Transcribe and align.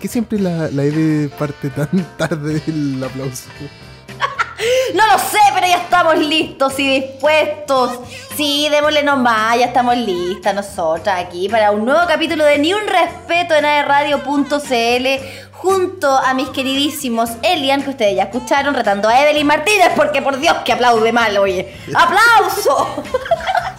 qué 0.00 0.08
siempre 0.08 0.38
la, 0.38 0.68
la 0.70 0.84
Eve 0.84 1.28
parte 1.28 1.70
tan 1.70 1.88
tarde 2.16 2.60
del 2.66 3.02
aplauso? 3.04 3.48
No 4.94 5.06
lo 5.06 5.18
sé, 5.18 5.38
pero 5.54 5.66
ya 5.66 5.76
estamos 5.76 6.18
listos 6.18 6.78
y 6.78 7.00
dispuestos. 7.00 8.00
Sí, 8.36 8.68
démosle 8.70 9.02
nomás, 9.02 9.58
ya 9.58 9.66
estamos 9.66 9.96
listas 9.96 10.54
nosotras 10.54 11.24
aquí 11.24 11.48
para 11.48 11.70
un 11.70 11.84
nuevo 11.84 12.06
capítulo 12.06 12.44
de 12.44 12.58
Ni 12.58 12.74
un 12.74 12.86
Respeto 12.86 13.54
en 13.54 13.64
aerradio.cl 13.64 15.06
junto 15.52 16.10
a 16.10 16.34
mis 16.34 16.48
queridísimos 16.48 17.30
Elian, 17.42 17.82
que 17.82 17.90
ustedes 17.90 18.16
ya 18.16 18.24
escucharon, 18.24 18.74
retando 18.74 19.08
a 19.08 19.22
Evelyn 19.22 19.46
Martínez, 19.46 19.90
porque 19.94 20.22
por 20.22 20.38
Dios 20.38 20.56
que 20.64 20.72
aplaude 20.72 21.12
mal, 21.12 21.36
oye. 21.38 21.74
¡Aplauso! 21.94 23.04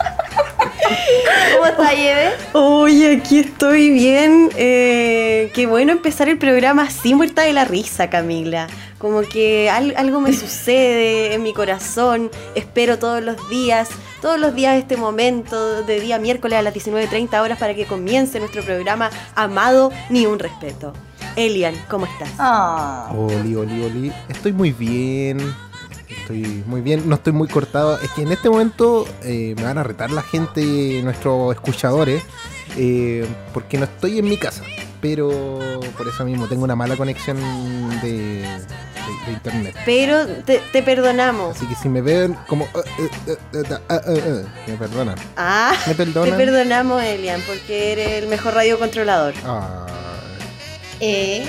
¿Cómo 1.53 1.65
está, 1.65 1.93
Eve? 1.93 2.31
Oye, 2.53 3.17
aquí 3.17 3.39
estoy 3.39 3.89
bien. 3.91 4.49
Eh, 4.55 5.51
qué 5.53 5.65
bueno 5.67 5.91
empezar 5.91 6.27
el 6.29 6.37
programa 6.37 6.83
así 6.83 7.13
muerta 7.15 7.43
de 7.43 7.53
la 7.53 7.65
risa, 7.65 8.09
Camila. 8.09 8.67
Como 8.97 9.21
que 9.21 9.69
al- 9.69 9.93
algo 9.97 10.19
me 10.21 10.33
sucede 10.33 11.33
en 11.33 11.43
mi 11.43 11.53
corazón. 11.53 12.29
Espero 12.55 12.99
todos 12.99 13.21
los 13.23 13.49
días, 13.49 13.89
todos 14.21 14.39
los 14.39 14.53
días 14.55 14.77
este 14.77 14.97
momento 14.97 15.83
de 15.83 15.99
día 15.99 16.19
miércoles 16.19 16.59
a 16.59 16.61
las 16.61 16.73
19.30 16.73 17.41
horas 17.41 17.57
para 17.59 17.73
que 17.73 17.85
comience 17.85 18.39
nuestro 18.39 18.63
programa 18.63 19.09
amado 19.35 19.91
Ni 20.09 20.25
un 20.25 20.39
Respeto. 20.39 20.93
Elian, 21.35 21.75
¿cómo 21.89 22.05
estás? 22.05 22.29
Ah. 22.39 23.09
Oli, 23.15 23.55
oli, 23.55 23.83
oli. 23.85 24.11
Estoy 24.29 24.51
muy 24.51 24.71
bien. 24.71 25.39
Estoy 26.19 26.63
muy 26.65 26.81
bien. 26.81 27.07
No 27.07 27.15
estoy 27.15 27.33
muy 27.33 27.47
cortado. 27.47 27.99
Es 27.99 28.09
que 28.11 28.21
en 28.23 28.31
este 28.31 28.49
momento 28.49 29.07
eh, 29.23 29.53
me 29.57 29.63
van 29.63 29.77
a 29.77 29.83
retar 29.83 30.11
la 30.11 30.21
gente, 30.21 31.01
nuestros 31.03 31.53
escuchadores, 31.53 32.23
eh, 32.77 33.25
porque 33.53 33.77
no 33.77 33.85
estoy 33.85 34.19
en 34.19 34.25
mi 34.25 34.37
casa. 34.37 34.63
Pero 35.01 35.59
por 35.97 36.07
eso 36.07 36.23
mismo 36.25 36.47
tengo 36.47 36.63
una 36.63 36.75
mala 36.75 36.95
conexión 36.95 37.37
de, 38.01 38.11
de- 38.43 39.25
de 39.25 39.31
internet. 39.33 39.75
Pero 39.85 40.27
te, 40.27 40.61
te 40.71 40.83
perdonamos. 40.83 41.55
Así 41.57 41.65
que 41.65 41.75
si 41.75 41.89
me 41.89 42.01
ven 42.01 42.37
como... 42.47 42.65
eh, 42.65 43.09
me 44.67 44.73
perdonan. 44.77 45.15
Ah, 45.37 45.73
¿Me 45.87 45.93
te 45.95 46.05
perdonan? 46.05 46.37
perdonamos, 46.37 47.01
Elian, 47.03 47.41
porque 47.47 47.93
eres 47.93 48.09
el 48.23 48.27
mejor 48.27 48.53
radiocontrolador. 48.53 49.33
Ah, 49.45 49.87
Eh. 50.99 51.45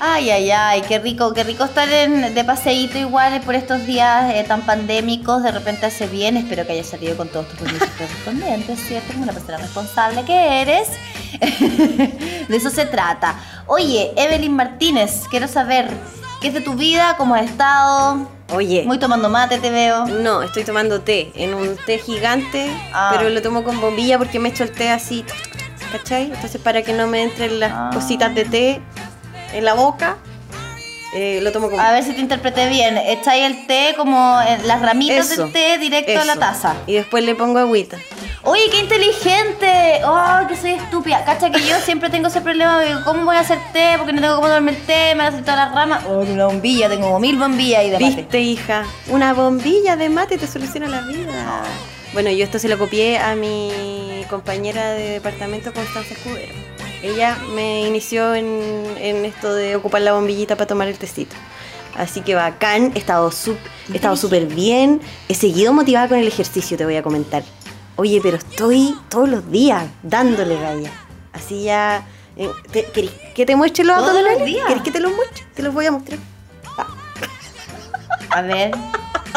Ay, 0.00 0.30
ay, 0.30 0.50
ay, 0.50 0.82
qué 0.82 0.98
rico, 0.98 1.32
qué 1.32 1.44
rico 1.44 1.64
estar 1.64 1.88
en, 1.88 2.34
de 2.34 2.44
paseíto 2.44 2.98
igual 2.98 3.40
por 3.40 3.54
estos 3.54 3.86
días 3.86 4.32
eh, 4.34 4.44
tan 4.46 4.62
pandémicos. 4.62 5.42
De 5.42 5.50
repente 5.50 5.86
hace 5.86 6.06
bien, 6.06 6.36
espero 6.36 6.66
que 6.66 6.72
hayas 6.72 6.86
salido 6.88 7.16
con 7.16 7.28
todos 7.28 7.48
tus 7.48 7.58
permisos 7.60 7.88
correspondientes, 7.98 8.78
¿cierto? 8.80 9.12
Como 9.12 9.22
una 9.22 9.32
persona 9.32 9.58
responsable 9.58 10.24
que 10.24 10.60
eres. 10.62 10.88
de 12.48 12.56
eso 12.56 12.70
se 12.70 12.86
trata. 12.86 13.36
Oye, 13.66 14.12
Evelyn 14.16 14.54
Martínez, 14.54 15.22
quiero 15.30 15.48
saber 15.48 15.88
qué 16.40 16.48
es 16.48 16.54
de 16.54 16.60
tu 16.60 16.74
vida, 16.74 17.14
cómo 17.16 17.34
has 17.34 17.46
estado. 17.46 18.28
Oye. 18.52 18.82
Muy 18.86 18.98
tomando 18.98 19.30
mate, 19.30 19.58
te 19.58 19.70
veo. 19.70 20.06
No, 20.06 20.42
estoy 20.42 20.64
tomando 20.64 21.00
té, 21.00 21.32
en 21.34 21.54
un 21.54 21.76
té 21.86 21.98
gigante, 21.98 22.70
Ah. 22.92 23.14
pero 23.16 23.30
lo 23.30 23.40
tomo 23.40 23.64
con 23.64 23.80
bombilla 23.80 24.18
porque 24.18 24.38
me 24.38 24.50
echo 24.50 24.64
el 24.64 24.70
té 24.72 24.90
así, 24.90 25.24
¿cachai? 25.92 26.24
Entonces 26.24 26.60
para 26.60 26.82
que 26.82 26.92
no 26.92 27.06
me 27.06 27.22
entren 27.22 27.58
las 27.58 27.72
Ah. 27.72 27.90
cositas 27.94 28.34
de 28.34 28.44
té 28.44 28.80
en 29.54 29.64
la 29.64 29.74
boca, 29.74 30.18
eh, 31.14 31.38
lo 31.42 31.52
tomo 31.52 31.70
con 31.70 31.78
A 31.78 31.92
ver 31.92 32.02
si 32.02 32.12
te 32.12 32.20
interpreté 32.20 32.68
bien. 32.68 32.98
Echáis 32.98 33.44
el 33.44 33.66
té 33.66 33.94
como 33.96 34.40
en 34.42 34.66
las 34.66 34.82
ramitas 34.82 35.30
Eso, 35.30 35.44
del 35.44 35.52
té 35.52 35.78
directo 35.78 36.20
a 36.20 36.24
la 36.24 36.36
taza. 36.36 36.74
Y 36.86 36.94
después 36.94 37.24
le 37.24 37.36
pongo 37.36 37.60
agüita. 37.60 37.98
Oye, 38.42 38.68
qué 38.70 38.80
inteligente. 38.80 40.00
Oh, 40.04 40.46
que 40.48 40.56
soy 40.56 40.72
estúpida. 40.72 41.24
Cacha 41.24 41.50
que 41.50 41.60
yo 41.64 41.78
siempre 41.78 42.10
tengo 42.10 42.28
ese 42.28 42.40
problema 42.40 42.80
de 42.80 42.96
cómo 43.04 43.24
voy 43.24 43.36
a 43.36 43.40
hacer 43.40 43.58
té, 43.72 43.94
porque 43.96 44.12
no 44.12 44.20
tengo 44.20 44.34
cómo 44.34 44.48
tomarme 44.48 44.72
el 44.72 44.82
té, 44.82 45.14
me 45.14 45.18
van 45.22 45.26
a 45.26 45.28
hacer 45.28 45.42
todas 45.42 45.56
las 45.56 45.74
ramas. 45.74 46.04
Oh, 46.08 46.18
una 46.18 46.46
bombilla, 46.46 46.88
tengo 46.88 47.06
como 47.06 47.20
mil 47.20 47.38
bombillas 47.38 47.80
ahí 47.80 47.90
de 47.90 48.00
mate. 48.00 48.16
¿Viste, 48.16 48.40
hija? 48.40 48.84
Una 49.08 49.32
bombilla 49.32 49.96
de 49.96 50.08
mate 50.08 50.36
te 50.36 50.48
soluciona 50.48 50.88
la 50.88 51.02
vida. 51.02 51.62
Bueno, 52.12 52.30
yo 52.30 52.44
esto 52.44 52.58
se 52.58 52.68
lo 52.68 52.76
copié 52.76 53.18
a 53.18 53.34
mi 53.36 54.24
compañera 54.28 54.92
de 54.92 55.10
departamento, 55.10 55.72
Constanza 55.72 56.12
Escudero. 56.12 56.73
Ella 57.04 57.36
me 57.54 57.86
inició 57.86 58.34
en, 58.34 58.46
en 58.98 59.24
esto 59.26 59.52
de 59.54 59.76
ocupar 59.76 60.00
la 60.02 60.14
bombillita 60.14 60.56
para 60.56 60.66
tomar 60.66 60.88
el 60.88 60.96
tecito. 60.98 61.36
Así 61.96 62.22
que 62.22 62.34
bacán, 62.34 62.92
he 62.94 62.98
estado 62.98 63.30
súper 63.30 64.46
bien. 64.46 65.00
He 65.28 65.34
seguido 65.34 65.72
motivada 65.72 66.08
con 66.08 66.18
el 66.18 66.26
ejercicio, 66.26 66.76
te 66.78 66.84
voy 66.84 66.96
a 66.96 67.02
comentar. 67.02 67.42
Oye, 67.96 68.20
pero 68.22 68.36
estoy 68.38 68.96
todos 69.10 69.28
los 69.28 69.50
días 69.50 69.84
dándole 70.02 70.58
galla. 70.58 70.90
Así 71.32 71.64
ya... 71.64 72.06
eh, 72.36 72.48
te- 72.72 72.84
¿Querés 72.86 73.10
que 73.34 73.44
te 73.46 73.54
muestre 73.54 73.84
los 73.84 73.96
¿Todos 73.98 74.14
los 74.14 74.16
abdominales? 74.22 74.46
días? 74.54 74.66
¿Querés 74.66 74.82
que 74.82 74.90
te 74.90 75.00
los 75.00 75.14
muestre? 75.14 75.44
Te 75.54 75.62
los 75.62 75.74
voy 75.74 75.86
a 75.86 75.92
mostrar. 75.92 76.18
A 78.30 78.40
ver, 78.42 78.70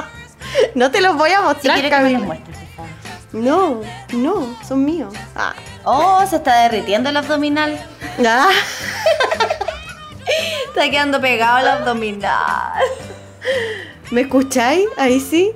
No 0.74 0.90
te 0.90 1.02
los 1.02 1.16
voy 1.18 1.32
a 1.32 1.42
mostrar, 1.42 1.80
quieres 1.80 1.92
que 1.92 1.98
me 2.04 2.14
Camila. 2.14 2.18
los 2.20 2.28
muestres, 2.28 2.58
por 2.58 2.88
favor. 2.88 2.92
No, 3.34 3.82
no, 4.14 4.58
son 4.68 4.86
míos. 4.86 5.14
Ah. 5.36 5.54
Oh, 5.90 6.22
se 6.30 6.36
está 6.36 6.64
derritiendo 6.64 7.10
el 7.10 7.16
abdominal. 7.16 7.80
Ah. 8.26 8.50
Está 10.68 10.92
quedando 10.92 11.22
pegado 11.22 11.60
el 11.60 11.68
abdominal. 11.70 12.74
¿Me 14.12 14.20
escucháis? 14.22 14.86
Ahí 14.98 15.22
sí. 15.22 15.54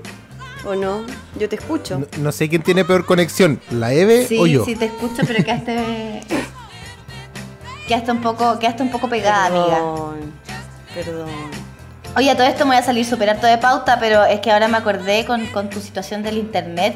¿O 0.64 0.74
no? 0.74 1.02
Yo 1.38 1.50
te 1.50 1.58
escucho. 1.58 2.00
no, 2.00 2.08
no 2.18 2.32
sé 2.32 2.48
quién 2.48 2.62
tiene 2.62 2.86
peor 2.86 3.06
conexión, 3.06 3.60
la 3.72 3.92
Eve 3.92 4.26
Sí, 4.26 4.38
o 4.40 4.48
yo. 4.48 4.64
sí 4.64 4.78
te 4.78 4.86
escucho, 4.86 5.22
pero 5.28 5.44
quedaste... 5.44 6.22
Quedaste 7.90 8.12
un 8.14 8.22
poco, 8.22 8.58
quedaste 8.58 8.84
un 8.84 8.90
poco 8.90 9.10
pegada, 9.10 9.48
amiga. 9.48 9.66
Perdón. 9.76 10.34
Perdón. 10.96 11.30
Oye, 12.16 12.32
a 12.32 12.38
todo 12.38 12.48
esto 12.48 12.64
me 12.66 12.72
voy 12.72 12.80
a 12.82 12.86
salir 12.86 13.06
súper 13.06 13.32
harto 13.32 13.48
de 13.48 13.58
pauta, 13.58 14.00
pero 14.00 14.24
es 14.24 14.40
que 14.40 14.50
ahora 14.50 14.70
me 14.70 14.78
acordé 14.78 15.26
con, 15.26 15.46
con 15.48 15.70
tu 15.70 15.82
situación 15.82 16.24
del 16.24 16.38
internet. 16.38 16.96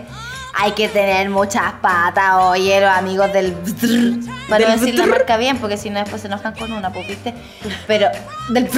Hay 0.57 0.71
que 0.71 0.87
tener 0.87 1.29
muchas 1.29 1.73
patas, 1.81 2.35
oye, 2.35 2.79
los 2.79 2.89
amigos 2.89 3.31
del... 3.33 3.53
Para 4.49 4.67
no 4.67 4.77
decir 4.77 4.95
la 4.97 5.05
marca 5.05 5.37
bien, 5.37 5.57
porque 5.57 5.75
si 5.75 5.89
no 5.89 5.99
después 5.99 6.21
se 6.21 6.27
enojan 6.27 6.53
con 6.55 6.71
una, 6.71 6.91
pues, 6.93 7.07
¿viste? 7.07 7.33
Pero 7.87 8.07
del... 8.49 8.69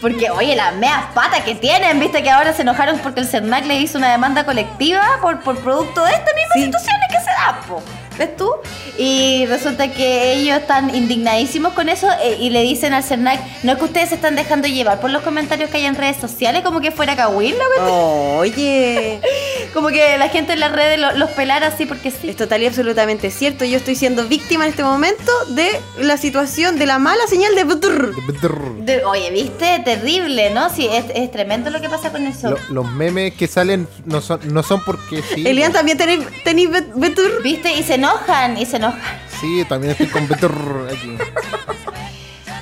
Porque, 0.00 0.30
oye, 0.30 0.54
las 0.54 0.74
meas 0.76 1.06
patas 1.14 1.40
que 1.40 1.54
tienen, 1.56 1.98
¿viste? 1.98 2.22
Que 2.22 2.30
ahora 2.30 2.52
se 2.52 2.62
enojaron 2.62 2.98
porque 3.00 3.20
el 3.20 3.26
CERNAC 3.26 3.64
le 3.66 3.80
hizo 3.80 3.98
una 3.98 4.12
demanda 4.12 4.44
colectiva 4.44 5.18
por, 5.20 5.40
por 5.40 5.58
producto 5.58 6.04
de 6.04 6.12
estas 6.12 6.34
mismas 6.34 6.52
Sí. 6.54 6.64
situaciones 6.64 7.08
que 7.10 7.18
se 7.18 7.30
dan, 7.30 7.60
po. 7.68 7.82
¿Ves 8.16 8.36
tú? 8.36 8.50
Y 8.98 9.46
resulta 9.46 9.88
que 9.92 10.32
ellos 10.32 10.56
están 10.58 10.92
indignadísimos 10.94 11.72
con 11.72 11.88
eso 11.88 12.08
eh, 12.20 12.36
y 12.40 12.50
le 12.50 12.62
dicen 12.62 12.92
al 12.92 13.04
CERNAC, 13.04 13.38
no 13.62 13.72
es 13.72 13.78
que 13.78 13.84
ustedes 13.84 14.08
se 14.08 14.16
están 14.16 14.34
dejando 14.34 14.66
llevar 14.66 15.00
por 15.00 15.10
los 15.10 15.22
comentarios 15.22 15.70
que 15.70 15.76
hay 15.76 15.86
en 15.86 15.94
redes 15.94 16.16
sociales, 16.16 16.62
como 16.62 16.80
que 16.80 16.90
fuera 16.90 17.14
Kawin, 17.14 17.54
cuestión. 17.54 17.88
Oye, 17.90 19.20
Como 19.74 19.88
que 19.88 20.16
la 20.18 20.28
gente 20.28 20.54
en 20.54 20.60
las 20.60 20.72
redes 20.72 20.98
lo- 20.98 21.12
los 21.16 21.30
pelara 21.30 21.68
así 21.68 21.86
porque 21.86 22.10
sí. 22.10 22.30
es 22.30 22.36
total 22.36 22.62
y 22.62 22.66
absolutamente 22.66 23.30
cierto. 23.30 23.64
Yo 23.64 23.76
estoy 23.76 23.94
siendo 23.96 24.26
víctima 24.26 24.64
en 24.64 24.70
este 24.70 24.82
momento 24.82 25.30
de 25.50 25.68
la 25.98 26.16
situación 26.16 26.78
de 26.78 26.86
la 26.86 26.98
mala 26.98 27.26
señal 27.28 27.54
de... 27.54 27.64
De- 27.64 29.04
oye, 29.04 29.30
¿viste? 29.30 29.80
Terrible, 29.84 30.50
¿no? 30.50 30.70
Sí, 30.70 30.88
es, 30.90 31.04
es 31.14 31.30
tremendo 31.30 31.70
lo 31.70 31.80
que 31.80 31.88
pasa 31.88 32.10
con 32.10 32.26
eso. 32.26 32.50
Lo- 32.50 32.58
los 32.70 32.90
memes 32.92 33.34
que 33.34 33.46
salen 33.46 33.86
no 34.04 34.20
son, 34.20 34.40
no 34.52 34.62
son 34.62 34.82
porque 34.84 35.22
sí. 35.34 35.46
Elian, 35.46 35.72
también 35.72 35.98
tenéis 35.98 36.20
tenéis 36.44 36.70
bet- 36.70 36.92
betur. 36.94 37.42
¿Viste? 37.42 37.72
Y 37.74 37.82
se 37.82 37.94
enojan, 37.94 38.56
y 38.58 38.66
se 38.66 38.76
enojan. 38.76 39.00
Sí, 39.40 39.64
también 39.68 39.92
estoy 39.92 40.06
con 40.08 40.26
Betur 40.26 40.88
aquí. 40.92 41.16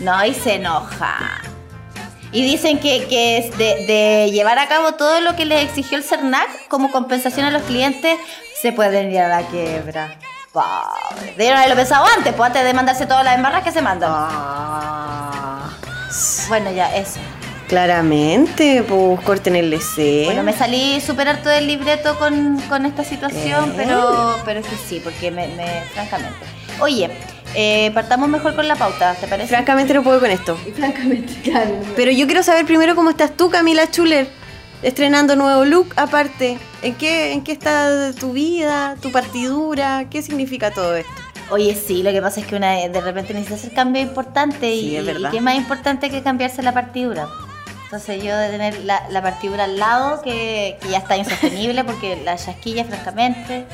No, 0.01 0.25
y 0.27 0.35
se 0.35 0.57
enoja. 0.57 1.41
Y 2.33 2.43
dicen 2.43 2.79
que, 2.79 3.07
que 3.07 3.39
es 3.39 3.57
de, 3.57 3.87
de 3.87 4.31
llevar 4.33 4.59
a 4.59 4.69
cabo 4.69 4.93
todo 4.93 5.21
lo 5.21 5.37
que 5.37 5.45
les 5.45 5.63
exigió 5.65 5.97
el 5.97 6.05
CERNAC 6.05 6.69
como 6.69 6.91
compensación 6.91 7.47
a 7.47 7.51
los 7.51 7.63
clientes, 7.63 8.19
se 8.61 8.73
pueden 8.73 9.11
ir 9.13 9.21
a 9.21 9.29
la 9.29 9.43
quiebra. 9.49 10.17
Pobre. 10.53 11.33
Debieron 11.37 11.59
haberlo 11.59 11.77
pensado 11.77 12.05
antes, 12.17 12.33
pues 12.35 12.47
antes 12.49 12.65
de 12.65 12.75
mandarse 12.75 13.07
todas 13.07 13.25
las 13.25 13.37
embarras 13.37 13.63
que 13.63 13.73
se 13.73 13.83
mandan. 13.83 14.11
Ah. 14.13 15.71
Bueno, 16.49 16.71
ya, 16.73 16.95
eso. 16.97 17.21
Claramente, 17.69 18.85
pues 18.89 19.21
corten 19.23 19.57
el 19.57 19.71
deseo. 19.71 20.27
Bueno, 20.27 20.43
me 20.43 20.53
salí 20.53 21.01
súper 21.01 21.29
harto 21.29 21.49
del 21.49 21.67
libreto 21.67 22.17
con, 22.19 22.59
con 22.69 22.87
esta 22.87 23.03
situación, 23.05 23.73
¿Qué? 23.73 23.77
pero, 23.85 24.39
pero 24.45 24.61
es 24.61 24.67
que 24.67 24.77
sí, 24.77 25.01
porque 25.03 25.31
me, 25.31 25.49
me- 25.49 25.83
francamente. 25.93 26.47
Oye, 26.81 27.11
eh, 27.57 27.91
partamos 27.95 28.29
mejor 28.29 28.55
con 28.55 28.69
la 28.69 28.77
pauta, 28.77 29.15
¿te 29.15 29.27
parece? 29.27 29.49
Francamente 29.49 29.95
no 29.95 30.03
puedo 30.03 30.21
con 30.21 30.31
esto. 30.31 30.57
francamente, 30.75 31.33
claro. 31.43 31.71
Pero 31.97 32.11
yo 32.13 32.27
quiero 32.27 32.43
saber 32.43 32.67
primero 32.67 32.95
cómo 32.95 33.11
estás 33.11 33.37
tú, 33.37 33.51
Camila 33.51 33.91
Chuler, 33.91 34.29
estrenando 34.83 35.35
nuevo 35.37 35.65
look 35.65 35.93
aparte. 35.97 36.59
¿En 36.83 36.95
qué, 36.95 37.33
¿En 37.33 37.43
qué 37.43 37.53
está 37.53 38.13
tu 38.13 38.33
vida, 38.33 38.97
tu 39.01 39.11
partidura? 39.11 40.07
¿Qué 40.11 40.23
significa 40.23 40.71
todo 40.71 40.95
esto? 40.97 41.11
Oye, 41.51 41.75
sí, 41.75 42.03
lo 42.03 42.11
que 42.13 42.21
pasa 42.21 42.41
es 42.41 42.47
que 42.47 42.57
una 42.57 42.73
de 42.89 43.01
repente 43.01 43.33
necesita 43.33 43.55
hacer 43.57 43.73
cambio 43.73 44.03
importante 44.03 44.73
y, 44.75 44.81
Sí, 44.91 44.97
es 44.97 45.07
verdad. 45.07 45.31
y 45.33 45.37
qué 45.37 45.41
más 45.41 45.55
importante 45.55 46.11
que 46.11 46.23
cambiarse 46.23 46.63
la 46.63 46.73
partidura. 46.75 47.29
Entonces 47.85 48.23
yo 48.23 48.37
de 48.37 48.49
tener 48.51 48.85
la, 48.85 49.09
la 49.11 49.23
partidura 49.23 49.65
al 49.65 49.79
lado, 49.79 50.21
que, 50.23 50.77
que 50.83 50.89
ya 50.91 50.99
está 50.99 51.17
insostenible 51.17 51.85
porque 51.85 52.21
la 52.25 52.37
chasquilla, 52.37 52.85
francamente, 52.85 53.65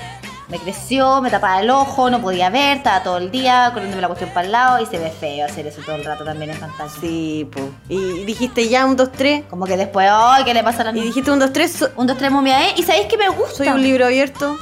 Me 0.52 0.58
creció, 0.58 1.22
me 1.22 1.30
tapaba 1.30 1.60
el 1.62 1.70
ojo, 1.70 2.10
no 2.10 2.20
podía 2.20 2.50
ver, 2.50 2.76
estaba 2.76 3.02
todo 3.02 3.16
el 3.16 3.30
día 3.30 3.70
corriéndome 3.72 4.02
la 4.02 4.08
cuestión 4.08 4.28
para 4.34 4.44
el 4.44 4.52
lado 4.52 4.82
y 4.82 4.84
se 4.84 4.98
ve 4.98 5.08
feo 5.08 5.46
hacer 5.46 5.66
eso 5.66 5.80
todo 5.80 5.96
el 5.96 6.04
rato 6.04 6.26
también 6.26 6.50
en 6.50 6.60
pantalla. 6.60 6.92
Sí, 7.00 7.48
po. 7.50 7.70
Y 7.88 8.24
dijiste 8.24 8.68
ya 8.68 8.84
un 8.84 8.94
2, 8.94 9.12
3. 9.12 9.44
Como 9.48 9.64
que 9.64 9.78
después, 9.78 10.06
¡ay! 10.12 10.44
¿Qué 10.44 10.52
le 10.52 10.62
pasa 10.62 10.82
a 10.82 10.84
las 10.84 10.92
Y 10.92 10.98
niñas? 10.98 11.14
dijiste 11.14 11.30
un 11.30 11.38
2, 11.38 11.54
3. 11.54 11.88
Un, 11.96 12.06
dos, 12.06 12.18
tres, 12.18 12.30
momia, 12.30 12.68
¿eh? 12.68 12.74
¿Y 12.76 12.82
sabéis 12.82 13.06
que 13.06 13.16
me 13.16 13.30
gusta? 13.30 13.54
Soy 13.54 13.68
un 13.68 13.80
libro 13.82 14.04
abierto. 14.04 14.58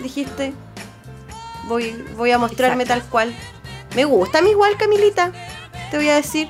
Dijiste. 0.00 0.52
Voy, 1.68 2.04
voy 2.16 2.32
a 2.32 2.38
mostrarme 2.38 2.82
Exacto. 2.82 3.02
tal 3.04 3.10
cual. 3.10 3.34
Me 3.94 4.04
gusta 4.04 4.38
a 4.38 4.42
mí 4.42 4.50
igual, 4.50 4.76
Camilita. 4.76 5.30
Te 5.92 5.98
voy 5.98 6.08
a 6.08 6.16
decir. 6.16 6.48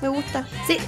Me 0.00 0.08
gusta. 0.08 0.46
Sí. 0.66 0.78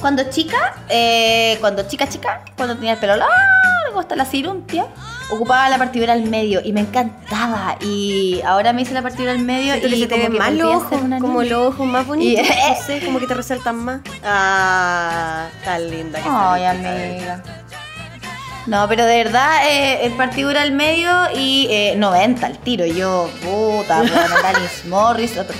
Cuando 0.00 0.24
chica, 0.28 0.74
eh, 0.88 1.56
cuando 1.60 1.86
chica, 1.86 2.08
chica, 2.08 2.44
cuando 2.56 2.74
tenía 2.74 2.94
el 2.94 2.98
pelo 2.98 3.14
largo 3.14 4.00
hasta 4.00 4.16
la 4.16 4.24
ciruntia, 4.24 4.86
ocupaba 5.34 5.68
la 5.68 5.78
partidura 5.78 6.12
al 6.12 6.22
medio 6.24 6.60
y 6.64 6.72
me 6.72 6.80
encantaba. 6.80 7.76
Y 7.80 8.40
ahora 8.44 8.72
me 8.72 8.82
hice 8.82 8.94
la 8.94 9.02
partidura 9.02 9.32
al 9.32 9.40
medio 9.40 9.72
Siento 9.74 9.88
y 9.88 9.90
que 9.90 9.96
se 9.98 10.06
te 10.06 10.18
ven 10.18 10.36
más 10.38 10.52
los 10.52 10.74
ojos, 10.76 11.00
como 11.20 11.42
los 11.42 11.74
ojos 11.74 11.86
más 11.86 12.06
bonitos. 12.06 12.44
Y- 12.44 12.48
no 12.48 12.82
sé, 12.86 13.00
como 13.04 13.18
que 13.20 13.26
te 13.26 13.34
resaltan 13.34 13.76
más. 13.76 14.00
Ah, 14.24 15.48
tan 15.64 15.90
linda 15.90 16.20
que 16.20 16.28
Ay, 16.30 16.64
amiga. 16.64 17.42
No, 18.66 18.88
pero 18.88 19.04
de 19.04 19.22
verdad, 19.22 19.68
eh, 19.68 20.06
el 20.06 20.12
partidura 20.12 20.62
al 20.62 20.72
medio 20.72 21.10
y 21.36 21.66
eh, 21.70 21.94
90 21.98 22.46
al 22.46 22.58
tiro. 22.58 22.86
Yo, 22.86 23.28
puta, 23.42 23.98
bueno, 23.98 24.16
Alanis 24.44 24.84
Morris, 24.88 25.36
otro. 25.36 25.54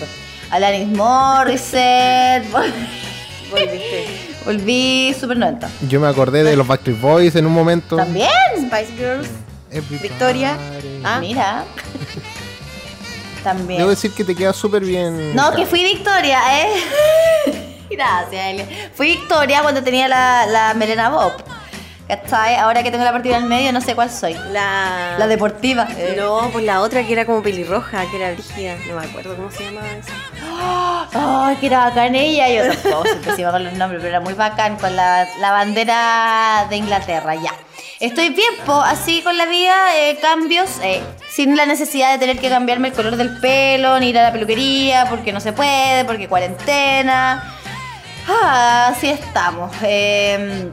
Alanis 0.51 0.89
Morissette. 0.89 2.47
Volviste. 3.51 4.07
Volví 4.45 5.15
super 5.19 5.37
90. 5.37 5.69
Yo 5.89 6.01
me 6.01 6.07
acordé 6.09 6.45
de 6.45 6.57
los 6.57 6.67
Backstreet 6.67 7.01
Boys 7.01 7.37
en 7.37 7.47
un 7.47 7.53
momento. 7.53 7.97
También, 7.97 8.29
Spice 8.57 8.93
Girls. 8.97 9.29
Everybody. 9.75 10.09
Victoria. 10.09 10.57
Ah. 11.05 11.19
mira. 11.21 11.65
También. 13.45 13.79
Debo 13.79 13.91
decir 13.91 14.13
que 14.15 14.25
te 14.25 14.35
queda 14.35 14.53
súper 14.53 14.83
bien. 14.83 15.35
No, 15.35 15.53
que 15.55 15.67
fui 15.67 15.83
Victoria, 15.85 16.41
¿eh? 16.63 17.85
Gracias, 17.91 18.47
Elia. 18.47 18.67
Fui 18.95 19.09
Victoria 19.09 19.61
cuando 19.63 19.83
tenía 19.83 20.09
la, 20.09 20.47
la 20.47 20.75
melena 20.75 21.11
Bob. 21.11 21.33
¿Cachai? 22.09 22.57
Ahora 22.57 22.83
que 22.83 22.91
tengo 22.91 23.05
la 23.05 23.13
partida 23.13 23.39
en 23.39 23.49
medio, 23.49 23.73
no 23.73 23.81
sé 23.81 23.95
cuál 23.95 24.11
soy. 24.11 24.35
La. 24.53 25.17
La 25.19 25.27
deportiva. 25.27 25.87
eh. 25.97 26.15
No, 26.19 26.49
pues 26.53 26.65
la 26.65 26.81
otra 26.81 27.03
que 27.07 27.13
era 27.13 27.25
como 27.27 27.43
pelirroja, 27.43 28.05
que 28.11 28.17
era 28.17 28.31
rígida. 28.35 28.77
No 28.89 28.99
me 29.01 29.07
acuerdo 29.07 29.37
cómo 29.37 29.51
se 29.51 29.65
llamaba 29.65 29.89
esa. 29.91 30.13
Ay, 31.47 31.57
que 31.57 31.67
era 31.67 31.79
bacán 31.89 32.15
ella. 32.15 32.49
Yo 32.49 32.73
tampoco 32.75 33.09
soy 33.09 33.19
pésima 33.19 33.51
con 33.53 33.65
los 33.65 33.73
nombres, 33.75 34.01
pero 34.01 34.09
era 34.11 34.21
muy 34.21 34.35
bacán 34.35 34.77
con 34.77 34.95
la, 34.97 35.27
la 35.39 35.51
bandera 35.53 36.67
de 36.71 36.77
Inglaterra, 36.77 37.35
ya. 37.37 37.53
Estoy 38.05 38.29
bien, 38.29 38.53
po, 38.67 38.83
así 38.83 39.23
con 39.23 39.39
la 39.39 39.47
vida, 39.47 39.97
eh, 39.97 40.19
cambios, 40.21 40.79
eh, 40.83 41.03
sin 41.31 41.57
la 41.57 41.65
necesidad 41.65 42.13
de 42.13 42.19
tener 42.19 42.39
que 42.39 42.51
cambiarme 42.51 42.89
el 42.89 42.95
color 42.95 43.17
del 43.17 43.39
pelo, 43.39 43.99
ni 43.99 44.09
ir 44.11 44.19
a 44.19 44.25
la 44.25 44.33
peluquería, 44.33 45.07
porque 45.09 45.33
no 45.33 45.41
se 45.41 45.55
puede, 45.55 46.05
porque 46.05 46.29
cuarentena. 46.29 47.57
Ah, 48.29 48.89
así 48.91 49.09
estamos. 49.09 49.75
Eh, 49.83 50.69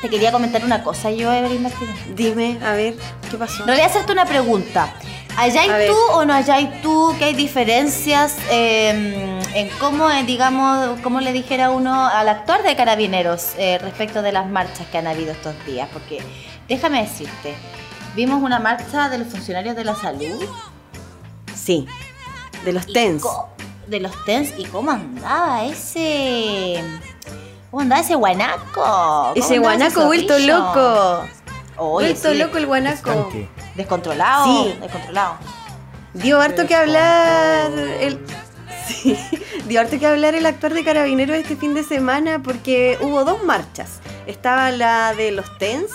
te 0.00 0.08
quería 0.08 0.32
comentar 0.32 0.64
una 0.64 0.82
cosa 0.82 1.10
yo, 1.10 1.30
Evelyn 1.30 1.62
Martínez. 1.62 1.96
Dime, 2.16 2.58
a 2.64 2.72
ver, 2.72 2.94
¿qué 3.30 3.36
pasó? 3.36 3.60
En 3.60 3.66
realidad 3.66 3.90
hacerte 3.90 4.12
una 4.12 4.24
pregunta. 4.24 4.94
¿Halláis 5.36 5.70
A 5.70 5.76
ver. 5.76 5.88
tú 5.88 5.96
o 6.12 6.24
no 6.24 6.34
halláis 6.34 6.82
tú 6.82 7.14
que 7.18 7.26
hay 7.26 7.34
diferencias 7.34 8.36
eh, 8.50 9.40
en 9.54 9.68
cómo, 9.78 10.10
eh, 10.10 10.24
digamos, 10.24 11.00
cómo 11.00 11.20
le 11.20 11.32
dijera 11.32 11.70
uno 11.70 12.06
al 12.06 12.28
actuar 12.28 12.62
de 12.62 12.76
carabineros 12.76 13.52
eh, 13.56 13.78
respecto 13.78 14.22
de 14.22 14.32
las 14.32 14.48
marchas 14.48 14.86
que 14.88 14.98
han 14.98 15.06
habido 15.06 15.32
estos 15.32 15.54
días? 15.66 15.88
Porque 15.92 16.22
déjame 16.68 17.02
decirte, 17.02 17.54
vimos 18.14 18.42
una 18.42 18.58
marcha 18.58 19.08
de 19.08 19.18
los 19.18 19.28
funcionarios 19.28 19.76
de 19.76 19.84
la 19.84 19.94
salud. 19.94 20.44
Sí, 21.54 21.86
de 22.64 22.72
los 22.72 22.86
TENS. 22.86 23.24
De 23.86 24.00
los 24.00 24.12
TENS. 24.24 24.54
¿Y 24.58 24.64
cómo 24.66 24.90
andaba 24.90 25.64
ese... 25.64 26.82
¿Cómo 27.70 27.82
andaba 27.82 28.00
ese 28.00 28.16
guanaco? 28.16 28.82
¿Cómo 28.82 29.32
Ese 29.36 29.58
guanaco 29.58 30.06
vuelto 30.06 30.38
loco. 30.40 31.24
Oye, 31.80 32.14
sí, 32.14 32.34
loco 32.34 32.58
el 32.58 32.66
guanaco. 32.66 33.30
Descontrolado. 33.74 34.44
Sí. 34.44 34.78
Descontrolado. 34.82 35.38
Dio 36.12 36.38
harto 36.38 36.66
que 36.66 36.74
hablar 36.74 37.72
el. 38.00 38.20
Sí, 38.86 39.16
dio 39.66 39.80
harto 39.80 39.98
que 39.98 40.06
hablar 40.06 40.34
el 40.34 40.44
actor 40.44 40.74
de 40.74 40.84
Carabineros 40.84 41.38
este 41.38 41.56
fin 41.56 41.72
de 41.72 41.82
semana 41.82 42.42
porque 42.42 42.98
hubo 43.00 43.24
dos 43.24 43.42
marchas. 43.44 44.00
Estaba 44.26 44.70
la 44.72 45.14
de 45.14 45.30
los 45.30 45.56
TENS, 45.56 45.90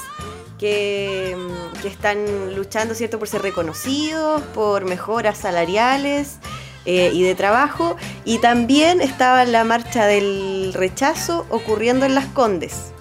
que, 0.58 1.38
mm, 1.38 1.82
que 1.82 1.88
están 1.88 2.56
luchando, 2.56 2.96
¿cierto?, 2.96 3.20
por 3.20 3.28
ser 3.28 3.44
reconocidos, 3.44 4.42
por 4.56 4.86
mejoras 4.86 5.38
salariales 5.38 6.38
eh, 6.86 7.12
y 7.14 7.22
de 7.22 7.36
trabajo. 7.36 7.96
Y 8.24 8.40
también 8.40 9.02
estaba 9.02 9.46
la 9.46 9.64
marcha 9.64 10.08
del 10.08 10.72
rechazo 10.74 11.46
ocurriendo 11.50 12.08
en 12.08 12.16
Las 12.16 12.26
Condes. 12.26 12.92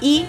Y 0.00 0.26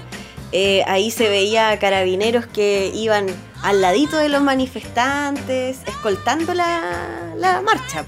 eh, 0.51 0.83
ahí 0.87 1.11
se 1.11 1.29
veía 1.29 1.77
carabineros 1.79 2.45
que 2.47 2.91
iban 2.93 3.27
al 3.61 3.81
ladito 3.81 4.17
de 4.17 4.29
los 4.29 4.41
manifestantes, 4.41 5.79
escoltando 5.85 6.53
la, 6.53 7.33
la 7.35 7.61
marcha. 7.61 8.05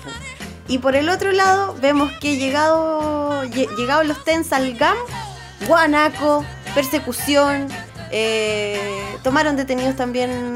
Y 0.68 0.78
por 0.78 0.96
el 0.96 1.10
otro 1.10 1.32
lado 1.32 1.76
vemos 1.82 2.12
que 2.22 2.38
llegado, 2.38 3.44
lle- 3.46 3.68
llegados 3.78 4.06
los 4.06 4.24
TENS 4.24 4.54
al 4.54 4.74
GAM, 4.78 4.96
guanaco, 5.68 6.46
persecución, 6.74 7.68
eh, 8.12 8.80
tomaron 9.24 9.56
detenidos 9.58 9.96
también 9.96 10.56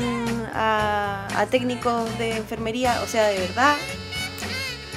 a 0.53 1.45
técnicos 1.51 2.17
de 2.17 2.37
enfermería, 2.37 3.01
o 3.03 3.07
sea, 3.07 3.27
de 3.27 3.39
verdad, 3.39 3.75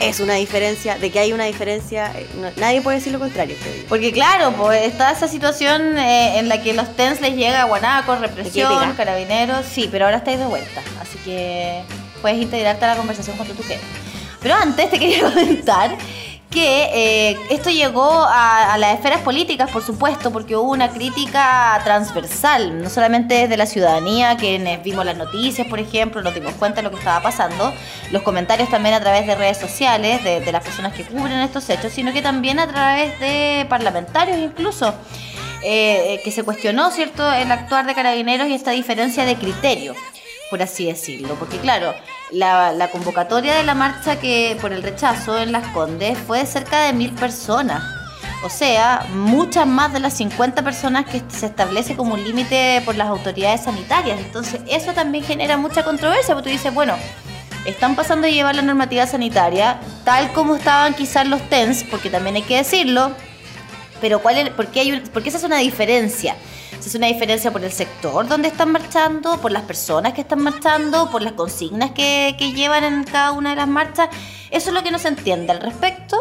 es 0.00 0.20
una 0.20 0.34
diferencia, 0.34 0.96
de 0.98 1.10
que 1.10 1.18
hay 1.18 1.32
una 1.32 1.44
diferencia, 1.44 2.12
eh, 2.16 2.26
no- 2.40 2.50
nadie 2.56 2.80
puede 2.82 2.98
decir 2.98 3.12
lo 3.12 3.18
contrario. 3.18 3.56
Porque 3.88 4.12
claro, 4.12 4.52
pues 4.56 4.82
está 4.84 5.10
esa 5.10 5.26
situación 5.28 5.98
eh, 5.98 6.38
en 6.38 6.48
la 6.48 6.62
que 6.62 6.72
los 6.72 6.94
TENS 6.96 7.20
les 7.20 7.34
llega 7.34 7.64
guanacos, 7.64 8.20
represión, 8.20 8.78
pegar. 8.78 8.94
carabineros, 8.96 9.66
sí, 9.66 9.88
pero 9.90 10.04
ahora 10.04 10.18
estáis 10.18 10.38
de 10.38 10.46
vuelta, 10.46 10.82
así 11.00 11.18
que 11.24 11.82
puedes 12.22 12.38
integrarte 12.40 12.84
a 12.84 12.88
la 12.88 12.96
conversación 12.96 13.36
cuando 13.36 13.54
tú 13.54 13.62
quieras. 13.62 13.84
Pero 14.40 14.54
antes 14.54 14.88
te 14.90 14.98
quería 15.00 15.22
comentar 15.34 15.96
que 16.50 17.30
eh, 17.30 17.38
esto 17.50 17.70
llegó 17.70 18.24
a, 18.26 18.76
las 18.78 18.94
esferas 18.94 19.20
políticas, 19.20 19.70
por 19.70 19.82
supuesto, 19.82 20.32
porque 20.32 20.56
hubo 20.56 20.70
una 20.70 20.88
crítica 20.90 21.80
transversal, 21.84 22.82
no 22.82 22.88
solamente 22.88 23.34
desde 23.34 23.56
la 23.56 23.66
ciudadanía, 23.66 24.36
quienes 24.36 24.82
vimos 24.82 25.04
las 25.04 25.16
noticias, 25.16 25.66
por 25.66 25.78
ejemplo, 25.78 26.22
nos 26.22 26.34
dimos 26.34 26.54
cuenta 26.54 26.76
de 26.76 26.84
lo 26.84 26.90
que 26.90 26.96
estaba 26.96 27.22
pasando, 27.22 27.72
los 28.12 28.22
comentarios 28.22 28.70
también 28.70 28.94
a 28.94 29.00
través 29.00 29.26
de 29.26 29.34
redes 29.34 29.58
sociales, 29.58 30.24
de, 30.24 30.40
de 30.40 30.52
las 30.52 30.64
personas 30.64 30.94
que 30.94 31.04
cubren 31.04 31.38
estos 31.40 31.68
hechos, 31.68 31.92
sino 31.92 32.12
que 32.12 32.22
también 32.22 32.58
a 32.58 32.66
través 32.66 33.18
de 33.20 33.66
parlamentarios 33.68 34.38
incluso. 34.38 34.94
eh, 35.60 36.14
eh, 36.14 36.20
que 36.22 36.30
se 36.30 36.44
cuestionó, 36.44 36.92
¿cierto?, 36.92 37.32
el 37.32 37.50
actuar 37.50 37.84
de 37.84 37.92
carabineros 37.92 38.46
y 38.46 38.54
esta 38.54 38.70
diferencia 38.70 39.24
de 39.24 39.34
criterio 39.34 39.92
por 40.50 40.62
así 40.62 40.86
decirlo. 40.86 41.34
Porque 41.34 41.58
claro, 41.58 41.94
la, 42.30 42.72
la 42.72 42.90
convocatoria 42.90 43.54
de 43.54 43.64
la 43.64 43.74
marcha 43.74 44.18
que 44.18 44.56
por 44.60 44.72
el 44.72 44.82
rechazo 44.82 45.38
en 45.38 45.52
Las 45.52 45.66
Condes 45.68 46.18
fue 46.18 46.38
de 46.38 46.46
cerca 46.46 46.82
de 46.84 46.92
mil 46.92 47.12
personas. 47.12 47.82
O 48.44 48.48
sea, 48.48 49.04
muchas 49.14 49.66
más 49.66 49.92
de 49.92 49.98
las 49.98 50.14
50 50.14 50.62
personas 50.62 51.06
que 51.06 51.22
se 51.28 51.46
establece 51.46 51.96
como 51.96 52.14
un 52.14 52.22
límite 52.22 52.80
por 52.84 52.94
las 52.94 53.08
autoridades 53.08 53.64
sanitarias. 53.64 54.20
Entonces, 54.20 54.60
eso 54.68 54.92
también 54.92 55.24
genera 55.24 55.56
mucha 55.56 55.84
controversia, 55.84 56.34
porque 56.34 56.50
tú 56.50 56.56
dices, 56.56 56.72
bueno, 56.72 56.94
están 57.64 57.96
pasando 57.96 58.28
a 58.28 58.30
llevar 58.30 58.54
la 58.54 58.62
normativa 58.62 59.06
sanitaria 59.06 59.80
tal 60.04 60.32
como 60.32 60.54
estaban 60.54 60.94
quizás 60.94 61.26
los 61.26 61.42
TENS, 61.48 61.84
porque 61.90 62.10
también 62.10 62.36
hay 62.36 62.42
que 62.42 62.56
decirlo, 62.56 63.10
pero 64.00 64.20
¿cuál 64.20 64.38
es, 64.38 64.50
por, 64.50 64.66
qué 64.68 64.80
hay 64.80 64.92
un- 64.92 65.00
por 65.00 65.22
qué 65.22 65.30
se 65.30 65.36
hace 65.38 65.46
una 65.46 65.58
diferencia? 65.58 66.36
Se 66.80 66.88
hace 66.88 66.98
una 66.98 67.08
diferencia 67.08 67.50
por 67.50 67.64
el 67.64 67.72
sector 67.72 68.28
donde 68.28 68.48
están 68.48 68.70
marchando, 68.70 69.38
por 69.40 69.50
las 69.50 69.62
personas 69.62 70.12
que 70.12 70.20
están 70.20 70.40
marchando, 70.40 71.10
por 71.10 71.22
las 71.22 71.32
consignas 71.32 71.90
que, 71.90 72.36
que 72.38 72.52
llevan 72.52 72.84
en 72.84 73.04
cada 73.04 73.32
una 73.32 73.50
de 73.50 73.56
las 73.56 73.66
marchas. 73.68 74.08
Eso 74.50 74.70
es 74.70 74.74
lo 74.74 74.82
que 74.82 74.90
no 74.90 74.98
se 74.98 75.08
entiende 75.08 75.52
al 75.52 75.60
respecto. 75.60 76.20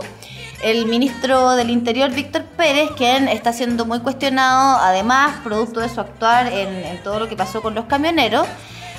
El 0.64 0.88
ministro 0.88 1.52
del 1.56 1.70
Interior, 1.70 2.10
Víctor 2.10 2.44
Pérez, 2.44 2.90
quien 2.98 3.28
está 3.28 3.54
siendo 3.54 3.86
muy 3.86 4.00
cuestionado, 4.00 4.78
además, 4.82 5.36
producto 5.44 5.80
de 5.82 5.90
su 5.90 6.02
actuar 6.02 6.48
en, 6.52 6.68
en 6.84 7.04
todo 7.04 7.20
lo 7.20 7.30
que 7.30 7.36
pasó 7.36 7.62
con 7.62 7.76
los 7.76 7.86
camioneros, 7.86 8.48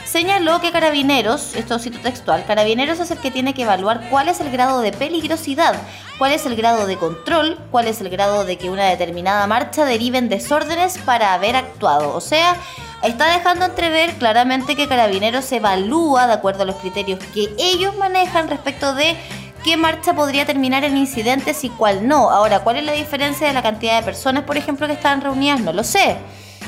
señaló 0.09 0.61
que 0.61 0.73
Carabineros, 0.73 1.55
esto 1.55 1.79
cito 1.79 1.99
textual, 2.01 2.45
Carabineros 2.47 2.99
es 2.99 3.11
el 3.11 3.19
que 3.19 3.31
tiene 3.31 3.53
que 3.53 3.63
evaluar 3.63 4.09
cuál 4.09 4.29
es 4.29 4.41
el 4.41 4.51
grado 4.51 4.81
de 4.81 4.91
peligrosidad, 4.91 5.75
cuál 6.17 6.33
es 6.33 6.47
el 6.47 6.57
grado 6.57 6.87
de 6.87 6.97
control, 6.97 7.59
cuál 7.71 7.89
es 7.89 8.01
el 8.01 8.09
grado 8.09 8.45
de 8.45 8.57
que 8.57 8.71
una 8.71 8.87
determinada 8.87 9.47
marcha 9.47 9.85
derive 9.85 10.17
en 10.19 10.31
desórdenes 10.31 10.97
para 10.99 11.35
haber 11.35 11.57
actuado. 11.57 12.15
O 12.15 12.23
sea, 12.23 12.57
está 13.03 13.31
dejando 13.33 13.67
entrever 13.67 14.15
claramente 14.15 14.77
que 14.77 14.89
Carabineros 14.89 15.53
evalúa 15.53 16.27
de 16.27 16.33
acuerdo 16.33 16.63
a 16.63 16.67
los 16.67 16.77
criterios 16.77 17.19
que 17.35 17.55
ellos 17.59 17.95
manejan 17.97 18.49
respecto 18.49 18.95
de 18.95 19.15
qué 19.63 19.77
marcha 19.77 20.15
podría 20.15 20.47
terminar 20.47 20.85
en 20.85 20.97
incidentes 20.97 21.65
y 21.65 21.69
cuál 21.69 22.09
no. 22.09 22.31
Ahora, 22.31 22.61
¿cuál 22.61 22.77
es 22.77 22.85
la 22.85 22.93
diferencia 22.93 23.47
de 23.47 23.53
la 23.53 23.63
cantidad 23.63 23.99
de 23.99 24.05
personas, 24.05 24.45
por 24.45 24.57
ejemplo, 24.57 24.87
que 24.87 24.95
estaban 24.95 25.21
reunidas? 25.21 25.61
No 25.61 25.75
lo 25.75 25.85
sé. 25.85 26.17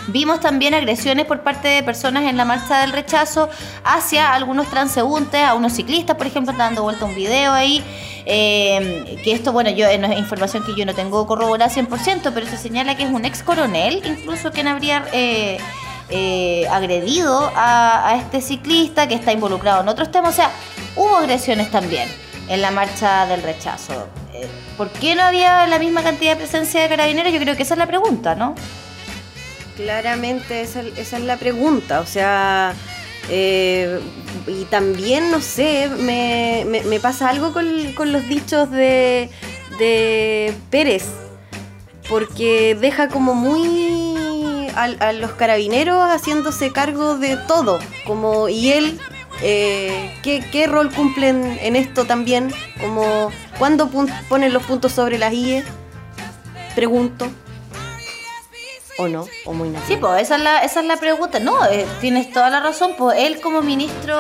Vimos 0.08 0.40
también 0.40 0.74
agresiones 0.74 1.26
por 1.26 1.42
parte 1.42 1.68
de 1.68 1.82
personas 1.82 2.24
en 2.24 2.36
la 2.36 2.44
marcha 2.44 2.80
del 2.80 2.92
rechazo 2.92 3.48
hacia 3.84 4.32
algunos 4.32 4.68
transeúntes, 4.68 5.42
a 5.42 5.54
unos 5.54 5.72
ciclistas, 5.72 6.16
por 6.16 6.26
ejemplo, 6.26 6.52
dando 6.56 6.82
vuelta 6.82 7.04
un 7.04 7.14
video 7.14 7.52
ahí. 7.52 7.84
Eh, 8.26 9.20
que 9.24 9.32
esto, 9.32 9.52
bueno, 9.52 9.70
yo 9.70 9.86
es 9.86 10.18
información 10.18 10.64
que 10.64 10.74
yo 10.74 10.84
no 10.84 10.94
tengo 10.94 11.26
corroborada 11.26 11.72
100%, 11.72 12.32
pero 12.34 12.46
se 12.46 12.56
señala 12.56 12.96
que 12.96 13.04
es 13.04 13.10
un 13.10 13.24
ex 13.24 13.42
coronel, 13.42 14.02
incluso 14.04 14.52
quien 14.52 14.68
habría 14.68 15.04
eh, 15.12 15.58
eh, 16.10 16.66
agredido 16.70 17.50
a, 17.54 18.16
este 18.18 18.40
ciclista 18.40 19.08
que 19.08 19.14
está 19.14 19.32
involucrado 19.32 19.82
en 19.82 19.88
otros 19.88 20.10
temas. 20.10 20.32
O 20.32 20.36
sea, 20.36 20.50
hubo 20.96 21.16
agresiones 21.16 21.70
también 21.70 22.08
en 22.48 22.62
la 22.62 22.70
marcha 22.70 23.26
del 23.26 23.42
rechazo. 23.42 24.08
¿Por 24.76 24.90
qué 24.90 25.14
no 25.14 25.22
había 25.22 25.66
la 25.66 25.78
misma 25.78 26.02
cantidad 26.02 26.32
de 26.32 26.36
presencia 26.36 26.82
de 26.82 26.88
carabineros? 26.88 27.32
Yo 27.32 27.38
creo 27.38 27.56
que 27.56 27.62
esa 27.62 27.74
es 27.74 27.78
la 27.78 27.86
pregunta, 27.86 28.34
¿no? 28.34 28.54
Claramente 29.82 30.60
esa, 30.60 30.82
esa 30.82 31.16
es 31.16 31.24
la 31.24 31.38
pregunta. 31.38 32.00
O 32.00 32.06
sea, 32.06 32.74
eh, 33.30 33.98
y 34.46 34.64
también, 34.64 35.30
no 35.30 35.40
sé, 35.40 35.88
me, 35.88 36.66
me, 36.66 37.00
pasa 37.00 37.30
algo 37.30 37.52
con, 37.52 37.92
con, 37.94 38.12
los 38.12 38.28
dichos 38.28 38.70
de, 38.70 39.30
de 39.78 40.54
Pérez, 40.70 41.06
porque 42.10 42.76
deja 42.78 43.08
como 43.08 43.34
muy 43.34 44.68
a, 44.74 45.12
los 45.12 45.32
carabineros 45.32 46.02
haciéndose 46.10 46.72
cargo 46.72 47.16
de 47.16 47.36
todo, 47.48 47.78
como 48.06 48.48
y 48.48 48.72
él, 48.72 49.00
eh, 49.42 50.14
¿qué, 50.22 50.44
¿qué, 50.52 50.66
rol 50.66 50.90
cumplen 50.90 51.58
en 51.62 51.76
esto 51.76 52.04
también? 52.04 52.52
Como, 52.80 53.30
¿Cuándo 53.58 53.90
ponen 54.28 54.52
los 54.52 54.62
puntos 54.64 54.92
sobre 54.92 55.18
las 55.18 55.32
IE? 55.32 55.64
Pregunto 56.74 57.30
o 58.98 59.08
no, 59.08 59.26
o 59.44 59.52
muy 59.52 59.68
natural. 59.68 59.88
Sí, 59.88 59.96
pues 59.96 60.22
esa 60.22 60.36
es 60.36 60.42
la, 60.42 60.58
esa 60.58 60.80
es 60.80 60.86
la 60.86 60.96
pregunta. 60.96 61.38
No, 61.40 61.64
eh, 61.66 61.86
tienes 62.00 62.32
toda 62.32 62.50
la 62.50 62.60
razón, 62.60 62.92
pues 62.98 63.18
él 63.18 63.40
como 63.40 63.62
ministro 63.62 64.16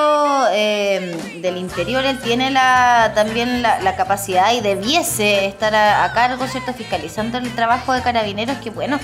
eh, 0.52 1.16
del 1.40 1.56
Interior, 1.56 2.04
él 2.04 2.20
tiene 2.20 2.50
la, 2.50 3.12
también 3.14 3.62
la, 3.62 3.96
capacidad 3.96 4.52
y 4.52 4.60
debiese 4.60 5.46
estar 5.46 5.74
a, 5.74 6.10
cargo, 6.12 6.46
¿cierto?, 6.46 6.72
fiscalizando 6.72 7.38
el 7.38 7.54
trabajo 7.54 7.92
de 7.92 8.02
carabineros, 8.02 8.56
que 8.58 8.70
bueno, 8.70 8.98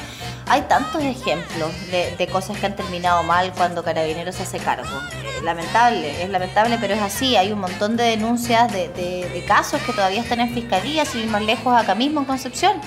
hay 0.49 0.63
tantos 0.63 1.03
ejemplos 1.03 1.71
de, 1.91 2.29
cosas 2.29 2.57
que 2.59 2.67
han 2.67 2.77
terminado 2.77 3.23
mal 3.23 3.53
cuando 3.57 3.83
carabineros 3.83 4.37
se 4.37 4.45
hace 4.45 4.59
cargo. 4.59 4.89
Eh, 5.23 5.43
lamentable, 5.43 6.23
es 6.23 6.31
lamentable, 6.31 6.79
pero 6.81 6.95
es 6.95 7.03
así. 7.03 7.37
Hay 7.37 7.53
un 7.53 7.61
montón 7.61 7.97
de 7.97 8.05
denuncias 8.05 8.73
de, 8.73 8.89
de 8.89 9.45
casos 9.47 9.81
que 9.83 9.93
todavía 9.93 10.23
están 10.23 10.41
en 10.41 10.55
fiscalía, 10.55 11.05
sin 11.05 11.23
ir 11.23 11.29
más 11.29 11.43
lejos 11.43 11.77
acá 11.77 11.95
mismo 11.95 12.21
en 12.21 12.27
Concepción 12.27 12.81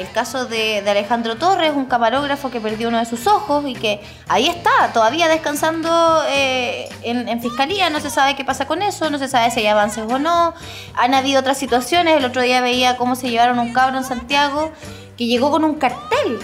el 0.00 0.10
caso 0.12 0.46
de, 0.46 0.82
Alejandro 0.88 1.36
Torres, 1.36 1.72
un 1.74 1.84
camarógrafo 1.84 2.50
que 2.50 2.60
perdió 2.60 2.88
uno 2.88 2.98
de 2.98 3.04
sus 3.04 3.26
ojos 3.26 3.64
y 3.66 3.74
que 3.74 4.00
ahí 4.28 4.48
está, 4.48 4.92
todavía 4.94 5.28
descansando 5.28 6.22
eh, 6.28 6.88
en, 7.02 7.40
fiscalía, 7.42 7.90
no 7.90 8.00
se 8.00 8.08
sabe 8.08 8.34
qué 8.34 8.44
pasa 8.44 8.66
con 8.66 8.82
eso, 8.82 9.10
no 9.10 9.18
se 9.18 9.28
sabe 9.28 9.50
si 9.50 9.60
hay 9.60 9.66
avances 9.66 10.04
o 10.08 10.18
no. 10.18 10.54
Han 10.94 11.14
habido 11.14 11.40
otras 11.40 11.58
situaciones, 11.58 12.16
el 12.16 12.24
otro 12.24 12.40
día 12.40 12.62
veía 12.62 12.96
cómo 12.96 13.14
se 13.14 13.28
llevaron 13.28 13.58
un 13.58 13.74
cabro 13.74 13.98
en 13.98 14.04
Santiago 14.04 14.72
que 15.18 15.26
llegó 15.26 15.50
con 15.50 15.64
un 15.64 15.74
cartel, 15.74 16.38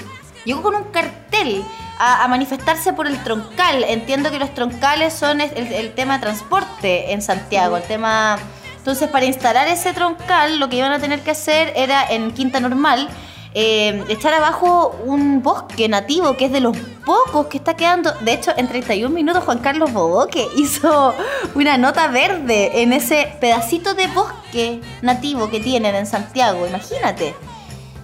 llegó 0.44 0.62
con 0.62 0.74
un 0.74 0.84
cartel. 0.84 1.64
A, 1.98 2.28
manifestarse 2.28 2.92
por 2.92 3.06
el 3.06 3.24
troncal. 3.24 3.82
Entiendo 3.84 4.30
que 4.30 4.38
los 4.38 4.52
troncales 4.52 5.14
son 5.14 5.40
el, 5.40 5.50
el 5.56 5.94
tema 5.94 6.18
de 6.18 6.20
transporte 6.20 7.14
en 7.14 7.22
Santiago, 7.22 7.78
el 7.78 7.84
tema... 7.84 8.36
Entonces, 8.76 9.08
para 9.08 9.24
instalar 9.24 9.66
ese 9.66 9.94
troncal, 9.94 10.60
lo 10.60 10.68
que 10.68 10.76
iban 10.76 10.92
a 10.92 10.98
tener 10.98 11.20
que 11.20 11.30
hacer 11.30 11.72
era 11.74 12.06
en 12.06 12.32
Quinta 12.32 12.60
Normal, 12.60 13.08
eh, 13.54 14.04
echar 14.08 14.34
abajo 14.34 14.96
un 15.04 15.42
bosque 15.42 15.88
nativo 15.88 16.36
que 16.36 16.46
es 16.46 16.52
de 16.52 16.60
los 16.60 16.76
pocos 17.04 17.46
que 17.46 17.58
está 17.58 17.74
quedando. 17.74 18.12
De 18.20 18.32
hecho, 18.32 18.52
en 18.56 18.68
31 18.68 19.14
minutos 19.14 19.44
Juan 19.44 19.58
Carlos 19.58 19.92
Bodoque 19.92 20.46
hizo 20.56 21.14
una 21.54 21.78
nota 21.78 22.08
verde 22.08 22.82
en 22.82 22.92
ese 22.92 23.36
pedacito 23.40 23.94
de 23.94 24.06
bosque 24.08 24.80
nativo 25.02 25.50
que 25.50 25.60
tienen 25.60 25.94
en 25.94 26.06
Santiago, 26.06 26.66
imagínate. 26.66 27.34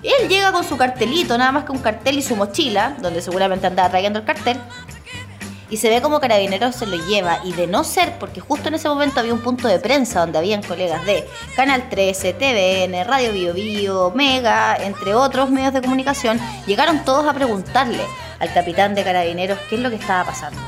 Él 0.02 0.28
llega 0.28 0.50
con 0.50 0.64
su 0.64 0.76
cartelito, 0.76 1.38
nada 1.38 1.52
más 1.52 1.64
que 1.64 1.70
un 1.70 1.78
cartel 1.78 2.18
y 2.18 2.22
su 2.22 2.34
mochila, 2.34 2.96
donde 3.00 3.22
seguramente 3.22 3.68
andaba 3.68 3.88
trayendo 3.88 4.18
el 4.18 4.24
cartel, 4.24 4.58
y 5.72 5.78
se 5.78 5.88
ve 5.88 6.02
como 6.02 6.20
Carabineros 6.20 6.76
se 6.76 6.86
lo 6.86 6.98
lleva 7.06 7.40
y 7.44 7.54
de 7.54 7.66
no 7.66 7.82
ser, 7.82 8.18
porque 8.18 8.42
justo 8.42 8.68
en 8.68 8.74
ese 8.74 8.90
momento 8.90 9.20
había 9.20 9.32
un 9.32 9.40
punto 9.40 9.68
de 9.68 9.78
prensa 9.78 10.20
donde 10.20 10.36
habían 10.36 10.62
colegas 10.62 11.02
de 11.06 11.26
Canal 11.56 11.88
13, 11.88 12.34
TVN, 12.34 13.04
Radio 13.06 13.32
Bio 13.32 13.54
Bio, 13.54 14.12
Mega, 14.14 14.76
entre 14.76 15.14
otros 15.14 15.48
medios 15.48 15.72
de 15.72 15.80
comunicación, 15.80 16.38
llegaron 16.66 17.06
todos 17.06 17.26
a 17.26 17.32
preguntarle 17.32 18.04
al 18.38 18.52
capitán 18.52 18.94
de 18.94 19.02
Carabineros 19.02 19.58
qué 19.70 19.76
es 19.76 19.80
lo 19.80 19.88
que 19.88 19.96
estaba 19.96 20.26
pasando. 20.26 20.60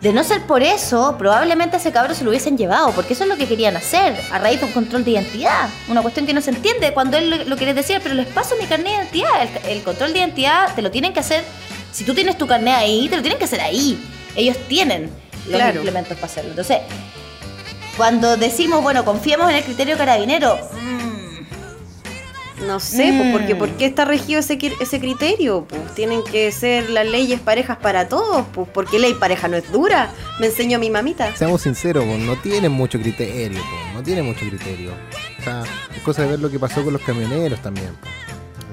De 0.00 0.14
no 0.14 0.24
ser 0.24 0.46
por 0.46 0.62
eso, 0.62 1.16
probablemente 1.18 1.76
ese 1.76 1.92
cabro 1.92 2.14
se 2.14 2.24
lo 2.24 2.30
hubiesen 2.30 2.56
llevado, 2.56 2.92
porque 2.92 3.12
eso 3.12 3.24
es 3.24 3.28
lo 3.28 3.36
que 3.36 3.46
querían 3.46 3.76
hacer, 3.76 4.18
a 4.32 4.38
raíz 4.38 4.58
de 4.58 4.66
un 4.66 4.72
control 4.72 5.04
de 5.04 5.12
identidad. 5.12 5.68
Una 5.88 6.00
cuestión 6.00 6.26
que 6.26 6.32
no 6.32 6.40
se 6.40 6.50
entiende 6.50 6.94
cuando 6.94 7.18
él 7.18 7.44
lo, 7.46 7.56
quiere 7.56 7.74
decir, 7.74 8.00
pero 8.02 8.14
les 8.14 8.26
paso 8.26 8.56
mi 8.58 8.66
carnet 8.66 9.12
de 9.12 9.18
identidad. 9.18 9.68
el, 9.68 9.82
control 9.82 10.14
de 10.14 10.20
identidad 10.20 10.74
te 10.74 10.80
lo 10.80 10.90
tienen 10.90 11.12
que 11.12 11.20
hacer 11.20 11.44
si 11.92 12.04
tú 12.04 12.14
tienes 12.14 12.36
tu 12.38 12.46
carnet 12.46 12.74
ahí, 12.74 13.08
te 13.08 13.16
lo 13.16 13.22
tienen 13.22 13.38
que 13.38 13.44
hacer 13.44 13.60
ahí. 13.60 14.02
Ellos 14.34 14.56
tienen 14.68 15.10
los 15.48 15.60
implementos 15.74 16.16
para 16.16 16.26
hacerlo. 16.26 16.50
Entonces, 16.50 16.78
cuando 17.96 18.36
decimos, 18.36 18.82
bueno, 18.82 19.04
confiemos 19.04 19.50
en 19.50 19.56
el 19.56 19.64
criterio 19.64 19.96
carabinero, 19.98 20.58
no 22.66 22.80
sé, 22.80 23.12
pues, 23.16 23.32
porque 23.32 23.56
¿por 23.56 23.70
qué 23.70 23.86
está 23.86 24.04
regido 24.04 24.40
ese, 24.40 24.58
ese 24.80 25.00
criterio? 25.00 25.66
Pues 25.68 25.94
tienen 25.94 26.22
que 26.24 26.50
ser 26.52 26.90
las 26.90 27.06
leyes 27.06 27.40
parejas 27.40 27.76
para 27.78 28.08
todos, 28.08 28.46
pues 28.54 28.68
porque 28.72 28.98
ley 28.98 29.14
pareja 29.14 29.48
no 29.48 29.56
es 29.56 29.70
dura, 29.70 30.10
me 30.38 30.46
enseñó 30.46 30.78
mi 30.78 30.88
mamita. 30.88 31.34
Seamos 31.36 31.62
sinceros, 31.62 32.04
pues, 32.04 32.18
no 32.18 32.36
tienen 32.36 32.72
mucho 32.72 32.98
criterio, 33.00 33.60
pues, 33.60 33.94
no 33.94 34.02
tienen 34.02 34.24
mucho 34.24 34.40
criterio. 34.40 34.92
O 35.40 35.44
sea, 35.44 35.64
es 35.94 36.02
cosa 36.02 36.22
de 36.22 36.28
ver 36.28 36.40
lo 36.40 36.50
que 36.50 36.58
pasó 36.58 36.82
con 36.82 36.92
los 36.92 37.02
camioneros 37.02 37.60
también. 37.60 37.90
Pues. 38.00 38.12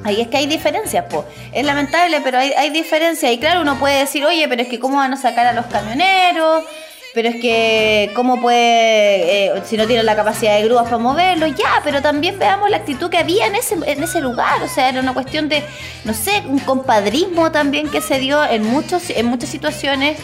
Ahí 0.04 0.22
es 0.22 0.28
que 0.28 0.38
hay 0.38 0.48
diferencias, 0.48 1.06
pues. 1.10 1.26
Es 1.52 1.66
lamentable, 1.66 2.22
pero 2.22 2.38
hay, 2.38 2.52
hay 2.54 2.70
diferencias. 2.70 3.32
Y 3.32 3.38
claro, 3.38 3.62
uno 3.62 3.78
puede 3.78 4.00
decir, 4.00 4.24
oye, 4.26 4.48
pero 4.48 4.62
es 4.62 4.68
que 4.68 4.80
cómo 4.80 4.98
van 4.98 5.14
a 5.14 5.18
sacar 5.18 5.46
a 5.46 5.54
los 5.54 5.66
camioneros, 5.66 6.64
pero 7.14 7.30
es 7.30 7.36
que 7.42 8.12
cómo 8.16 8.40
puede, 8.40 9.48
eh, 9.48 9.62
si 9.66 9.78
no 9.78 9.88
tienen 9.88 10.06
la 10.06 10.16
capacidad 10.16 10.56
de 10.56 10.64
grúas 10.64 10.84
para 10.84 11.00
moverlo, 11.00 11.48
ya, 11.48 11.82
pero 11.84 12.02
también 12.02 12.38
veamos 12.38 12.70
la 12.70 12.78
actitud 12.78 13.10
que 13.10 13.18
había 13.18 13.48
en 13.48 13.56
ese, 13.56 13.76
en 13.86 14.04
ese 14.04 14.22
lugar. 14.22 14.62
O 14.64 14.68
sea, 14.68 14.90
era 14.90 15.02
una 15.02 15.14
cuestión 15.14 15.50
de, 15.50 15.64
no 16.06 16.14
sé, 16.14 16.44
un 16.48 16.60
compadrismo 16.60 17.52
también 17.52 17.90
que 17.90 18.02
se 18.02 18.20
dio 18.20 18.44
en, 18.46 18.64
muchos, 18.64 19.10
en 19.10 19.26
muchas 19.26 19.50
situaciones. 19.50 20.18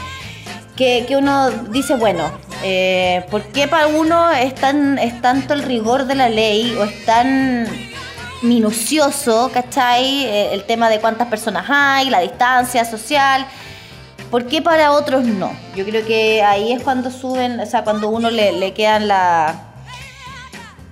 Que, 0.77 1.05
que 1.07 1.15
uno 1.15 1.51
dice, 1.69 1.95
bueno, 1.95 2.29
eh, 2.61 3.25
¿por 3.31 3.43
qué 3.43 3.65
para 3.65 3.87
uno 3.87 4.29
es, 4.31 4.53
tan, 4.55 4.99
es 4.99 5.21
tanto 5.21 5.53
el 5.53 5.63
rigor 5.63 6.05
de 6.05 6.15
la 6.15 6.27
ley 6.27 6.75
o 6.77 6.83
es 6.83 7.05
tan 7.05 7.65
minucioso, 8.47 9.51
¿cachai? 9.53 10.25
Eh, 10.25 10.53
el 10.53 10.63
tema 10.63 10.89
de 10.89 10.99
cuántas 10.99 11.27
personas 11.27 11.65
hay, 11.67 12.09
la 12.09 12.19
distancia 12.19 12.85
social. 12.85 13.45
¿Por 14.31 14.47
qué 14.47 14.61
para 14.61 14.91
otros 14.91 15.23
no? 15.25 15.51
Yo 15.75 15.85
creo 15.85 16.05
que 16.05 16.43
ahí 16.43 16.71
es 16.71 16.81
cuando 16.83 17.11
suben, 17.11 17.59
o 17.59 17.65
sea, 17.65 17.83
cuando 17.83 18.09
uno 18.09 18.29
le, 18.29 18.53
le 18.53 18.73
quedan 18.73 19.07
la. 19.07 19.55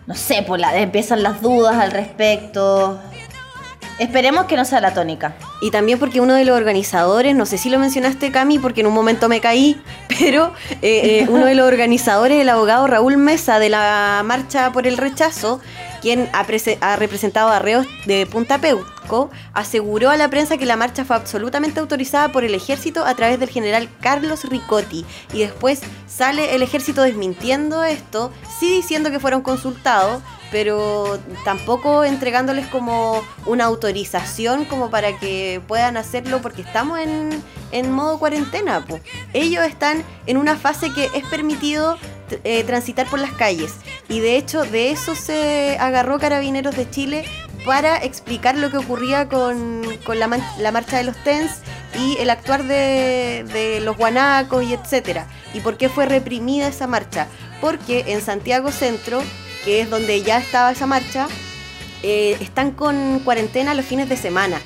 No 0.06 0.16
sé, 0.16 0.44
pues 0.46 0.60
la, 0.60 0.76
empiezan 0.78 1.24
las 1.24 1.42
dudas 1.42 1.76
al 1.76 1.92
respecto. 1.92 3.00
Esperemos 4.00 4.46
que 4.46 4.56
no 4.56 4.66
sea 4.66 4.82
la 4.82 4.94
tónica. 4.94 5.36
Y 5.62 5.72
también 5.72 6.00
porque 6.00 6.20
uno 6.20 6.34
de 6.34 6.46
los 6.46 6.58
organizadores, 6.58 7.36
no 7.36 7.46
sé 7.46 7.58
si 7.58 7.70
lo 7.70 7.78
mencionaste 7.80 8.32
Cami, 8.32 8.60
porque 8.60 8.82
en 8.82 8.88
un 8.88 8.94
momento 8.94 9.30
me 9.30 9.40
caí, 9.40 9.82
pero 10.20 10.54
eh, 10.82 11.22
eh, 11.22 11.28
uno 11.30 11.46
de 11.46 11.56
los 11.56 11.68
organizadores, 11.68 12.42
el 12.42 12.50
abogado 12.50 12.88
Raúl 12.88 13.18
Mesa 13.18 13.60
de 13.60 13.70
la 13.70 14.22
marcha 14.26 14.72
por 14.72 14.88
el 14.88 14.98
rechazo, 14.98 15.62
quien 16.02 16.30
ha, 16.34 16.44
representado 16.98 17.50
a 17.50 17.60
reos 17.60 17.88
de 18.06 18.26
Punta 18.26 18.58
Peuco, 18.58 19.32
aseguró 19.54 20.10
a 20.10 20.18
la 20.18 20.30
prensa 20.30 20.58
que 20.58 20.66
la 20.66 20.76
marcha 20.76 21.06
fue 21.06 21.16
absolutamente 21.16 21.80
autorizada 21.80 22.30
por 22.30 22.44
el 22.44 22.56
ejército 22.56 23.06
a 23.06 23.16
través 23.16 23.40
del 23.40 23.50
general 23.50 23.90
Carlos 24.02 24.44
Ricotti. 24.44 25.06
Y 25.34 25.40
después 25.40 25.82
sale 26.06 26.56
el 26.56 26.62
ejército 26.62 27.04
desmintiendo 27.04 27.86
esto, 27.86 28.32
sí 28.60 28.70
diciendo 28.70 29.12
que 29.12 29.20
fueron 29.22 29.44
consultados, 29.44 30.22
pero 30.54 31.20
tampoco 31.44 32.04
entregándoles 32.04 32.68
como 32.68 33.24
una 33.48 33.66
autorización 33.66 34.66
como 34.66 34.92
para 34.92 35.18
que 35.18 35.62
puedan 35.68 35.98
hacerlo 35.98 36.44
porque 36.44 36.62
estamos 36.62 37.00
en, 37.00 37.32
en 37.72 37.92
modo 37.92 38.20
cuarentena. 38.20 38.86
Ellos 39.34 39.66
están 39.66 40.04
en 40.28 40.38
una 40.38 40.56
fase 40.56 40.94
que 40.94 41.10
es 41.16 41.26
permitido 41.26 41.98
eh, 42.44 42.64
transitar 42.66 43.08
por 43.08 43.18
las 43.20 43.32
calles. 43.32 43.74
Y 44.08 44.20
de 44.20 44.38
hecho, 44.38 44.64
de 44.64 44.92
eso 44.92 45.16
se 45.16 45.76
agarró 45.80 46.20
Carabineros 46.20 46.76
de 46.76 46.88
Chile 46.88 47.26
para 47.66 47.98
explicar 47.98 48.56
lo 48.56 48.70
que 48.70 48.78
ocurría 48.78 49.28
con, 49.28 49.82
la, 50.08 50.72
marcha 50.72 50.98
de 50.98 51.04
los 51.04 51.18
TENS 51.24 51.52
y 51.98 52.18
el 52.20 52.30
actuar 52.30 52.64
de, 52.66 53.82
los 53.84 53.98
guanacos 53.98 54.64
y 54.64 54.74
etcétera. 54.76 55.26
Y 55.56 55.62
por 55.62 55.78
qué 55.78 55.90
fue 55.90 56.06
reprimida 56.06 56.68
esa 56.68 56.86
marcha. 56.86 57.28
Porque 57.60 58.04
en 58.08 58.22
Santiago 58.22 58.72
Centro, 58.72 59.24
que 59.66 59.82
es 59.82 59.90
donde 59.90 60.22
ya 60.22 60.38
estaba 60.38 60.72
esa 60.72 60.86
marcha, 60.88 61.28
eh, 62.04 62.38
están 62.42 62.72
con 62.72 63.20
cuarentena 63.20 63.74
los 63.74 63.86
fines 63.86 64.10
de 64.10 64.18
semana. 64.18 64.60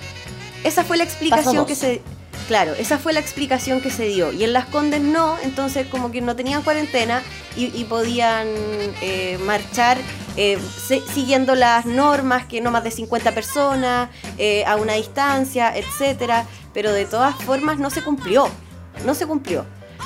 Esa 0.63 0.83
fue 0.83 0.97
la 0.97 1.03
explicación 1.03 1.65
que 1.65 1.75
se 1.75 2.01
Claro, 2.47 2.73
esa 2.79 2.97
fue 2.97 3.11
la 3.11 3.19
explicación 3.19 3.81
que 3.81 3.89
se 3.89 4.05
dio. 4.07 4.31
Y 4.31 4.45
en 4.45 4.53
Las 4.53 4.65
Condes 4.67 5.01
no, 5.01 5.35
entonces 5.43 5.85
como 5.87 6.11
que 6.11 6.21
no 6.21 6.33
tenían 6.37 6.61
cuarentena 6.61 7.21
y, 7.57 7.65
y 7.77 7.83
podían 7.83 8.47
eh, 9.01 9.37
marchar 9.45 9.97
eh, 10.37 10.57
se- 10.87 11.01
siguiendo 11.13 11.55
las 11.55 11.85
normas, 11.85 12.45
que 12.45 12.61
no 12.61 12.71
más 12.71 12.85
de 12.85 12.91
50 12.91 13.33
personas, 13.33 14.09
eh, 14.37 14.63
a 14.65 14.77
una 14.77 14.93
distancia, 14.93 15.75
etcétera. 15.77 16.45
Pero 16.73 16.93
de 16.93 17.03
todas 17.05 17.35
formas 17.35 17.79
no 17.79 17.89
se 17.89 18.01
cumplió. 18.01 18.47
No 19.05 19.13
se 19.13 19.27
cumplió. 19.27 19.65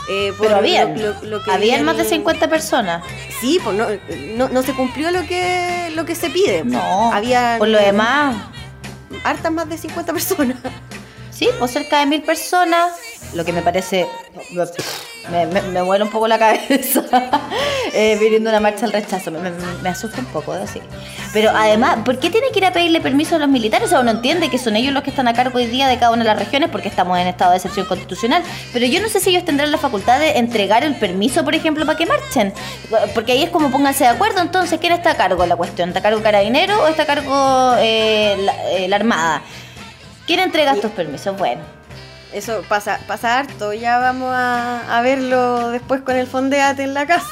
Eh, 0.09 0.33
por 0.37 0.47
Pero 0.47 0.57
habían, 0.59 0.99
lo- 1.01 1.13
lo- 1.13 1.23
lo 1.37 1.43
que 1.43 1.51
habían 1.51 1.83
más 1.83 1.95
de 1.97 2.03
en- 2.03 2.09
50 2.09 2.47
personas. 2.49 3.03
Sí, 3.39 3.59
pues 3.63 3.77
no, 3.77 3.87
no, 4.35 4.49
no 4.49 4.63
se 4.63 4.73
cumplió 4.73 5.11
lo 5.11 5.21
que, 5.25 5.91
lo 5.95 6.05
que 6.05 6.15
se 6.15 6.29
pide. 6.29 6.63
No, 6.63 7.11
Había 7.13 7.55
por 7.59 7.67
lo 7.67 7.77
demás, 7.79 8.35
hartas 9.23 9.51
más 9.51 9.69
de 9.69 9.77
50 9.77 10.11
personas. 10.13 10.57
sí, 11.41 11.49
pues 11.57 11.71
cerca 11.71 12.01
de 12.01 12.05
mil 12.05 12.21
personas, 12.21 12.93
lo 13.33 13.43
que 13.43 13.51
me 13.51 13.63
parece, 13.63 14.07
me, 15.31 15.47
me, 15.47 15.61
me 15.63 15.81
un 15.81 16.09
poco 16.11 16.27
la 16.27 16.37
cabeza, 16.37 17.03
eh, 17.93 18.37
una 18.39 18.59
marcha 18.59 18.85
al 18.85 18.93
rechazo, 18.93 19.31
me, 19.31 19.89
asusta 19.89 20.19
un 20.19 20.27
poco, 20.27 20.53
debo 20.53 20.65
decir. 20.65 20.83
Pero 21.33 21.49
además, 21.49 21.97
¿por 22.05 22.19
qué 22.19 22.29
tiene 22.29 22.51
que 22.51 22.59
ir 22.59 22.65
a 22.65 22.71
pedirle 22.71 23.01
permiso 23.01 23.37
a 23.37 23.39
los 23.39 23.49
militares? 23.49 23.87
O 23.87 23.89
sea, 23.89 24.01
uno 24.01 24.11
entiende 24.11 24.49
que 24.49 24.59
son 24.59 24.75
ellos 24.75 24.93
los 24.93 25.01
que 25.01 25.09
están 25.09 25.27
a 25.27 25.33
cargo 25.33 25.57
hoy 25.57 25.65
día 25.65 25.87
de 25.87 25.97
cada 25.97 26.11
una 26.11 26.23
de 26.23 26.29
las 26.29 26.37
regiones 26.37 26.69
porque 26.69 26.89
estamos 26.89 27.17
en 27.17 27.25
estado 27.25 27.51
de 27.51 27.57
excepción 27.57 27.87
constitucional, 27.87 28.43
pero 28.71 28.85
yo 28.85 29.01
no 29.01 29.09
sé 29.09 29.19
si 29.19 29.31
ellos 29.31 29.43
tendrán 29.43 29.71
la 29.71 29.79
facultad 29.79 30.19
de 30.19 30.37
entregar 30.37 30.83
el 30.83 30.93
permiso, 30.93 31.43
por 31.43 31.55
ejemplo, 31.55 31.87
para 31.87 31.97
que 31.97 32.05
marchen, 32.05 32.53
porque 33.15 33.31
ahí 33.31 33.41
es 33.41 33.49
como 33.49 33.71
pónganse 33.71 34.03
de 34.03 34.11
acuerdo, 34.11 34.41
entonces, 34.41 34.79
¿quién 34.79 34.93
está 34.93 35.11
a 35.11 35.17
cargo 35.17 35.41
de 35.41 35.49
la 35.49 35.55
cuestión? 35.55 35.89
¿Está 35.89 36.01
a 36.01 36.03
cargo 36.03 36.21
Carabinero 36.21 36.83
o 36.83 36.87
está 36.87 37.01
a 37.01 37.07
cargo 37.07 37.73
eh, 37.79 38.35
la, 38.37 38.71
eh, 38.73 38.87
la 38.87 38.95
Armada? 38.97 39.41
¿Quién 40.31 40.39
entrega 40.39 40.71
estos 40.71 40.91
permisos? 40.91 41.37
Bueno. 41.37 41.61
Eso 42.31 42.63
pasa, 42.69 43.01
pasa 43.05 43.37
harto. 43.37 43.73
Ya 43.73 43.99
vamos 43.99 44.33
a, 44.33 44.97
a 44.97 45.01
verlo 45.01 45.71
después 45.71 46.03
con 46.03 46.15
el 46.15 46.25
fondeate 46.25 46.83
en 46.83 46.93
la 46.93 47.05
casa. 47.05 47.27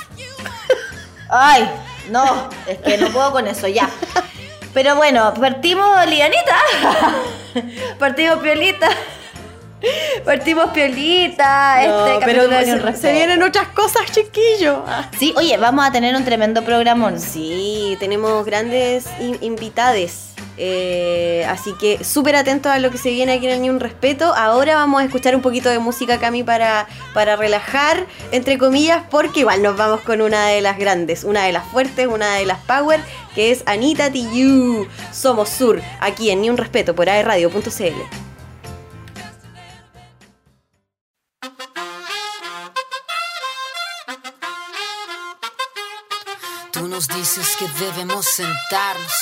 Ay, 1.30 1.64
no, 2.12 2.50
es 2.68 2.78
que 2.80 2.98
no 2.98 3.08
puedo 3.08 3.32
con 3.32 3.48
eso, 3.48 3.70
ya. 3.70 3.90
Pero 4.74 4.98
bueno, 4.98 5.34
partimos 5.34 6.06
lianita. 6.08 6.58
partimos 8.00 8.40
piolita. 8.40 8.90
Partimos 10.26 10.72
piolita. 10.72 11.82
No, 11.88 12.08
este 12.08 12.26
pero 12.26 12.48
de 12.48 12.96
se, 12.96 13.12
vienen 13.14 13.42
otras 13.44 13.68
cosas, 13.70 14.04
chiquillo. 14.12 14.84
Ah. 14.88 15.10
Sí, 15.18 15.34
oye, 15.38 15.58
vamos 15.58 15.86
a 15.86 15.92
tener 15.92 16.16
un 16.16 16.26
tremendo 16.26 16.64
programón. 16.64 17.20
Sí, 17.20 17.96
tenemos 18.00 18.46
grandes 18.46 19.06
in- 19.20 19.38
invitades. 19.42 20.26
eh, 20.62 21.46
así 21.48 21.74
que 21.80 22.04
súper 22.04 22.36
atentos 22.36 22.70
a 22.70 22.80
lo 22.80 22.92
que 22.92 22.98
se 22.98 23.12
viene 23.12 23.32
aquí 23.34 23.46
en 23.48 23.54
el 23.54 23.62
Ni 23.62 23.70
Un 23.70 23.80
Respeto. 23.80 24.34
Ahora 24.36 24.76
vamos 24.76 25.02
a 25.02 25.06
escuchar 25.06 25.34
un 25.36 25.42
poquito 25.42 25.70
de 25.70 25.80
música, 25.80 26.20
Cami, 26.20 26.44
para, 26.44 26.86
para 27.14 27.38
relajar, 27.38 28.06
entre 28.34 28.58
comillas, 28.58 29.04
porque 29.10 29.40
igual 29.42 29.62
nos 29.64 29.78
vamos 29.78 30.02
con 30.02 30.22
una 30.22 30.48
de 30.48 30.60
las 30.62 30.78
grandes, 30.78 31.24
una 31.24 31.46
de 31.46 31.54
las 31.54 31.64
fuertes, 31.66 32.08
una 32.08 32.36
de 32.36 32.46
las 32.46 32.60
power, 32.60 33.00
que 33.36 33.52
es 33.52 33.64
Anita 33.66 34.12
Tijoux. 34.12 34.88
Somos 35.14 35.48
Sur, 35.48 35.82
aquí 36.02 36.30
en 36.30 36.42
Ni 36.42 36.50
Un 36.50 36.58
Respeto 36.58 36.94
por 36.94 37.10
aerradio.cl. 37.10 38.29
nos 47.00 47.08
dices 47.08 47.56
que 47.58 47.66
debemos 47.86 48.26
sentarnos, 48.26 49.14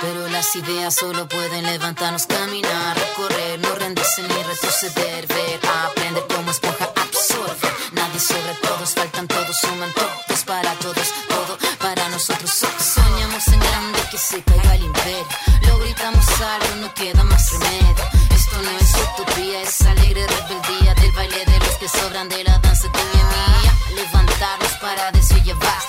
pero 0.00 0.26
las 0.28 0.56
ideas 0.56 0.94
solo 0.94 1.28
pueden 1.28 1.66
levantarnos, 1.66 2.24
caminar, 2.24 2.96
recorrer, 2.96 3.60
no 3.60 3.74
rendirse 3.74 4.22
ni 4.22 4.42
retroceder, 4.42 5.26
ver, 5.26 5.60
aprender 5.84 6.24
como 6.34 6.50
esponja, 6.50 6.88
absorber. 6.96 7.72
Nadie 7.92 8.20
sobre 8.20 8.54
todos, 8.62 8.94
faltan 8.94 9.28
todos, 9.28 9.54
suman 9.60 9.92
todos 9.92 10.44
para 10.46 10.72
todos, 10.76 11.08
todo 11.28 11.58
para 11.78 12.08
nosotros. 12.08 12.50
So- 12.50 12.68
Soñamos 12.94 13.46
en 13.48 13.60
grande 13.60 14.00
que 14.10 14.16
se 14.16 14.42
caiga 14.42 14.74
el 14.76 14.84
imperio, 14.84 15.26
lo 15.66 15.78
gritamos 15.80 16.24
algo, 16.40 16.76
no 16.76 16.94
queda 16.94 17.22
más 17.24 17.52
remedio. 17.52 18.04
Esto 18.34 18.56
no 18.62 18.70
es 18.78 18.94
utopía, 18.94 19.60
es 19.60 19.80
alegre 19.82 20.26
rebeldía 20.26 20.94
del 20.94 21.12
baile 21.12 21.44
de 21.44 21.58
los 21.58 21.74
que 21.80 21.86
sobran 21.88 22.30
de 22.30 22.44
la 22.44 22.58
danza 22.60 22.86
y 22.86 22.90
mía. 22.90 23.74
Levantarnos 23.94 24.72
para 24.80 25.10
decir 25.12 25.42
llevar, 25.42 25.82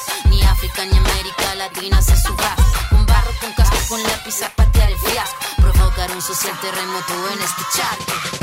con 3.91 4.01
lápiz 4.04 4.41
a 4.41 4.49
patear 4.56 4.89
el 4.89 4.97
fiasco. 4.97 5.38
Provocar 5.58 6.10
un 6.15 6.21
social 6.21 6.58
terremoto 6.62 7.13
en 7.34 7.41
este 7.41 7.62
charco. 7.75 8.40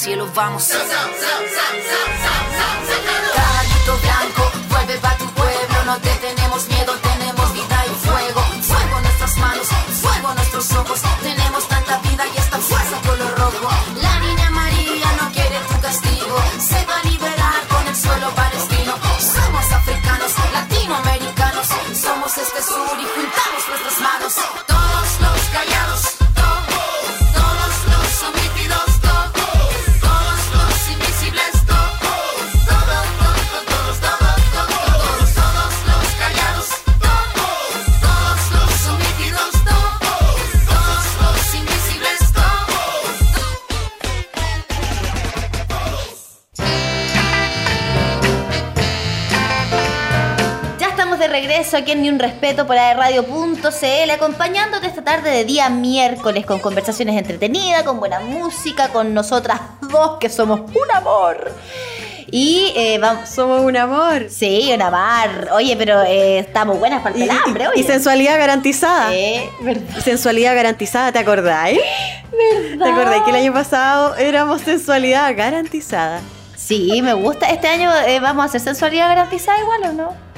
Cielo 0.00 0.26
vamos. 0.34 0.72
Aquí 51.80 51.92
en 51.92 52.02
Ni 52.02 52.08
un 52.08 52.18
Respeto 52.18 52.66
por 52.66 52.76
Radio.cl, 52.76 54.10
acompañándote 54.10 54.86
esta 54.86 55.02
tarde 55.02 55.30
de 55.30 55.44
día 55.44 55.68
miércoles 55.68 56.46
con 56.46 56.58
conversaciones 56.60 57.16
entretenidas, 57.16 57.82
con 57.82 57.98
buena 58.00 58.20
música, 58.20 58.88
con 58.88 59.12
nosotras 59.14 59.60
dos 59.82 60.18
que 60.18 60.28
somos 60.28 60.60
un 60.60 60.90
amor. 60.94 61.52
Y 62.32 62.72
eh, 62.76 62.98
vamos. 63.00 63.28
Somos 63.28 63.60
un 63.62 63.76
amor. 63.76 64.26
Sí, 64.30 64.70
un 64.72 64.80
amor. 64.82 65.48
Oye, 65.52 65.74
pero 65.76 66.00
eh, 66.02 66.38
estamos 66.38 66.78
buenas 66.78 67.02
para 67.02 67.16
el 67.16 67.22
Y, 67.22 67.24
y- 67.24 67.28
oye. 67.66 67.80
y 67.80 67.82
sensualidad 67.82 68.38
garantizada. 68.38 69.12
Eh, 69.12 69.50
verdad. 69.62 69.98
Sensualidad 70.04 70.54
garantizada, 70.54 71.10
¿te 71.10 71.18
acordáis? 71.18 71.80
¿Te 72.78 72.84
acordáis 72.88 73.22
que 73.24 73.30
el 73.30 73.36
año 73.36 73.52
pasado 73.52 74.14
éramos 74.16 74.60
sensualidad 74.60 75.34
garantizada? 75.36 76.20
Sí, 76.56 77.02
me 77.02 77.14
gusta. 77.14 77.50
Este 77.50 77.66
año 77.66 77.90
eh, 78.06 78.20
vamos 78.20 78.44
a 78.44 78.46
hacer 78.46 78.60
sensualidad 78.60 79.08
garantizada 79.08 79.58
igual 79.58 79.82
o 79.86 79.92
no? 79.92 80.29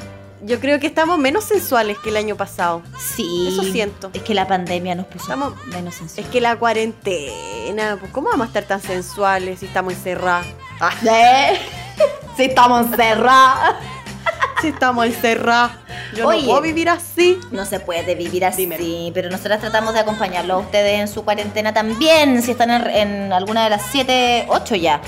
Yo 0.45 0.59
creo 0.59 0.81
que 0.81 0.89
estamos 0.89 1.19
menos 1.19 1.45
sensuales 1.45 1.97
que 2.03 2.11
el 2.11 2.17
año 2.17 2.37
pasado. 2.37 2.83
Sí. 2.99 3.49
Eso 3.53 3.63
siento. 3.63 4.11
Es 4.13 4.23
que 4.23 4.35
la 4.35 4.47
pandemia 4.49 4.95
nos 4.97 5.07
puso 5.07 5.25
Estamos- 5.25 5.55
menos 5.67 5.95
Es 5.95 5.99
sensuales. 6.01 6.31
que 6.33 6.41
la 6.41 6.57
cuarentena, 6.57 7.97
pues, 8.01 8.11
¿cómo 8.13 8.29
vamos 8.31 8.47
a 8.47 8.49
estar 8.49 8.65
tan 8.65 8.81
sensuales 8.83 9.61
si 9.61 9.67
estamos 9.67 9.93
encerrados? 9.95 10.47
Ah, 10.81 10.93
¿Eh? 11.05 11.59
Sí, 12.37 12.45
estamos 12.45 12.87
encerrados. 12.87 13.77
si 14.61 14.69
estamos 14.69 15.07
encerrados. 15.07 15.73
Yo 16.17 16.29
Oye. 16.29 16.41
no 16.43 16.47
puedo 16.47 16.61
vivir 16.61 16.89
así. 16.89 17.39
No 17.51 17.65
se 17.65 17.81
puede 17.81 18.15
vivir 18.15 18.45
así, 18.45 18.63
Dímelo. 18.67 19.13
pero 19.15 19.29
nosotras 19.31 19.61
tratamos 19.61 19.93
de 19.95 20.01
acompañarlo 20.01 20.55
a 20.55 20.59
ustedes 20.59 21.01
en 21.01 21.09
su 21.09 21.25
cuarentena 21.25 21.73
también, 21.75 22.43
si 22.43 22.53
están 22.53 22.71
en, 22.71 22.89
en 22.91 23.33
alguna 23.33 23.65
de 23.65 23.71
las 23.71 23.83
7, 23.91 24.47
8 24.49 24.75
ya, 24.77 25.01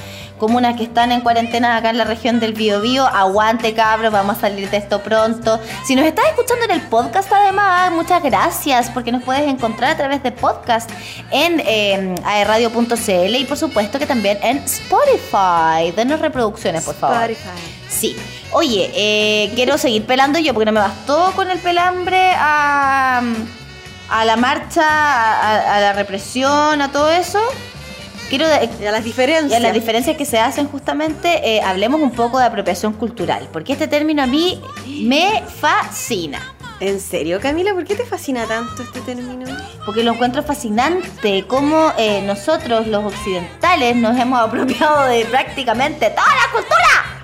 comunas 0.44 0.76
que 0.76 0.84
están 0.84 1.10
en 1.10 1.22
cuarentena 1.22 1.78
acá 1.78 1.88
en 1.88 1.96
la 1.96 2.04
región 2.04 2.38
del 2.38 2.52
Biobío, 2.52 3.06
aguante 3.06 3.72
cabros, 3.72 4.12
vamos 4.12 4.36
a 4.36 4.40
salir 4.42 4.68
de 4.68 4.76
esto 4.76 5.00
pronto. 5.00 5.58
Si 5.86 5.96
nos 5.96 6.04
estás 6.04 6.26
escuchando 6.26 6.66
en 6.66 6.72
el 6.72 6.82
podcast 6.82 7.32
además, 7.32 7.90
muchas 7.92 8.22
gracias, 8.22 8.90
porque 8.90 9.10
nos 9.10 9.22
puedes 9.22 9.48
encontrar 9.48 9.92
a 9.92 9.96
través 9.96 10.22
de 10.22 10.32
podcast 10.32 10.90
en 11.30 11.62
eh, 11.64 12.14
aerradio.cl 12.26 13.34
y 13.36 13.44
por 13.46 13.56
supuesto 13.56 13.98
que 13.98 14.04
también 14.04 14.38
en 14.42 14.58
Spotify. 14.58 15.92
Denos 15.96 16.20
reproducciones, 16.20 16.84
por 16.84 16.94
favor. 16.94 17.30
Spotify. 17.30 17.72
Sí. 17.88 18.14
Oye, 18.52 18.90
eh, 18.94 19.50
quiero 19.54 19.78
seguir 19.78 20.04
pelando 20.04 20.38
yo 20.40 20.52
porque 20.52 20.66
no 20.66 20.72
me 20.72 20.80
bastó 20.80 21.32
con 21.34 21.50
el 21.50 21.58
pelambre 21.58 22.32
a, 22.36 23.22
a 24.10 24.24
la 24.26 24.36
marcha, 24.36 24.82
a, 24.84 25.76
a 25.76 25.80
la 25.80 25.94
represión, 25.94 26.82
a 26.82 26.92
todo 26.92 27.10
eso. 27.10 27.40
Quiero 28.28 28.46
Y 28.46 28.86
a 28.86 28.90
las 28.92 29.04
diferencias. 29.04 29.52
y 29.52 29.54
a 29.54 29.60
las 29.60 29.72
diferencias 29.72 30.16
que 30.16 30.24
se 30.24 30.38
hacen 30.38 30.66
justamente, 30.68 31.56
eh, 31.56 31.60
hablemos 31.62 32.00
un 32.00 32.10
poco 32.10 32.38
de 32.38 32.46
apropiación 32.46 32.92
cultural, 32.94 33.48
porque 33.52 33.72
este 33.72 33.88
término 33.88 34.22
a 34.22 34.26
mí 34.26 34.60
me 34.86 35.42
fascina. 35.60 36.54
¿En 36.80 37.00
serio, 37.00 37.40
Camila? 37.40 37.72
¿Por 37.72 37.84
qué 37.84 37.94
te 37.94 38.04
fascina 38.04 38.46
tanto 38.46 38.82
este 38.82 39.00
término? 39.00 39.46
Porque 39.86 40.02
lo 40.02 40.12
encuentro 40.12 40.42
fascinante, 40.42 41.44
cómo 41.46 41.92
eh, 41.96 42.22
nosotros 42.22 42.86
los 42.88 43.04
occidentales 43.04 43.96
nos 43.96 44.18
hemos 44.18 44.40
apropiado 44.40 45.06
de 45.06 45.24
prácticamente 45.26 46.10
toda 46.10 46.26
la 46.26 46.52
cultura. 46.52 47.20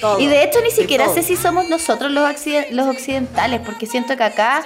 Todo. 0.00 0.20
Y 0.20 0.26
de 0.26 0.44
hecho 0.44 0.60
ni 0.62 0.70
siquiera 0.70 1.06
todo. 1.06 1.14
sé 1.14 1.22
si 1.22 1.36
somos 1.36 1.68
nosotros 1.68 2.12
los, 2.12 2.30
los 2.70 2.88
occidentales, 2.88 3.60
porque 3.64 3.86
siento 3.86 4.16
que 4.16 4.22
acá 4.22 4.62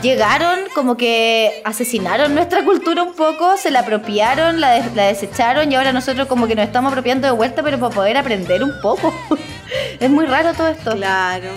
llegaron 0.00 0.60
como 0.74 0.96
que 0.96 1.60
asesinaron 1.64 2.34
nuestra 2.34 2.64
cultura 2.64 3.02
un 3.02 3.14
poco, 3.14 3.56
se 3.56 3.70
la 3.70 3.80
apropiaron, 3.80 4.60
la, 4.60 4.72
des- 4.72 4.94
la 4.94 5.04
desecharon 5.06 5.70
y 5.70 5.74
ahora 5.74 5.92
nosotros 5.92 6.26
como 6.28 6.46
que 6.46 6.54
nos 6.54 6.64
estamos 6.64 6.90
apropiando 6.92 7.26
de 7.26 7.32
vuelta, 7.34 7.62
pero 7.62 7.78
para 7.78 7.94
poder 7.94 8.16
aprender 8.16 8.62
un 8.64 8.72
poco. 8.80 9.14
es 10.00 10.10
muy 10.10 10.26
raro 10.26 10.54
todo 10.54 10.68
esto. 10.68 10.92
Claro. 10.96 11.50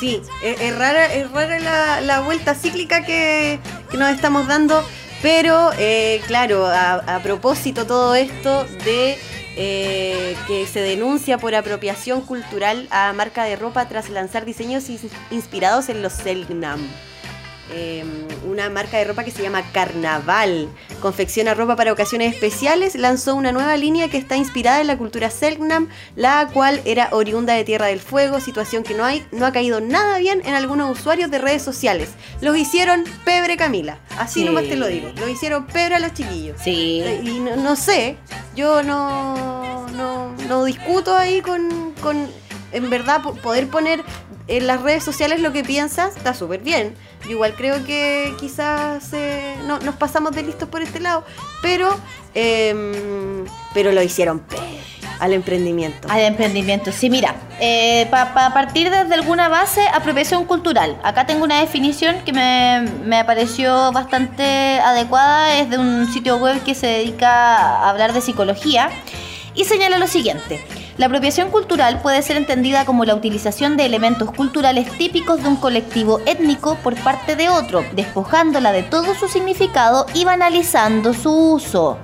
Sí, 0.00 0.20
es, 0.44 0.60
es 0.60 0.76
rara, 0.78 1.12
es 1.12 1.30
rara 1.32 1.58
la, 1.58 2.00
la 2.00 2.20
vuelta 2.20 2.54
cíclica 2.54 3.04
que, 3.04 3.58
nos 3.96 4.10
estamos 4.10 4.46
dando, 4.46 4.84
pero 5.22 5.70
eh, 5.78 6.20
claro, 6.28 6.66
a, 6.66 7.18
propósito 7.22 7.84
todo 7.84 8.14
esto 8.14 8.64
de 8.84 9.18
eh, 9.56 10.36
que 10.46 10.66
se 10.68 10.80
denuncia 10.82 11.38
por 11.38 11.54
apropiación 11.56 12.20
cultural 12.20 12.86
a 12.92 13.12
marca 13.12 13.42
de 13.42 13.56
ropa 13.56 13.88
tras 13.88 14.08
lanzar 14.08 14.44
diseños 14.44 14.88
ins- 14.88 15.10
inspirados 15.32 15.88
en 15.88 16.00
los 16.00 16.12
Selknam. 16.12 16.86
Eh, 17.70 18.04
una 18.48 18.70
marca 18.70 18.96
de 18.96 19.04
ropa 19.04 19.24
que 19.24 19.30
se 19.30 19.42
llama 19.42 19.62
Carnaval. 19.72 20.68
Confecciona 21.02 21.52
ropa 21.54 21.76
para 21.76 21.92
ocasiones 21.92 22.32
especiales. 22.32 22.94
Lanzó 22.94 23.34
una 23.34 23.52
nueva 23.52 23.76
línea 23.76 24.08
que 24.08 24.16
está 24.16 24.36
inspirada 24.36 24.80
en 24.80 24.86
la 24.86 24.96
cultura 24.96 25.28
Selknam, 25.30 25.88
la 26.16 26.48
cual 26.52 26.80
era 26.86 27.08
oriunda 27.12 27.52
de 27.54 27.64
Tierra 27.64 27.86
del 27.86 28.00
Fuego, 28.00 28.40
situación 28.40 28.82
que 28.84 28.94
no, 28.94 29.04
hay, 29.04 29.26
no 29.32 29.44
ha 29.44 29.52
caído 29.52 29.80
nada 29.80 30.18
bien 30.18 30.40
en 30.46 30.54
algunos 30.54 30.98
usuarios 30.98 31.30
de 31.30 31.38
redes 31.38 31.62
sociales. 31.62 32.10
Los 32.40 32.56
hicieron 32.56 33.04
pebre 33.24 33.56
Camila. 33.56 33.98
Así 34.18 34.40
Sí. 34.40 34.46
nomás 34.46 34.64
te 34.64 34.76
lo 34.76 34.86
digo. 34.86 35.10
Los 35.18 35.28
hicieron 35.28 35.66
pebre 35.66 35.96
a 35.96 35.98
los 35.98 36.14
chiquillos. 36.14 36.56
Sí. 36.62 37.02
Y 37.22 37.40
no, 37.40 37.56
no 37.56 37.76
sé, 37.76 38.16
yo 38.56 38.82
no, 38.82 39.86
no, 39.90 40.32
no 40.48 40.64
discuto 40.64 41.14
ahí 41.16 41.40
con, 41.42 41.92
con, 42.00 42.28
en 42.72 42.90
verdad, 42.90 43.22
po- 43.22 43.34
poder 43.34 43.68
poner 43.68 44.02
en 44.48 44.66
las 44.66 44.82
redes 44.82 45.04
sociales 45.04 45.40
lo 45.40 45.52
que 45.52 45.62
piensas, 45.62 46.16
está 46.16 46.34
súper 46.34 46.60
bien. 46.60 46.94
Yo 47.24 47.30
igual 47.32 47.54
creo 47.54 47.84
que 47.84 48.34
quizás 48.40 49.12
eh, 49.12 49.56
no, 49.66 49.78
nos 49.80 49.94
pasamos 49.96 50.32
de 50.32 50.42
listos 50.42 50.68
por 50.68 50.82
este 50.82 51.00
lado, 51.00 51.24
pero, 51.62 51.94
em, 52.34 53.44
pero 53.74 53.92
lo 53.92 54.02
hicieron 54.02 54.42
al 55.20 55.32
emprendimiento. 55.32 56.08
Al 56.10 56.20
emprendimiento. 56.20 56.92
Sí, 56.92 57.10
mira, 57.10 57.34
para 58.10 58.54
partir 58.54 58.90
desde 58.90 59.14
alguna 59.14 59.48
base, 59.48 59.86
apropiación 59.92 60.44
cultural. 60.44 60.98
Acá 61.02 61.26
tengo 61.26 61.44
una 61.44 61.60
definición 61.60 62.16
que 62.24 62.32
me, 62.32 62.82
me 63.04 63.24
pareció 63.24 63.92
bastante 63.92 64.78
adecuada. 64.80 65.58
Es 65.58 65.70
de 65.70 65.78
un 65.78 66.12
sitio 66.12 66.36
web 66.36 66.62
que 66.62 66.74
se 66.74 66.86
dedica 66.86 67.56
a 67.56 67.90
hablar 67.90 68.12
de 68.12 68.20
psicología 68.20 68.90
y 69.54 69.64
señala 69.64 69.98
lo 69.98 70.06
siguiente. 70.06 70.64
La 70.98 71.06
apropiación 71.06 71.52
cultural 71.52 72.02
puede 72.02 72.22
ser 72.22 72.36
entendida 72.36 72.84
como 72.84 73.04
la 73.04 73.14
utilización 73.14 73.76
de 73.76 73.86
elementos 73.86 74.32
culturales 74.32 74.90
típicos 74.98 75.40
de 75.40 75.48
un 75.48 75.54
colectivo 75.54 76.20
étnico 76.26 76.74
por 76.82 76.96
parte 76.96 77.36
de 77.36 77.48
otro, 77.48 77.84
despojándola 77.92 78.72
de 78.72 78.82
todo 78.82 79.14
su 79.14 79.28
significado 79.28 80.06
y 80.12 80.24
banalizando 80.24 81.14
su 81.14 81.30
uso. 81.52 81.98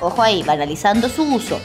Ojo 0.00 0.22
ahí, 0.22 0.44
banalizando 0.44 1.08
su 1.08 1.24
uso. 1.24 1.58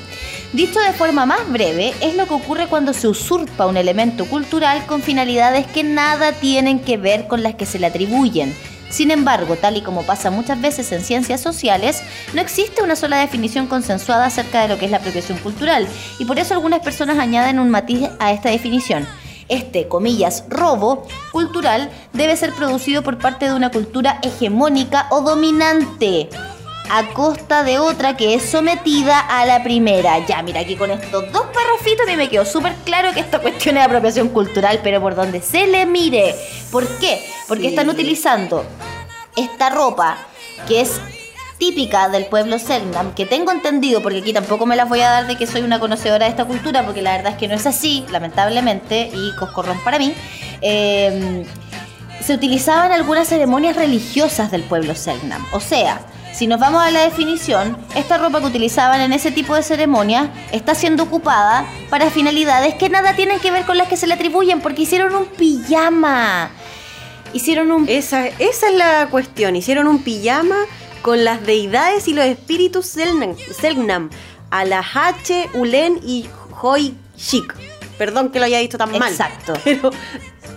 Dicho 0.51 0.79
de 0.79 0.93
forma 0.93 1.27
más 1.27 1.47
breve, 1.47 1.93
es 2.01 2.15
lo 2.15 2.25
que 2.25 2.33
ocurre 2.33 2.65
cuando 2.65 2.91
se 2.91 3.07
usurpa 3.07 3.67
un 3.67 3.77
elemento 3.77 4.25
cultural 4.25 4.83
con 4.87 5.03
finalidades 5.03 5.67
que 5.67 5.83
nada 5.83 6.31
tienen 6.31 6.79
que 6.79 6.97
ver 6.97 7.27
con 7.27 7.43
las 7.43 7.53
que 7.53 7.67
se 7.67 7.77
le 7.77 7.85
atribuyen. 7.85 8.55
Sin 8.89 9.11
embargo, 9.11 9.55
tal 9.55 9.77
y 9.77 9.81
como 9.81 10.03
pasa 10.03 10.31
muchas 10.31 10.61
veces 10.61 10.91
en 10.91 11.03
ciencias 11.03 11.41
sociales, 11.41 12.01
no 12.33 12.41
existe 12.41 12.83
una 12.83 12.95
sola 12.95 13.17
definición 13.17 13.67
consensuada 13.67 14.25
acerca 14.25 14.61
de 14.61 14.69
lo 14.69 14.77
que 14.77 14.85
es 14.85 14.91
la 14.91 14.97
apropiación 14.97 15.37
cultural, 15.39 15.87
y 16.19 16.25
por 16.25 16.39
eso 16.39 16.53
algunas 16.53 16.79
personas 16.79 17.19
añaden 17.19 17.59
un 17.59 17.69
matiz 17.69 18.09
a 18.19 18.31
esta 18.31 18.49
definición. 18.49 19.05
Este, 19.49 19.87
comillas, 19.87 20.43
robo 20.49 21.07
cultural 21.31 21.89
debe 22.11 22.35
ser 22.35 22.51
producido 22.53 23.01
por 23.01 23.17
parte 23.17 23.45
de 23.45 23.53
una 23.53 23.71
cultura 23.71 24.19
hegemónica 24.21 25.07
o 25.09 25.21
dominante 25.21 26.29
a 26.89 27.13
costa 27.13 27.63
de 27.63 27.79
otra 27.79 28.15
que 28.17 28.33
es 28.33 28.49
sometida 28.49 29.19
a 29.19 29.45
la 29.45 29.63
primera. 29.63 30.25
Ya, 30.25 30.41
mira, 30.41 30.61
aquí 30.61 30.75
con 30.75 30.91
estos 30.91 31.31
dos 31.31 31.43
parrafitos 31.53 32.07
a 32.07 32.11
mí 32.11 32.15
me 32.17 32.29
quedó 32.29 32.45
súper 32.45 32.73
claro 32.85 33.13
que 33.13 33.19
esta 33.19 33.39
cuestión 33.39 33.77
es 33.77 33.83
apropiación 33.85 34.29
cultural, 34.29 34.79
pero 34.83 35.01
por 35.01 35.15
donde 35.15 35.41
se 35.41 35.67
le 35.67 35.85
mire. 35.85 36.35
¿Por 36.71 36.87
qué? 36.99 37.25
Porque 37.47 37.63
Sí. 37.63 37.69
están 37.69 37.89
utilizando 37.89 38.65
esta 39.35 39.69
ropa 39.69 40.17
que 40.67 40.81
es 40.81 40.99
típica 41.57 42.07
del 42.09 42.25
pueblo 42.27 42.59
Selknam, 42.59 43.13
que 43.15 43.25
tengo 43.25 43.51
entendido, 43.51 44.01
porque 44.03 44.19
aquí 44.19 44.31
tampoco 44.31 44.65
me 44.67 44.75
las 44.75 44.87
voy 44.87 45.01
a 45.01 45.09
dar 45.09 45.27
de 45.27 45.35
que 45.37 45.47
soy 45.47 45.61
una 45.61 45.79
conocedora 45.79 46.25
de 46.25 46.29
esta 46.31 46.45
cultura, 46.45 46.83
porque 46.85 47.01
la 47.01 47.17
verdad 47.17 47.31
es 47.33 47.37
que 47.39 47.47
no 47.47 47.55
es 47.55 47.65
así, 47.65 48.05
lamentablemente, 48.11 49.09
y 49.13 49.35
coscorrón 49.35 49.79
para 49.83 49.97
mí. 49.97 50.13
eh, 50.61 51.45
se 52.19 52.33
utilizaba 52.33 52.87
en 52.87 52.91
algunas 52.93 53.27
ceremonias 53.27 53.75
religiosas 53.75 54.49
del 54.51 54.63
pueblo 54.63 54.95
Selknam. 54.95 55.45
O 55.51 55.59
sea, 55.59 56.01
si 56.37 56.45
nos 56.45 56.59
vamos 56.59 56.83
a 56.83 56.91
la 56.91 57.01
definición, 57.01 57.75
esta 57.95 58.19
ropa 58.19 58.39
que 58.39 58.45
utilizaban 58.45 59.01
en 59.01 59.11
ese 59.11 59.31
tipo 59.31 59.55
de 59.55 59.63
ceremonias 59.63 60.29
está 60.51 60.75
siendo 60.75 61.01
ocupada 61.01 61.65
para 61.89 62.11
finalidades 62.11 62.75
que 62.75 62.89
nada 62.89 63.15
tienen 63.15 63.39
que 63.39 63.49
ver 63.49 63.65
con 63.65 63.75
las 63.75 63.87
que 63.87 63.97
se 63.97 64.05
le 64.05 64.13
atribuyen, 64.13 64.61
porque 64.61 64.83
hicieron 64.83 65.15
un 65.15 65.25
pijama. 65.25 66.51
Hicieron 67.33 67.71
un 67.71 67.89
Esa, 67.89 68.27
esa 68.27 68.69
es 68.69 68.75
la 68.75 69.07
cuestión. 69.09 69.55
Hicieron 69.55 69.87
un 69.87 70.03
pijama 70.03 70.57
con 71.01 71.25
las 71.25 71.43
deidades 71.43 72.07
y 72.07 72.13
los 72.13 72.25
espíritus 72.25 72.85
Selnam, 72.85 73.35
Selknam, 73.59 74.11
Alahache, 74.51 75.49
Ulen 75.55 75.99
y 76.05 76.27
Hoi 76.61 76.93
Shik. 77.17 77.76
Perdón 77.97 78.29
que 78.29 78.39
lo 78.39 78.45
haya 78.45 78.59
dicho 78.59 78.77
tan 78.77 78.91
mal. 78.97 79.11
Exacto. 79.11 79.53
Pero, 79.63 79.91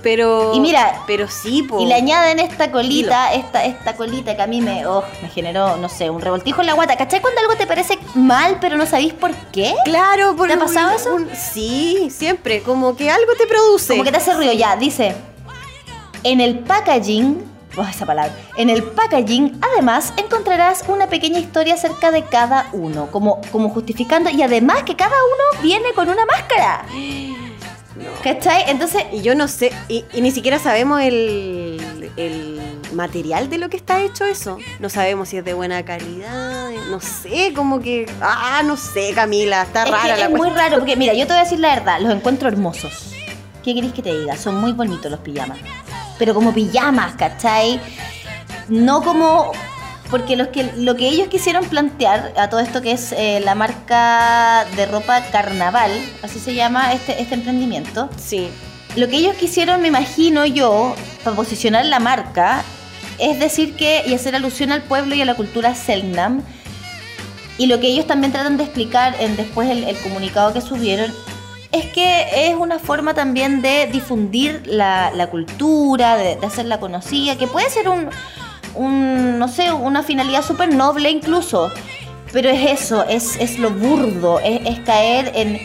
pero. 0.02 0.52
Y 0.54 0.60
mira, 0.60 1.02
pero 1.06 1.28
sí, 1.28 1.62
po. 1.64 1.80
Y 1.80 1.86
le 1.86 1.94
añaden 1.94 2.38
esta 2.38 2.70
colita, 2.70 3.34
esta, 3.34 3.64
esta 3.64 3.96
colita 3.96 4.34
que 4.36 4.40
a 4.40 4.46
mí 4.46 4.60
me, 4.62 4.86
oh, 4.86 5.02
me 5.20 5.28
generó, 5.28 5.76
no 5.76 5.88
sé, 5.90 6.08
un 6.08 6.20
revoltijo 6.22 6.60
en 6.62 6.68
la 6.68 6.72
guata. 6.74 6.96
¿Cachai 6.96 7.20
cuando 7.20 7.40
algo 7.40 7.56
te 7.56 7.66
parece 7.66 7.98
mal 8.14 8.58
pero 8.60 8.76
no 8.78 8.86
sabéis 8.86 9.12
por 9.12 9.34
qué? 9.52 9.74
Claro, 9.84 10.36
por 10.36 10.48
¿Te 10.48 10.54
ha 10.54 10.58
pasado 10.58 10.90
eso? 10.96 11.14
un- 11.14 11.28
sí, 11.34 12.08
siempre. 12.10 12.62
Como 12.62 12.96
que 12.96 13.10
algo 13.10 13.32
te 13.36 13.46
produce. 13.46 13.88
Como 13.92 14.04
que 14.04 14.10
te 14.12 14.18
hace 14.18 14.32
ruido, 14.32 14.52
ya, 14.52 14.76
dice. 14.76 15.14
En 16.22 16.40
el 16.40 16.60
packaging, 16.60 17.49
oh, 17.76 17.82
esa 17.84 18.06
palabra, 18.06 18.32
en 18.56 18.70
el 18.70 18.82
packaging 18.82 19.60
además 19.72 20.12
encontrarás 20.16 20.84
una 20.88 21.06
pequeña 21.08 21.38
historia 21.38 21.74
acerca 21.74 22.10
de 22.10 22.24
cada 22.24 22.68
uno, 22.72 23.08
como, 23.10 23.40
como 23.52 23.70
justificando, 23.70 24.30
y 24.30 24.42
además 24.42 24.82
que 24.84 24.96
cada 24.96 25.14
uno 25.16 25.62
viene 25.62 25.92
con 25.94 26.08
una 26.08 26.24
máscara. 26.26 26.84
¿Cachai? 28.24 28.64
Entonces, 28.68 29.04
Y 29.12 29.20
yo 29.22 29.34
no 29.34 29.46
sé, 29.48 29.72
y, 29.88 30.04
y 30.12 30.20
ni 30.22 30.30
siquiera 30.30 30.58
sabemos 30.58 31.00
el, 31.02 32.10
el 32.16 32.60
material 32.94 33.50
de 33.50 33.58
lo 33.58 33.68
que 33.68 33.76
está 33.76 34.00
hecho 34.02 34.24
eso. 34.24 34.58
No 34.78 34.88
sabemos 34.88 35.28
si 35.28 35.36
es 35.36 35.44
de 35.44 35.52
buena 35.54 35.84
calidad, 35.84 36.70
no 36.90 37.00
sé, 37.00 37.52
como 37.54 37.80
que... 37.80 38.10
Ah, 38.22 38.62
no 38.64 38.76
sé, 38.76 39.12
Camila, 39.14 39.62
está 39.62 39.84
es, 39.84 39.90
rara 39.90 40.14
que 40.14 40.20
la 40.20 40.24
es 40.24 40.30
muy 40.30 40.38
cuestión. 40.38 40.58
raro, 40.58 40.78
porque 40.78 40.96
mira, 40.96 41.12
yo 41.14 41.26
te 41.26 41.32
voy 41.32 41.40
a 41.40 41.44
decir 41.44 41.60
la 41.60 41.74
verdad, 41.74 42.00
los 42.00 42.12
encuentro 42.12 42.48
hermosos. 42.48 43.12
¿Qué 43.62 43.74
queréis 43.74 43.92
que 43.92 44.02
te 44.02 44.18
diga? 44.18 44.36
Son 44.36 44.54
muy 44.56 44.72
bonitos 44.72 45.10
los 45.10 45.20
pijamas. 45.20 45.58
Pero 46.20 46.34
como 46.34 46.54
pijamas, 46.54 47.14
¿cachai? 47.14 47.80
No 48.68 49.02
como... 49.02 49.50
Porque 50.10 50.36
los 50.36 50.48
que, 50.48 50.64
lo 50.76 50.96
que 50.96 51.08
ellos 51.08 51.28
quisieron 51.28 51.64
plantear 51.64 52.34
a 52.36 52.50
todo 52.50 52.58
esto 52.58 52.82
que 52.82 52.92
es 52.92 53.12
eh, 53.12 53.40
la 53.44 53.54
marca 53.54 54.66
de 54.74 54.86
ropa 54.86 55.22
Carnaval, 55.30 55.92
así 56.22 56.40
se 56.40 56.52
llama 56.54 56.92
este, 56.92 57.22
este 57.22 57.34
emprendimiento, 57.36 58.10
Sí, 58.16 58.50
lo 58.96 59.06
que 59.08 59.18
ellos 59.18 59.36
quisieron, 59.36 59.80
me 59.82 59.88
imagino 59.88 60.44
yo, 60.46 60.96
para 61.22 61.36
posicionar 61.36 61.86
la 61.86 62.00
marca, 62.00 62.64
es 63.18 63.38
decir 63.38 63.76
que 63.76 64.02
y 64.04 64.14
hacer 64.14 64.34
alusión 64.34 64.72
al 64.72 64.82
pueblo 64.82 65.14
y 65.14 65.22
a 65.22 65.24
la 65.24 65.34
cultura 65.34 65.76
Selknam. 65.76 66.42
Y 67.56 67.66
lo 67.66 67.78
que 67.78 67.86
ellos 67.86 68.06
también 68.08 68.32
tratan 68.32 68.56
de 68.56 68.64
explicar 68.64 69.14
en 69.20 69.36
después 69.36 69.70
el, 69.70 69.84
el 69.84 69.96
comunicado 69.98 70.52
que 70.52 70.60
subieron 70.60 71.12
es 71.72 71.86
que 71.86 72.48
es 72.48 72.56
una 72.56 72.78
forma 72.78 73.14
también 73.14 73.62
de 73.62 73.88
difundir 73.92 74.62
la, 74.66 75.12
la 75.12 75.28
cultura, 75.28 76.16
de, 76.16 76.38
hacerla 76.44 76.80
conocida, 76.80 77.36
que 77.36 77.46
puede 77.46 77.70
ser 77.70 77.88
un, 77.88 78.08
un 78.74 79.38
no 79.38 79.48
sé, 79.48 79.72
una 79.72 80.02
finalidad 80.02 80.42
súper 80.42 80.74
noble 80.74 81.10
incluso. 81.10 81.70
Pero 82.32 82.48
es 82.48 82.82
eso, 82.82 83.04
es, 83.08 83.36
es 83.40 83.58
lo 83.58 83.70
burdo, 83.70 84.38
es, 84.38 84.78
caer 84.80 85.32
en, 85.34 85.60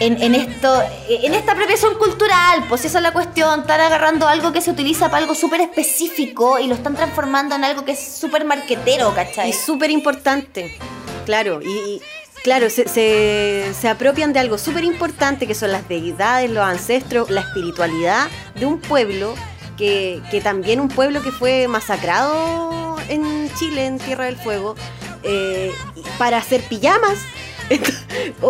en, 0.00 0.20
en 0.20 0.34
esto, 0.34 0.82
en 1.08 1.32
esta 1.32 1.52
apropiación 1.52 1.94
cultural, 1.94 2.64
pues 2.68 2.84
esa 2.84 2.98
es 2.98 3.04
la 3.04 3.12
cuestión, 3.12 3.60
están 3.60 3.80
agarrando 3.80 4.26
algo 4.26 4.52
que 4.52 4.60
se 4.60 4.72
utiliza 4.72 5.10
para 5.10 5.18
algo 5.18 5.36
súper 5.36 5.60
específico 5.60 6.58
y 6.58 6.66
lo 6.66 6.74
están 6.74 6.96
transformando 6.96 7.54
en 7.54 7.62
algo 7.62 7.84
que 7.84 7.92
es 7.92 8.04
súper 8.18 8.44
marquetero, 8.44 9.14
¿cachai? 9.14 9.50
y 9.50 9.52
súper 9.52 9.92
importante, 9.92 10.76
claro, 11.24 11.60
y, 11.62 12.02
claro, 12.44 12.68
se, 12.68 12.86
se, 12.88 13.72
se 13.74 13.88
apropian 13.88 14.34
de 14.34 14.38
algo 14.38 14.58
súper 14.58 14.84
importante 14.84 15.46
que 15.46 15.54
son 15.54 15.72
las 15.72 15.88
deidades, 15.88 16.50
los 16.50 16.62
ancestros, 16.62 17.30
la 17.30 17.40
espiritualidad 17.40 18.28
de 18.54 18.66
un 18.66 18.78
pueblo 18.78 19.34
que, 19.78 20.22
que 20.30 20.40
también 20.42 20.78
un 20.78 20.88
pueblo 20.88 21.22
que 21.22 21.32
fue 21.32 21.66
masacrado 21.66 22.96
en 23.08 23.50
Chile, 23.54 23.86
en 23.86 23.98
Tierra 23.98 24.26
del 24.26 24.36
Fuego, 24.36 24.76
eh, 25.22 25.72
para 26.18 26.36
hacer 26.36 26.60
pijamas. 26.68 27.18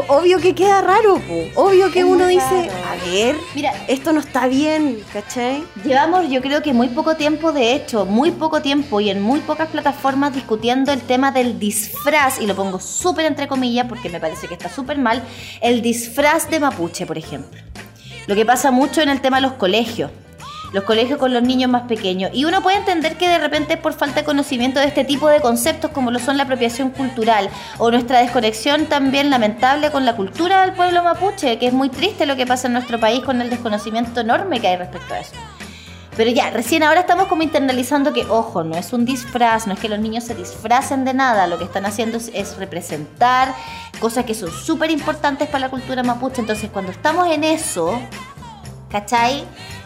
Obvio 0.08 0.38
que 0.40 0.54
queda 0.54 0.80
raro, 0.80 1.20
po. 1.20 1.62
obvio 1.62 1.90
que 1.90 2.00
Es 2.00 2.04
uno 2.04 2.26
dice, 2.26 2.70
a 2.70 3.04
ver, 3.06 3.36
Mira, 3.54 3.72
esto 3.88 4.12
no 4.12 4.20
está 4.20 4.46
bien, 4.46 5.02
¿cachai? 5.12 5.64
Llevamos 5.84 6.28
yo 6.28 6.40
creo 6.40 6.62
que 6.62 6.72
muy 6.72 6.88
poco 6.88 7.16
tiempo, 7.16 7.52
de 7.52 7.74
hecho, 7.74 8.04
muy 8.04 8.30
poco 8.32 8.60
tiempo 8.60 9.00
y 9.00 9.10
en 9.10 9.22
muy 9.22 9.40
pocas 9.40 9.68
plataformas 9.68 10.34
discutiendo 10.34 10.92
el 10.92 11.00
tema 11.00 11.30
del 11.32 11.58
disfraz, 11.58 12.40
y 12.40 12.46
lo 12.46 12.54
pongo 12.56 12.80
súper 12.80 13.26
entre 13.26 13.46
comillas 13.48 13.86
porque 13.88 14.08
me 14.08 14.20
parece 14.20 14.48
que 14.48 14.54
está 14.54 14.68
súper 14.68 14.98
mal, 14.98 15.22
el 15.60 15.82
disfraz 15.82 16.50
de 16.50 16.60
mapuche, 16.60 17.06
por 17.06 17.18
ejemplo. 17.18 17.60
Lo 18.26 18.34
que 18.34 18.44
pasa 18.44 18.70
mucho 18.70 19.00
en 19.00 19.10
el 19.10 19.20
tema 19.20 19.36
de 19.36 19.42
los 19.42 19.52
colegios. 19.52 20.10
Los 20.74 20.82
colegios 20.82 21.20
con 21.20 21.32
los 21.32 21.42
niños 21.42 21.70
más 21.70 21.82
pequeños. 21.82 22.32
Y 22.34 22.44
uno 22.46 22.60
puede 22.60 22.78
entender 22.78 23.16
que 23.16 23.28
de 23.28 23.38
repente 23.38 23.74
es 23.74 23.78
por 23.78 23.92
falta 23.92 24.20
de 24.20 24.24
conocimiento 24.24 24.80
de 24.80 24.86
este 24.86 25.04
tipo 25.04 25.28
de 25.28 25.40
conceptos 25.40 25.92
como 25.92 26.10
lo 26.10 26.18
son 26.18 26.36
la 26.36 26.42
apropiación 26.42 26.90
cultural 26.90 27.48
o 27.78 27.92
nuestra 27.92 28.18
desconexión 28.18 28.86
también 28.86 29.30
lamentable 29.30 29.92
con 29.92 30.04
la 30.04 30.16
cultura 30.16 30.62
del 30.62 30.72
pueblo 30.72 31.04
mapuche, 31.04 31.60
que 31.60 31.68
es 31.68 31.72
muy 31.72 31.90
triste 31.90 32.26
lo 32.26 32.34
que 32.34 32.44
pasa 32.44 32.66
en 32.66 32.72
nuestro 32.72 32.98
país 32.98 33.22
con 33.22 33.40
el 33.40 33.50
desconocimiento 33.50 34.20
enorme 34.20 34.60
que 34.60 34.66
hay 34.66 34.76
respecto 34.76 35.14
a 35.14 35.20
eso. 35.20 35.36
Pero 36.16 36.30
ya, 36.30 36.50
recién 36.50 36.82
ahora 36.82 37.00
estamos 37.00 37.28
como 37.28 37.44
internalizando 37.44 38.12
que, 38.12 38.24
ojo, 38.24 38.64
no 38.64 38.76
es 38.76 38.92
un 38.92 39.04
disfraz, 39.04 39.68
no 39.68 39.74
es 39.74 39.78
que 39.78 39.88
los 39.88 40.00
niños 40.00 40.24
se 40.24 40.34
disfracen 40.34 41.04
de 41.04 41.14
nada, 41.14 41.46
lo 41.46 41.56
que 41.56 41.64
están 41.64 41.86
haciendo 41.86 42.18
es, 42.18 42.32
es 42.34 42.56
representar 42.56 43.54
cosas 44.00 44.24
que 44.24 44.34
son 44.34 44.50
súper 44.50 44.90
importantes 44.90 45.48
para 45.48 45.60
la 45.60 45.70
cultura 45.70 46.02
mapuche. 46.02 46.40
Entonces, 46.40 46.68
cuando 46.70 46.90
estamos 46.90 47.28
en 47.30 47.44
eso, 47.44 48.00
¿cachai? 48.90 49.44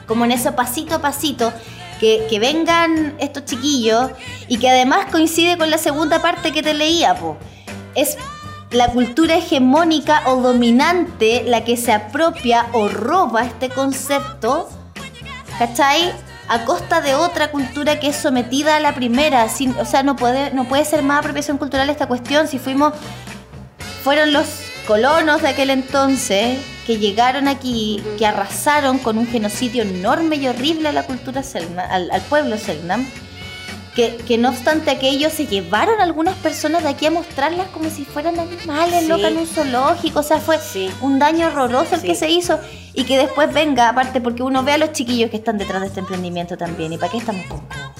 Como 0.09 0.25
en 0.25 0.33
eso 0.33 0.57
pasito 0.57 0.97
a 0.97 0.99
pasito, 1.01 1.53
que, 2.01 2.39
vengan 2.41 3.15
estos 3.19 3.45
chiquillos 3.45 4.11
y 4.49 4.59
que 4.59 4.71
además 4.71 5.07
coincide 5.13 5.57
con 5.59 5.71
la 5.71 5.79
segunda 5.79 6.21
parte 6.21 6.53
que 6.53 6.63
te 6.63 6.75
leía, 6.75 7.15
po. 7.15 7.37
Es 7.95 8.17
la 8.71 8.89
cultura 8.89 9.37
hegemónica 9.37 10.23
o 10.27 10.37
dominante 10.41 11.43
la 11.47 11.65
que 11.65 11.77
se 11.77 11.93
apropia 11.93 12.67
o 12.73 12.89
roba 12.89 13.45
este 13.45 13.71
concepto 13.71 14.69
¿cachai? 15.59 16.13
A 16.49 16.65
costa 16.65 17.01
de 17.01 17.15
otra 17.15 17.51
cultura 17.51 17.99
que 18.01 18.09
es 18.09 18.17
sometida 18.17 18.77
a 18.77 18.81
la 18.81 18.95
primera. 18.95 19.49
sin- 19.49 19.77
o 19.79 19.85
sea, 19.85 20.03
no 20.03 20.17
puede, 20.17 20.53
no 20.53 20.65
puede 20.65 20.85
ser 20.85 21.03
más 21.03 21.19
apropiación 21.19 21.59
cultural 21.59 21.91
esta 21.91 22.07
cuestión. 22.07 22.47
Si 22.49 22.59
fuimos, 22.59 22.93
fueron 24.05 24.33
los 24.33 24.47
colonos 24.89 25.43
de 25.43 25.49
aquel 25.49 25.69
entonces 25.69 26.59
que 26.87 26.97
llegaron 26.99 27.47
aquí, 27.47 28.03
que 28.19 28.25
arrasaron 28.27 28.99
con 28.99 29.19
un 29.19 29.27
genocidio 29.27 29.83
enorme 29.83 30.37
y 30.37 30.49
horrible 30.49 30.89
a 30.89 30.93
la 30.93 31.03
cultura 31.05 31.43
Selknam, 31.43 31.87
al, 31.91 32.11
al 32.11 32.23
pueblo 32.23 32.57
Selknam. 32.57 33.07
Que, 33.95 34.17
que 34.17 34.39
no 34.39 34.51
obstante 34.51 34.91
aquello 34.93 35.29
se 35.29 35.47
llevaron 35.49 36.01
algunas 36.01 36.37
personas 36.37 36.85
de 36.85 36.89
aquí 36.89 37.05
a 37.07 37.11
mostrarlas 37.11 37.67
como 37.69 37.91
si 37.91 38.05
fueran 38.05 38.39
animales, 38.39 39.01
Sí. 39.03 39.09
loca, 39.09 39.27
en 39.29 39.37
un 39.39 39.47
zoológico. 39.47 40.21
O 40.21 40.23
sea, 40.23 40.39
fue 40.39 40.59
Sí. 40.61 40.89
un 41.01 41.19
daño 41.19 41.49
horroroso 41.49 41.97
el 41.97 42.01
Sí. 42.03 42.07
que 42.07 42.15
se 42.15 42.31
hizo 42.31 42.59
y 42.95 43.05
que 43.05 43.19
después 43.19 43.53
venga, 43.53 43.89
aparte 43.89 44.21
porque 44.21 44.43
uno 44.45 44.63
ve 44.63 44.73
a 44.73 44.79
los 44.79 44.93
chiquillos 44.93 45.31
que 45.31 45.37
están 45.37 45.59
detrás 45.59 45.81
de 45.83 45.89
este 45.89 45.99
emprendimiento 46.01 46.57
también. 46.57 46.93
¿Y 46.93 46.97
para 46.99 47.11
qué 47.11 47.19
estamos 47.19 47.45
con 47.47 47.61
cosas? 47.67 47.91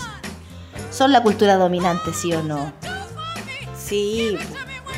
Son 0.93 1.11
la 1.13 1.21
cultura 1.23 1.57
dominante, 1.57 2.15
¿sí 2.15 2.33
o 2.33 2.43
no? 2.45 2.73
Sí, 3.77 4.39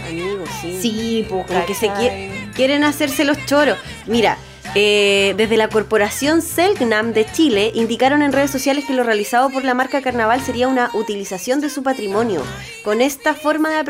po, 0.02 0.08
amigo, 0.08 0.44
sí. 0.60 0.78
Sí, 0.80 1.26
pues, 1.28 1.46
Como 1.46 1.66
que 1.66 1.74
se 1.74 1.88
quie- 1.88 2.52
quieren 2.54 2.84
hacerse 2.84 3.24
los 3.24 3.44
choros. 3.46 3.78
Mira, 4.06 4.36
eh, 4.74 5.34
desde 5.36 5.56
la 5.56 5.68
corporación 5.68 6.42
Selknam 6.42 7.12
de 7.12 7.26
Chile 7.32 7.72
indicaron 7.74 8.22
en 8.22 8.32
redes 8.32 8.52
sociales 8.52 8.84
que 8.86 8.92
lo 8.94 9.02
realizado 9.02 9.50
por 9.50 9.64
la 9.64 9.74
marca 9.74 10.00
Carnaval 10.00 10.40
sería 10.42 10.68
una 10.68 10.90
utilización 10.94 11.60
de 11.60 11.70
su 11.70 11.82
patrimonio. 11.82 12.42
Con 12.84 13.00
esta 13.00 13.34
forma 13.34 13.70
de 13.70 13.80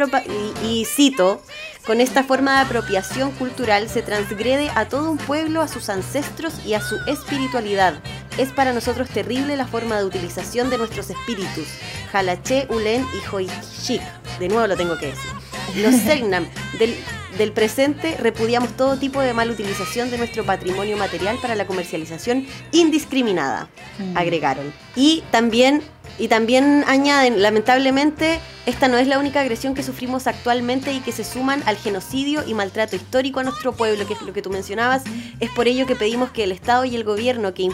y, 0.63 0.67
y 0.81 0.85
cito, 0.87 1.43
con 1.87 2.01
esta 2.01 2.23
forma 2.25 2.55
de 2.55 2.61
apropiación 2.67 3.31
cultural 3.33 3.89
se 3.91 4.01
transgrede 4.03 4.71
a 4.75 4.87
todo 4.87 5.11
un 5.11 5.19
pueblo, 5.19 5.61
a 5.61 5.69
sus 5.69 5.89
ancestros 5.91 6.55
y 6.65 6.75
a 6.75 6.81
su 6.81 6.97
espiritualidad. 7.07 7.95
Es 8.39 8.51
para 8.51 8.73
nosotros 8.73 9.09
terrible 9.11 9.57
la 9.57 9.67
forma 9.67 9.99
de 9.99 10.05
utilización 10.05 10.71
de 10.71 10.79
nuestros 10.79 11.11
espíritus. 11.11 11.69
Jalaché, 12.13 12.67
Ulen 12.71 13.05
y 13.15 13.35
Hoishik. 13.35 14.01
De 14.39 14.49
nuevo 14.49 14.67
lo 14.67 14.77
tengo 14.77 14.97
que 14.99 15.07
decir. 15.07 15.31
Los 15.77 15.95
Selknam 15.97 16.47
del, 16.79 16.97
del 17.39 17.53
presente 17.53 18.17
repudiamos 18.19 18.77
todo 18.77 18.97
tipo 18.97 19.21
de 19.21 19.35
mala 19.35 19.53
utilización 19.53 20.11
de 20.11 20.19
nuestro 20.19 20.45
patrimonio 20.45 20.97
material 20.97 21.39
para 21.41 21.55
la 21.55 21.67
comercialización 21.67 22.47
indiscriminada, 22.73 23.69
Mm. 23.99 24.17
agregaron. 24.17 24.73
Y 24.97 25.23
también, 25.31 25.83
y 26.19 26.29
también 26.29 26.85
añaden, 26.87 27.43
lamentablemente, 27.43 28.41
esta 28.67 28.89
no 28.89 28.97
es 28.99 29.07
la 29.07 29.19
única 29.19 29.41
agresión 29.41 29.75
que 29.75 29.83
sufrimos 29.83 30.27
actualmente 30.27 30.93
y 30.93 31.01
que 31.01 31.13
se 31.13 31.25
suman 31.25 31.63
al 31.67 31.77
genocidio 31.77 32.43
y 32.47 32.55
maltrato 32.55 32.97
histórico 32.97 33.41
a 33.41 33.45
nuestro 33.45 33.73
pueblo, 33.73 34.07
que 34.07 34.15
es 34.15 34.23
lo 34.23 34.33
que 34.33 34.43
tú 34.43 34.51
mencionabas. 34.51 35.03
Es 35.39 35.51
por 35.51 35.69
ello 35.69 35.87
que 35.87 35.97
pedimos 35.97 36.31
que 36.31 36.45
el 36.45 36.53
Estado 36.53 36.85
y 36.85 36.97
el 36.97 37.05
gobierno 37.05 37.53
que, 37.55 37.69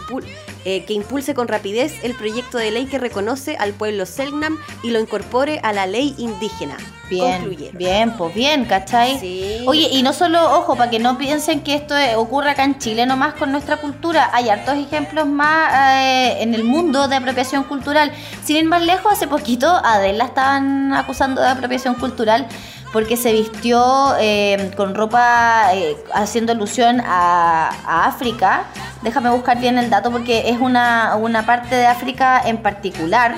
eh, 0.68 0.84
que 0.84 0.94
impulse 0.94 1.32
con 1.32 1.46
rapidez 1.46 1.94
el 2.02 2.12
proyecto 2.14 2.58
de 2.58 2.72
ley 2.72 2.86
que 2.86 2.98
reconoce 2.98 3.56
al 3.56 3.72
pueblo 3.72 4.04
Selknam 4.04 4.58
y 4.82 4.90
lo 4.90 4.98
incorpore 4.98 5.60
a 5.62 5.72
la 5.72 5.86
ley 5.86 6.12
indígena. 6.18 6.76
Bien, 7.08 7.36
Concluyeron. 7.42 7.78
bien, 7.78 8.16
pues 8.16 8.34
bien, 8.34 8.64
¿cachai? 8.64 9.16
Sí. 9.20 9.58
Oye, 9.68 9.88
y 9.92 10.02
no 10.02 10.12
solo, 10.12 10.58
ojo, 10.58 10.74
para 10.74 10.90
que 10.90 10.98
no 10.98 11.16
piensen 11.18 11.60
que 11.60 11.76
esto 11.76 11.96
eh, 11.96 12.16
ocurre 12.16 12.50
acá 12.50 12.64
en 12.64 12.80
Chile 12.80 13.06
nomás 13.06 13.34
con 13.34 13.52
nuestra 13.52 13.76
cultura, 13.76 14.28
hay 14.32 14.48
hartos 14.48 14.76
ejemplos 14.76 15.24
más 15.28 15.72
eh, 16.02 16.42
en 16.42 16.52
el 16.52 16.64
mundo 16.64 17.06
de 17.06 17.14
apropiación 17.14 17.62
cultural. 17.62 18.10
Sin 18.44 18.56
ir 18.56 18.64
más 18.64 18.82
lejos, 18.82 19.12
hace 19.12 19.28
poquito 19.28 19.68
a 19.68 19.94
Adele 19.94 20.18
la 20.18 20.24
estaban 20.24 20.92
acusando 20.94 21.40
de 21.42 21.48
apropiación 21.48 21.94
cultural 21.94 22.48
porque 22.92 23.16
se 23.16 23.32
vistió 23.32 24.14
eh, 24.18 24.72
con 24.76 24.94
ropa 24.94 25.74
eh, 25.74 25.96
haciendo 26.14 26.52
alusión 26.52 27.00
a, 27.04 27.70
a 27.86 28.06
África. 28.06 28.64
Déjame 29.02 29.30
buscar 29.30 29.58
bien 29.58 29.78
el 29.78 29.90
dato 29.90 30.10
porque 30.10 30.48
es 30.48 30.58
una, 30.60 31.16
una 31.16 31.44
parte 31.44 31.74
de 31.74 31.86
África 31.86 32.42
en 32.44 32.58
particular. 32.62 33.34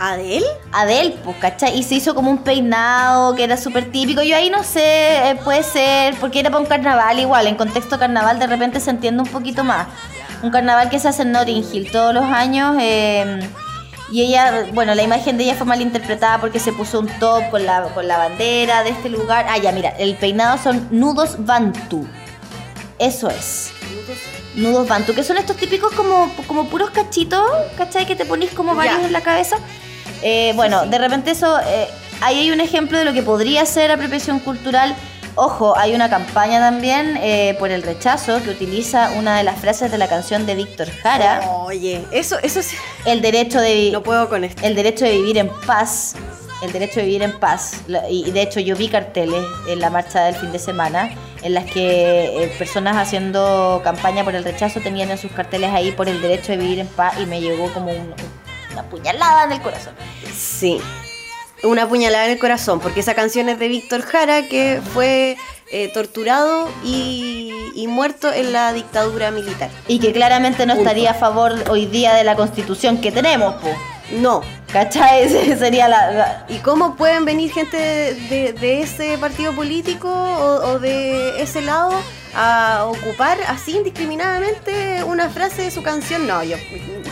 ¿Adel? 0.00 0.42
Adele, 0.72 1.16
pues, 1.22 1.36
¿cachai? 1.36 1.78
Y 1.78 1.84
se 1.84 1.94
hizo 1.94 2.12
como 2.14 2.28
un 2.28 2.38
peinado 2.38 3.36
que 3.36 3.44
era 3.44 3.56
súper 3.56 3.92
típico. 3.92 4.20
Yo 4.22 4.34
ahí 4.34 4.50
no 4.50 4.64
sé, 4.64 5.30
eh, 5.30 5.38
puede 5.44 5.62
ser, 5.62 6.16
porque 6.16 6.40
era 6.40 6.50
para 6.50 6.60
un 6.60 6.66
carnaval 6.66 7.20
igual. 7.20 7.46
En 7.46 7.54
contexto 7.54 8.00
carnaval 8.00 8.40
de 8.40 8.48
repente 8.48 8.80
se 8.80 8.90
entiende 8.90 9.22
un 9.22 9.28
poquito 9.28 9.62
más. 9.62 9.86
Un 10.42 10.50
carnaval 10.50 10.90
que 10.90 10.98
se 10.98 11.06
hace 11.06 11.22
en 11.22 11.30
Notting 11.30 11.64
Hill 11.72 11.92
todos 11.92 12.12
los 12.12 12.24
años. 12.24 12.76
eh, 12.80 13.48
y 14.12 14.22
ella, 14.22 14.66
bueno, 14.74 14.94
la 14.94 15.02
imagen 15.02 15.38
de 15.38 15.44
ella 15.44 15.54
fue 15.54 15.66
mal 15.66 15.80
interpretada 15.80 16.38
porque 16.38 16.58
se 16.58 16.70
puso 16.72 17.00
un 17.00 17.08
top 17.18 17.48
con 17.50 17.64
la, 17.64 17.82
con 17.94 18.06
la 18.06 18.18
bandera 18.18 18.84
de 18.84 18.90
este 18.90 19.08
lugar. 19.08 19.46
Ah, 19.48 19.56
ya, 19.56 19.72
mira, 19.72 19.88
el 19.98 20.16
peinado 20.16 20.58
son 20.58 20.86
nudos 20.90 21.36
bantu. 21.46 22.06
Eso 22.98 23.30
es. 23.30 23.70
Nudos 24.54 24.86
bantu, 24.86 25.14
que 25.14 25.24
son 25.24 25.38
estos 25.38 25.56
típicos 25.56 25.94
como, 25.94 26.30
como 26.46 26.66
puros 26.66 26.90
cachitos, 26.90 27.42
¿cachai? 27.78 28.04
Que 28.04 28.14
te 28.14 28.26
ponís 28.26 28.50
como 28.50 28.74
varios 28.74 29.02
en 29.02 29.14
la 29.14 29.22
cabeza. 29.22 29.56
Eh, 30.22 30.52
bueno, 30.56 30.84
de 30.84 30.98
repente 30.98 31.30
eso, 31.30 31.58
eh, 31.60 31.88
ahí 32.20 32.40
hay 32.40 32.50
un 32.50 32.60
ejemplo 32.60 32.98
de 32.98 33.06
lo 33.06 33.14
que 33.14 33.22
podría 33.22 33.64
ser 33.64 33.90
apropiación 33.90 34.40
cultural. 34.40 34.94
Ojo, 35.34 35.76
hay 35.78 35.94
una 35.94 36.10
campaña 36.10 36.60
también 36.60 37.16
eh, 37.22 37.56
por 37.58 37.70
el 37.70 37.82
rechazo 37.82 38.42
que 38.42 38.50
utiliza 38.50 39.12
una 39.16 39.38
de 39.38 39.44
las 39.44 39.58
frases 39.58 39.90
de 39.90 39.96
la 39.96 40.06
canción 40.06 40.44
de 40.44 40.54
Víctor 40.54 40.90
Jara, 40.90 41.40
Oye, 41.64 42.04
eso, 42.10 42.38
eso 42.42 42.62
sí. 42.62 42.76
el 43.06 43.22
derecho 43.22 43.58
de 43.60 43.88
No 43.92 44.02
puedo 44.02 44.28
con 44.28 44.44
esto. 44.44 44.62
el 44.64 44.74
derecho 44.74 45.06
de 45.06 45.12
vivir 45.12 45.38
en 45.38 45.48
paz, 45.66 46.16
el 46.62 46.70
derecho 46.70 47.00
de 47.00 47.06
vivir 47.06 47.22
en 47.22 47.32
paz. 47.40 47.80
Y 48.10 48.30
de 48.30 48.42
hecho 48.42 48.60
yo 48.60 48.76
vi 48.76 48.88
carteles 48.88 49.42
en 49.68 49.80
la 49.80 49.88
marcha 49.88 50.22
del 50.24 50.34
fin 50.34 50.52
de 50.52 50.58
semana 50.58 51.10
en 51.42 51.54
las 51.54 51.64
que 51.64 52.44
eh, 52.44 52.54
personas 52.58 52.96
haciendo 52.98 53.80
campaña 53.82 54.24
por 54.24 54.34
el 54.34 54.44
rechazo 54.44 54.80
tenían 54.80 55.10
en 55.10 55.18
sus 55.18 55.32
carteles 55.32 55.70
ahí 55.72 55.92
por 55.92 56.08
el 56.10 56.20
derecho 56.20 56.52
de 56.52 56.58
vivir 56.58 56.78
en 56.78 56.86
paz 56.88 57.14
y 57.18 57.24
me 57.24 57.40
llegó 57.40 57.72
como 57.72 57.90
un- 57.90 58.14
una 58.72 58.82
puñalada 58.84 59.44
en 59.44 59.52
el 59.52 59.62
corazón. 59.62 59.94
Sí. 60.36 60.78
Una 61.62 61.88
puñalada 61.88 62.24
en 62.26 62.32
el 62.32 62.38
corazón, 62.38 62.80
porque 62.80 63.00
esa 63.00 63.14
canción 63.14 63.48
es 63.48 63.58
de 63.58 63.68
Víctor 63.68 64.02
Jara, 64.02 64.48
que 64.48 64.80
fue 64.92 65.36
eh, 65.70 65.90
torturado 65.94 66.68
y, 66.84 67.52
y 67.76 67.86
muerto 67.86 68.32
en 68.32 68.52
la 68.52 68.72
dictadura 68.72 69.30
militar. 69.30 69.70
Y 69.86 70.00
que 70.00 70.12
claramente 70.12 70.66
no 70.66 70.74
Punto. 70.74 70.88
estaría 70.88 71.12
a 71.12 71.14
favor 71.14 71.54
hoy 71.70 71.86
día 71.86 72.14
de 72.14 72.24
la 72.24 72.34
constitución 72.34 73.00
que 73.00 73.12
tenemos, 73.12 73.54
po. 73.54 73.68
No. 74.18 74.42
¿Cachai? 74.72 75.22
Ese 75.24 75.56
sería 75.56 75.86
la- 75.88 76.10
la, 76.10 76.46
¿Y 76.48 76.56
cómo 76.58 76.96
pueden 76.96 77.24
venir 77.24 77.52
gente 77.52 77.76
de, 77.76 78.52
de 78.58 78.82
ese 78.82 79.16
partido 79.18 79.54
político 79.54 80.08
o, 80.10 80.70
o 80.72 80.78
de 80.78 81.40
ese 81.42 81.60
lado 81.62 81.92
a 82.34 82.84
ocupar 82.86 83.38
así 83.48 83.76
indiscriminadamente 83.76 85.02
una 85.04 85.28
frase 85.28 85.62
de 85.62 85.70
su 85.70 85.82
canción? 85.82 86.26
No, 86.26 86.42
yo, 86.42 86.56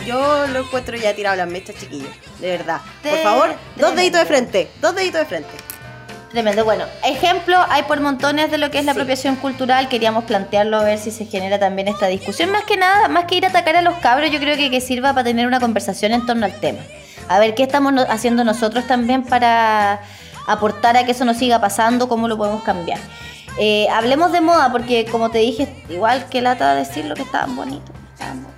yo 0.05 0.47
lo 0.47 0.59
encuentro 0.59 0.95
ya 0.97 1.13
tirado 1.13 1.35
las 1.35 1.47
mechas, 1.47 1.75
chiquillos. 1.79 2.09
De 2.39 2.57
verdad. 2.57 2.81
Por 3.03 3.17
favor, 3.19 3.55
dos 3.77 3.95
deditos 3.95 4.21
de 4.21 4.25
frente. 4.25 4.71
Dos 4.81 4.95
deditos 4.95 5.21
de 5.21 5.25
frente. 5.25 5.49
Tremendo. 6.31 6.63
Bueno, 6.63 6.85
ejemplo 7.03 7.57
hay 7.69 7.83
por 7.83 7.99
montones 7.99 8.49
de 8.51 8.57
lo 8.57 8.71
que 8.71 8.79
es 8.79 8.85
la 8.85 8.93
Sí. 8.93 8.99
apropiación 8.99 9.35
cultural. 9.35 9.89
Queríamos 9.89 10.23
plantearlo 10.23 10.77
a 10.77 10.83
ver 10.83 10.97
si 10.97 11.11
se 11.11 11.25
genera 11.25 11.59
también 11.59 11.89
esta 11.89 12.07
discusión. 12.07 12.51
Más 12.51 12.63
que 12.63 12.77
nada, 12.77 13.09
más 13.09 13.25
que 13.25 13.35
ir 13.35 13.45
a 13.45 13.49
atacar 13.49 13.75
a 13.75 13.81
los 13.81 13.95
cabros, 13.97 14.31
yo 14.31 14.39
creo 14.39 14.55
que, 14.55 14.71
que 14.71 14.79
sirva 14.79 15.13
para 15.13 15.25
tener 15.25 15.45
una 15.45 15.59
conversación 15.59 16.13
en 16.13 16.25
torno 16.25 16.45
al 16.45 16.57
tema. 16.61 16.79
A 17.27 17.37
ver 17.39 17.53
qué 17.53 17.63
estamos 17.63 17.93
haciendo 18.09 18.45
nosotros 18.45 18.87
también 18.87 19.23
para 19.23 20.01
aportar 20.47 20.95
a 20.97 21.03
que 21.05 21.11
eso 21.11 21.25
no 21.25 21.33
siga 21.33 21.59
pasando, 21.59 22.07
cómo 22.07 22.29
lo 22.29 22.37
podemos 22.37 22.63
cambiar. 22.63 22.99
Eh, 23.57 23.87
hablemos 23.91 24.31
de 24.31 24.41
moda, 24.41 24.71
porque 24.71 25.05
como 25.05 25.29
te 25.29 25.39
dije, 25.39 25.83
igual 25.89 26.27
que 26.29 26.41
lata 26.41 26.73
decir 26.75 27.05
lo 27.05 27.15
que 27.15 27.23
estaban 27.23 27.55
bonitos. 27.55 27.95
estaban 28.17 28.43
bonitos. 28.43 28.55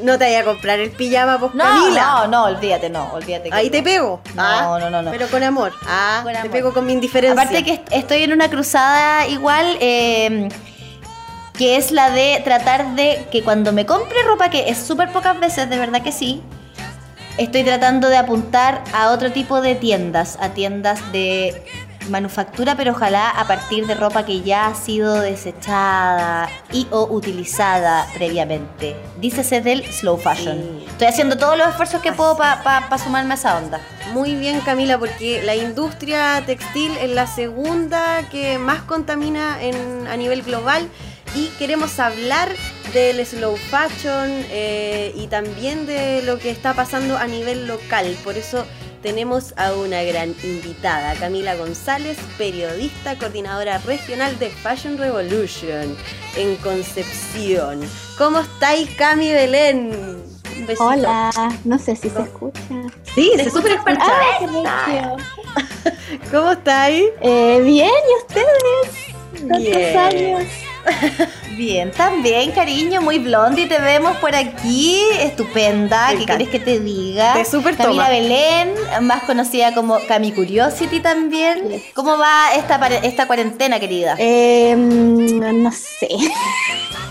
No 0.00 0.18
te 0.18 0.24
vaya 0.26 0.40
a 0.40 0.44
comprar 0.44 0.78
el 0.80 0.90
pijama, 0.90 1.38
pues 1.38 1.54
No, 1.54 1.64
Camila. 1.64 2.02
no, 2.02 2.26
no, 2.28 2.44
olvídate, 2.44 2.88
no, 2.90 3.12
olvídate. 3.12 3.50
que 3.50 3.54
Ahí 3.56 3.66
no. 3.66 3.72
te 3.72 3.82
pego. 3.82 4.20
No, 4.34 4.42
Ah, 4.42 4.78
no, 4.80 4.90
no, 4.90 5.02
no. 5.02 5.10
Pero 5.10 5.28
con 5.28 5.42
amor. 5.42 5.72
Ah, 5.86 6.20
Con 6.22 6.32
te 6.32 6.38
amor. 6.38 6.50
pego 6.52 6.72
con 6.72 6.86
mi 6.86 6.92
indiferencia. 6.92 7.40
Aparte 7.40 7.64
que 7.64 7.74
est- 7.74 7.88
estoy 7.92 8.22
en 8.22 8.32
una 8.32 8.48
cruzada 8.48 9.26
igual, 9.28 9.76
eh, 9.80 10.48
que 11.56 11.76
es 11.76 11.90
la 11.90 12.10
de 12.10 12.40
tratar 12.44 12.94
de 12.96 13.26
que 13.32 13.42
cuando 13.42 13.72
me 13.72 13.86
compre 13.86 14.22
ropa, 14.24 14.50
que 14.50 14.68
es 14.68 14.78
súper 14.78 15.10
pocas 15.12 15.38
veces, 15.40 15.68
de 15.68 15.78
verdad 15.78 16.02
que 16.02 16.12
sí, 16.12 16.42
estoy 17.38 17.64
tratando 17.64 18.08
de 18.08 18.16
apuntar 18.16 18.82
a 18.92 19.10
otro 19.10 19.32
tipo 19.32 19.60
de 19.60 19.74
tiendas, 19.74 20.36
a 20.40 20.50
tiendas 20.50 21.12
de 21.12 21.64
manufactura, 22.10 22.74
pero 22.74 22.92
ojalá 22.92 23.30
a 23.30 23.46
partir 23.46 23.86
de 23.86 23.94
ropa 23.94 24.24
que 24.24 24.40
ya 24.40 24.66
ha 24.66 24.74
sido 24.74 25.20
desechada 25.20 26.48
y 26.72 26.86
o 26.90 27.06
utilizada 27.10 28.06
previamente. 28.14 28.96
Dícese 29.20 29.60
del 29.60 29.84
slow 29.92 30.16
fashion. 30.16 30.56
Sí. 30.56 30.84
Estoy 30.88 31.06
haciendo 31.06 31.36
todos 31.36 31.56
los 31.56 31.68
esfuerzos 31.68 32.00
que 32.00 32.12
puedo 32.12 32.36
para 32.36 32.98
sumarme 32.98 33.32
a 33.32 33.36
esa 33.36 33.58
onda. 33.58 33.80
Muy 34.12 34.34
bien, 34.34 34.60
Camila, 34.60 34.98
porque 34.98 35.42
la 35.42 35.54
industria 35.54 36.42
textil 36.44 36.92
es 37.00 37.10
la 37.10 37.26
segunda 37.26 38.22
que 38.30 38.58
más 38.58 38.82
contamina 38.82 39.62
en, 39.62 40.06
a 40.08 40.16
nivel 40.16 40.42
global 40.42 40.88
y 41.34 41.48
queremos 41.58 41.98
hablar 42.00 42.48
del 42.92 43.24
slow 43.24 43.56
fashion 43.56 44.44
eh, 44.50 45.12
y 45.14 45.26
también 45.26 45.86
de 45.86 46.22
lo 46.22 46.38
que 46.38 46.50
está 46.50 46.74
pasando 46.74 47.16
a 47.16 47.26
nivel 47.26 47.66
local. 47.66 48.16
Por 48.24 48.36
eso 48.36 48.64
tenemos 49.02 49.54
a 49.56 49.72
una 49.74 50.02
gran 50.02 50.34
invitada, 50.42 51.14
Camila 51.14 51.54
González, 51.56 52.18
periodista, 52.36 53.16
coordinadora 53.18 53.78
regional 53.78 54.38
de 54.38 54.50
Fashion 54.50 54.98
Revolution 54.98 55.96
en 56.36 56.56
Concepción. 56.56 57.80
¿Cómo 58.16 58.40
estáis, 58.40 58.90
Cami 58.96 59.30
Belén? 59.30 60.22
Hola, 60.80 61.30
no 61.64 61.78
sé 61.78 61.94
si 61.94 62.10
se 62.10 62.20
escucha. 62.22 62.60
Sí, 63.14 63.32
se 63.36 63.42
escucha. 63.42 63.80
¡Ay, 63.86 63.96
qué 64.40 64.46
regio! 64.46 65.16
¿Cómo 66.32 66.52
estáis? 66.52 67.04
Eh, 67.20 67.60
bien, 67.64 67.90
¿y 67.90 68.26
ustedes? 68.26 69.08
¿Cuántos 69.46 69.60
Bien. 69.60 69.96
años? 69.96 70.44
Bien, 71.58 71.90
también, 71.90 72.52
cariño, 72.52 73.00
muy 73.02 73.18
blondie 73.18 73.66
te 73.66 73.80
vemos 73.80 74.16
por 74.18 74.32
aquí, 74.32 75.02
estupenda, 75.18 76.10
Me 76.12 76.18
¿qué 76.20 76.24
quieres 76.24 76.48
que 76.50 76.60
te 76.60 76.78
diga? 76.78 77.32
Te 77.34 77.44
súper 77.44 77.76
Camila 77.76 78.04
toma. 78.04 78.08
Belén, 78.10 78.74
más 79.00 79.24
conocida 79.24 79.74
como 79.74 79.98
Cami 80.06 80.30
Curiosity 80.30 81.00
también. 81.00 81.82
¿Cómo 81.94 82.16
va 82.16 82.52
esta, 82.54 82.76
esta 83.02 83.26
cuarentena, 83.26 83.80
querida? 83.80 84.14
Eh, 84.18 84.76
no 84.76 85.72
sé. 85.72 86.06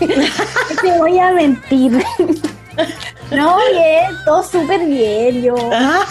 Te 0.00 0.98
voy 0.98 1.18
a 1.18 1.30
mentir. 1.32 2.02
No, 3.30 3.58
bien, 3.70 4.06
todo 4.24 4.42
súper 4.42 4.80
bien. 4.86 5.42
Yo 5.42 5.56
Ah. 5.74 6.06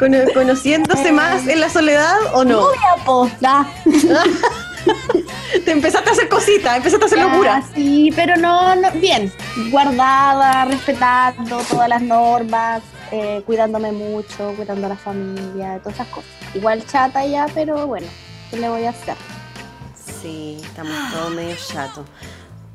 Cono- 0.00 0.32
¿Conociéndose 0.34 1.12
más 1.12 1.46
en 1.46 1.60
la 1.60 1.70
soledad 1.70 2.16
o 2.34 2.44
no? 2.44 2.60
voy 2.62 2.76
a 2.76 3.04
postar. 3.04 3.66
Te 5.64 5.72
empezaste 5.72 6.10
a 6.10 6.12
hacer 6.12 6.28
cositas, 6.28 6.76
empezaste 6.76 7.04
a 7.04 7.06
hacer 7.06 7.18
locura. 7.18 7.62
Sí, 7.74 8.12
pero 8.14 8.36
no, 8.36 8.74
no, 8.76 8.90
bien. 8.92 9.32
Guardada, 9.70 10.64
respetando 10.64 11.58
todas 11.70 11.88
las 11.88 12.02
normas, 12.02 12.82
eh, 13.10 13.42
cuidándome 13.46 13.92
mucho, 13.92 14.54
cuidando 14.56 14.86
a 14.86 14.90
la 14.90 14.96
familia, 14.96 15.78
todas 15.78 15.94
esas 15.94 16.08
cosas. 16.08 16.30
Igual 16.54 16.84
chata 16.86 17.24
ya, 17.26 17.46
pero 17.54 17.86
bueno, 17.86 18.06
¿qué 18.50 18.58
le 18.58 18.68
voy 18.68 18.84
a 18.84 18.90
hacer? 18.90 19.16
Sí, 19.94 20.58
estamos 20.62 20.94
todos 21.12 21.30
medio 21.32 21.56
chatos. 21.56 22.04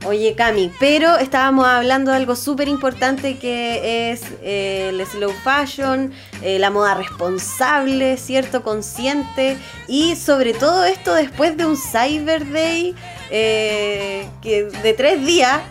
Oye, 0.06 0.36
Cami, 0.36 0.70
pero 0.80 1.18
estábamos 1.18 1.66
hablando 1.66 2.12
de 2.12 2.18
algo 2.18 2.36
súper 2.36 2.68
importante 2.68 3.38
que 3.38 4.12
es 4.12 4.22
eh, 4.41 4.89
el 4.89 5.06
slow 5.06 5.32
fashion, 5.43 6.12
eh, 6.41 6.60
la 6.60 6.70
moda 6.70 6.93
responsable, 6.95 8.18
¿cierto? 8.18 8.64
Consciente 8.64 9.58
y 9.88 10.18
sobre 10.18 10.54
todo 10.54 10.84
esto 10.84 11.14
después 11.14 11.56
de 11.56 11.66
un 11.66 11.78
Cyber 11.78 12.51
Day 12.51 12.93
eh, 13.32 14.28
que 14.41 14.64
de 14.64 14.93
tres 14.93 15.26
días, 15.26 15.62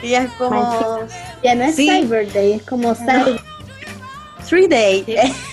que 0.00 0.08
ya 0.08 0.22
es 0.22 0.32
como... 0.32 1.00
Ya 1.42 1.54
no 1.54 1.64
es 1.64 1.76
Sí. 1.76 1.88
Cyber 1.88 2.32
Day, 2.32 2.52
es 2.54 2.62
como 2.62 2.94
Cyber 2.94 3.40
Three 4.48 4.68
Day. 4.68 5.04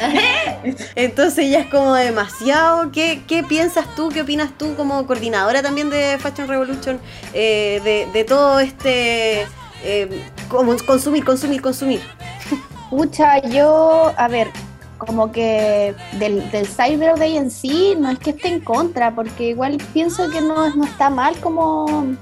Entonces 0.94 1.50
ya 1.50 1.60
es 1.60 1.68
como 1.68 1.94
demasiado. 1.94 2.90
¿Qué, 2.92 3.24
qué 3.26 3.42
piensas 3.44 3.94
tú? 3.94 4.10
¿Qué 4.10 4.22
opinas 4.22 4.56
tú 4.58 4.74
como 4.76 5.06
coordinadora 5.06 5.62
también 5.62 5.90
de 5.90 6.18
Fashion 6.20 6.48
Revolution? 6.48 7.00
eh, 7.32 7.80
de, 7.84 8.06
de 8.12 8.24
todo 8.24 8.60
este... 8.60 9.52
eh, 9.82 10.32
como 10.48 10.76
consumir, 10.86 11.24
consumir, 11.24 11.62
consumir. 11.62 12.02
Pucha, 12.90 13.40
yo, 13.42 14.12
a 14.16 14.28
ver, 14.28 14.54
como 14.98 15.32
que 15.32 15.94
del, 16.12 16.50
del 16.50 16.66
Cyber 16.66 17.18
Day 17.18 17.36
en 17.36 17.50
sí, 17.50 17.94
no 17.98 18.10
es 18.10 18.18
que 18.18 18.30
esté 18.30 18.48
en 18.48 18.60
contra, 18.60 19.14
porque 19.14 19.48
igual 19.50 19.78
pienso 19.92 20.28
que 20.30 20.40
no, 20.40 20.74
no 20.74 20.84
está 20.84 21.10
mal 21.10 21.38
como 21.40 22.18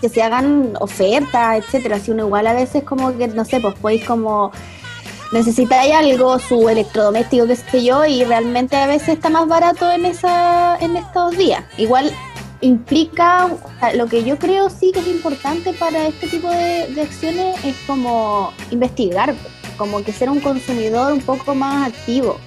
que 0.00 0.08
se 0.08 0.22
hagan 0.22 0.74
ofertas, 0.80 1.58
etcétera. 1.58 1.98
Si 1.98 2.10
uno 2.10 2.24
igual 2.26 2.46
a 2.46 2.52
veces 2.54 2.84
como 2.84 3.16
que, 3.16 3.28
no 3.28 3.44
sé, 3.44 3.60
pues 3.60 3.74
podéis 3.76 4.04
como 4.04 4.52
necesitáis 5.34 5.92
algo, 5.92 6.38
su 6.38 6.68
electrodoméstico, 6.68 7.46
qué 7.48 7.56
sé 7.56 7.84
yo, 7.84 8.04
y 8.06 8.24
realmente 8.24 8.76
a 8.76 8.86
veces 8.86 9.08
está 9.10 9.28
más 9.28 9.48
barato 9.48 9.90
en 9.90 10.04
esa, 10.06 10.78
en 10.78 10.96
estos 10.96 11.36
días. 11.36 11.64
Igual 11.76 12.12
implica, 12.60 13.50
lo 13.94 14.06
que 14.06 14.22
yo 14.22 14.38
creo 14.38 14.70
sí 14.70 14.92
que 14.92 15.00
es 15.00 15.08
importante 15.08 15.72
para 15.74 16.06
este 16.06 16.28
tipo 16.28 16.48
de, 16.48 16.86
de 16.94 17.02
acciones 17.02 17.62
es 17.64 17.74
como 17.84 18.52
investigar, 18.70 19.34
como 19.76 20.04
que 20.04 20.12
ser 20.12 20.30
un 20.30 20.38
consumidor 20.38 21.12
un 21.12 21.20
poco 21.20 21.54
más 21.54 21.88
activo. 21.88 22.38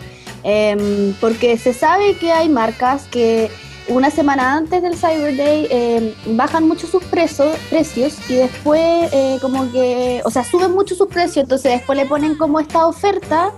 Em, 0.43 1.13
porque 1.19 1.57
se 1.57 1.73
sabe 1.73 2.15
que 2.15 2.31
hay 2.31 2.47
marcas 2.47 3.03
que 3.11 3.51
una 3.89 4.09
semana 4.09 4.53
antes 4.55 4.81
del 4.81 4.95
Cyber 4.95 5.35
Day 5.37 5.67
em, 5.69 6.37
bajan 6.37 6.67
mucho 6.67 6.87
sus 6.87 7.03
preso- 7.03 7.53
precios 7.69 8.17
y 8.29 8.33
después 8.33 9.09
eh, 9.13 9.37
como 9.41 9.71
que, 9.71 10.21
o 10.25 10.29
sea, 10.31 10.43
suben 10.43 10.71
mucho 10.73 10.95
sus 10.95 11.07
precios, 11.07 11.43
entonces 11.43 11.71
después 11.73 11.97
le 11.97 12.05
ponen 12.05 12.35
como 12.35 12.59
esta 12.59 12.85
oferta 12.87 13.51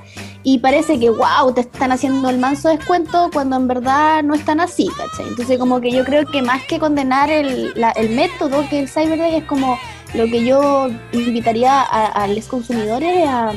y 0.43 0.59
parece 0.59 0.99
que, 0.99 1.09
wow, 1.09 1.53
te 1.53 1.61
están 1.61 1.91
haciendo 1.91 2.29
el 2.29 2.37
manso 2.37 2.69
descuento 2.69 3.29
cuando 3.33 3.55
en 3.57 3.67
verdad 3.67 4.23
no 4.23 4.35
están 4.35 4.59
así, 4.61 4.87
¿cachai? 4.97 5.27
Entonces 5.27 5.57
como 5.57 5.81
que 5.81 5.91
yo 5.91 6.05
creo 6.05 6.25
que 6.25 6.41
más 6.41 6.63
que 6.63 6.79
condenar 6.79 7.29
el, 7.29 7.73
la- 7.75 7.91
el 7.91 8.09
método 8.11 8.63
que 8.69 8.79
el 8.79 8.87
Cyber 8.89 9.17
Day 9.19 9.35
es 9.37 9.43
como 9.45 9.77
lo 10.13 10.25
que 10.25 10.43
yo 10.43 10.87
invitaría 11.11 11.81
a, 11.81 12.05
a 12.23 12.27
los 12.27 12.45
consumidores 12.45 13.27
a, 13.27 13.51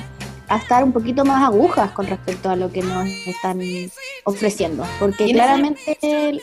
a 0.55 0.59
estar 0.59 0.85
un 0.85 0.93
poquito 0.93 1.25
más 1.25 1.43
agujas 1.45 1.91
con 1.93 2.07
respecto 2.07 2.51
a 2.51 2.57
lo 2.57 2.71
que 2.71 2.83
nos 2.83 3.07
están 3.27 3.61
ofreciendo, 4.25 4.85
porque 4.99 5.25
claramente... 5.33 5.99
el- 6.03 6.41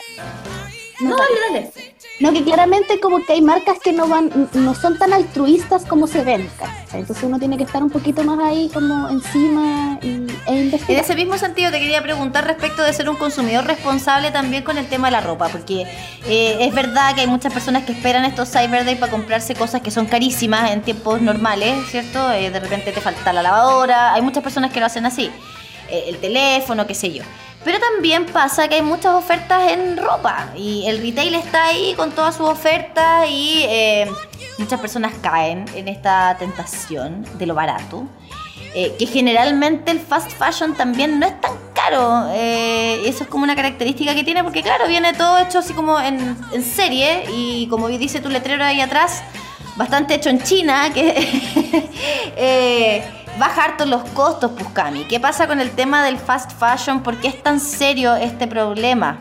No, 1.02 1.16
dale, 1.16 1.40
dale. 1.70 1.94
No, 2.20 2.34
que 2.34 2.44
claramente 2.44 3.00
como 3.00 3.24
que 3.26 3.34
hay 3.34 3.42
marcas 3.42 3.78
que 3.82 3.94
no 3.94 4.08
van, 4.08 4.50
no 4.54 4.76
son 4.76 4.98
tan 4.98 5.14
altruistas 5.14 5.86
como 5.86 6.06
se 6.06 6.24
ven, 6.24 6.50
¿cachai? 6.58 7.02
Entonces 7.02 7.24
uno 7.24 7.40
tiene 7.40 7.58
que 7.58 7.64
estar 7.64 7.82
un 7.82 7.90
poquito 7.90 8.24
más 8.24 8.40
ahí 8.40 8.70
como 8.74 9.08
encima 9.10 10.00
y, 10.02 10.08
e 10.08 10.28
En 10.48 10.58
investigar. 10.66 11.02
ese 11.02 11.16
mismo 11.16 11.38
sentido 11.38 11.72
te 11.72 11.80
quería 11.80 12.02
preguntar 12.02 12.46
respecto 12.46 12.84
de 12.84 12.92
ser 12.92 13.10
un 13.10 13.16
consumidor 13.16 13.66
responsable 13.66 14.32
también 14.32 14.64
con 14.64 14.78
el 14.78 14.88
tema 14.88 15.08
de 15.08 15.12
la 15.12 15.22
ropa, 15.22 15.48
porque 15.50 15.84
eh, 16.28 16.58
es 16.60 16.74
verdad 16.74 17.16
que 17.16 17.22
hay 17.22 17.28
muchas 17.28 17.54
personas 17.54 17.84
que 17.84 17.94
esperan 17.94 18.26
estos 18.26 18.50
Cyber 18.50 18.86
Day 18.86 18.96
para 18.96 19.12
comprarse 19.12 19.56
cosas 19.56 19.82
que 19.82 19.92
son 19.92 20.06
carísimas 20.06 20.72
en 20.72 20.82
tiempos 20.82 21.22
normales, 21.22 21.88
¿cierto? 21.90 22.32
Eh, 22.34 22.50
de 22.50 22.60
repente 22.60 22.92
te 22.92 23.02
falta 23.02 23.32
la 23.32 23.42
lavadora, 23.44 24.14
hay 24.14 24.22
muchas 24.22 24.44
personas 24.44 24.72
que 24.72 24.80
lo 24.80 24.86
hacen 24.88 25.06
así, 25.06 25.32
eh, 25.90 26.06
el 26.08 26.18
teléfono, 26.18 26.86
qué 26.86 26.96
sé 26.96 27.14
yo. 27.14 27.24
Pero 27.64 27.78
también 27.80 28.26
pasa 28.26 28.68
que 28.68 28.76
hay 28.76 28.82
muchas 28.82 29.14
ofertas 29.14 29.72
en 29.72 29.98
ropa 29.98 30.50
y 30.56 30.86
el 30.88 31.02
retail 31.02 31.36
está 31.36 31.66
ahí 31.66 31.94
con 31.96 32.12
todas 32.12 32.36
sus 32.36 32.48
ofertas 32.48 33.28
y 33.30 33.66
eh, 33.68 34.10
muchas 34.58 34.80
personas 34.80 35.14
caen 35.22 35.66
en 35.76 35.90
esta 35.90 36.38
tentación 36.40 37.26
de 37.38 37.46
lo 37.46 37.56
barato. 37.56 38.08
Eh, 38.76 38.96
que 39.00 39.08
generalmente 39.08 39.90
el 39.90 40.00
fast 40.00 40.32
fashion 40.32 40.76
también 40.76 41.20
no 41.20 41.26
es 41.26 41.42
tan 41.42 41.54
caro. 41.74 42.30
Eh, 42.32 43.02
eso 43.06 43.24
es 43.24 43.30
como 43.30 43.44
una 43.44 43.56
característica 43.56 44.14
que 44.14 44.24
tiene, 44.24 44.44
porque 44.44 44.62
claro, 44.62 44.88
viene 44.88 45.12
todo 45.14 45.40
hecho 45.40 45.60
así 45.60 45.74
como 45.74 46.00
en, 46.00 46.38
en 46.54 46.64
serie 46.64 47.24
y 47.34 47.68
como 47.68 47.88
dice 47.88 48.22
tu 48.22 48.30
letrero 48.30 48.64
ahí 48.64 48.80
atrás, 48.80 49.24
bastante 49.76 50.14
hecho 50.14 50.30
en 50.30 50.44
China, 50.44 50.94
que 50.94 51.10
eh, 53.40 53.42
baja 53.42 53.64
harto 53.64 53.86
los 53.86 54.04
costos, 54.12 54.52
pues 54.52 54.68
Cami. 54.74 55.06
¿Qué 55.06 55.20
pasa 55.20 55.48
con 55.48 55.60
el 55.60 55.72
tema 55.72 56.04
del 56.06 56.18
fast 56.18 56.52
fashion? 56.60 57.02
¿Por 57.02 57.18
qué 57.18 57.30
es 57.30 57.42
tan 57.42 57.60
serio 57.60 58.16
este 58.16 58.48
problema? 58.48 59.20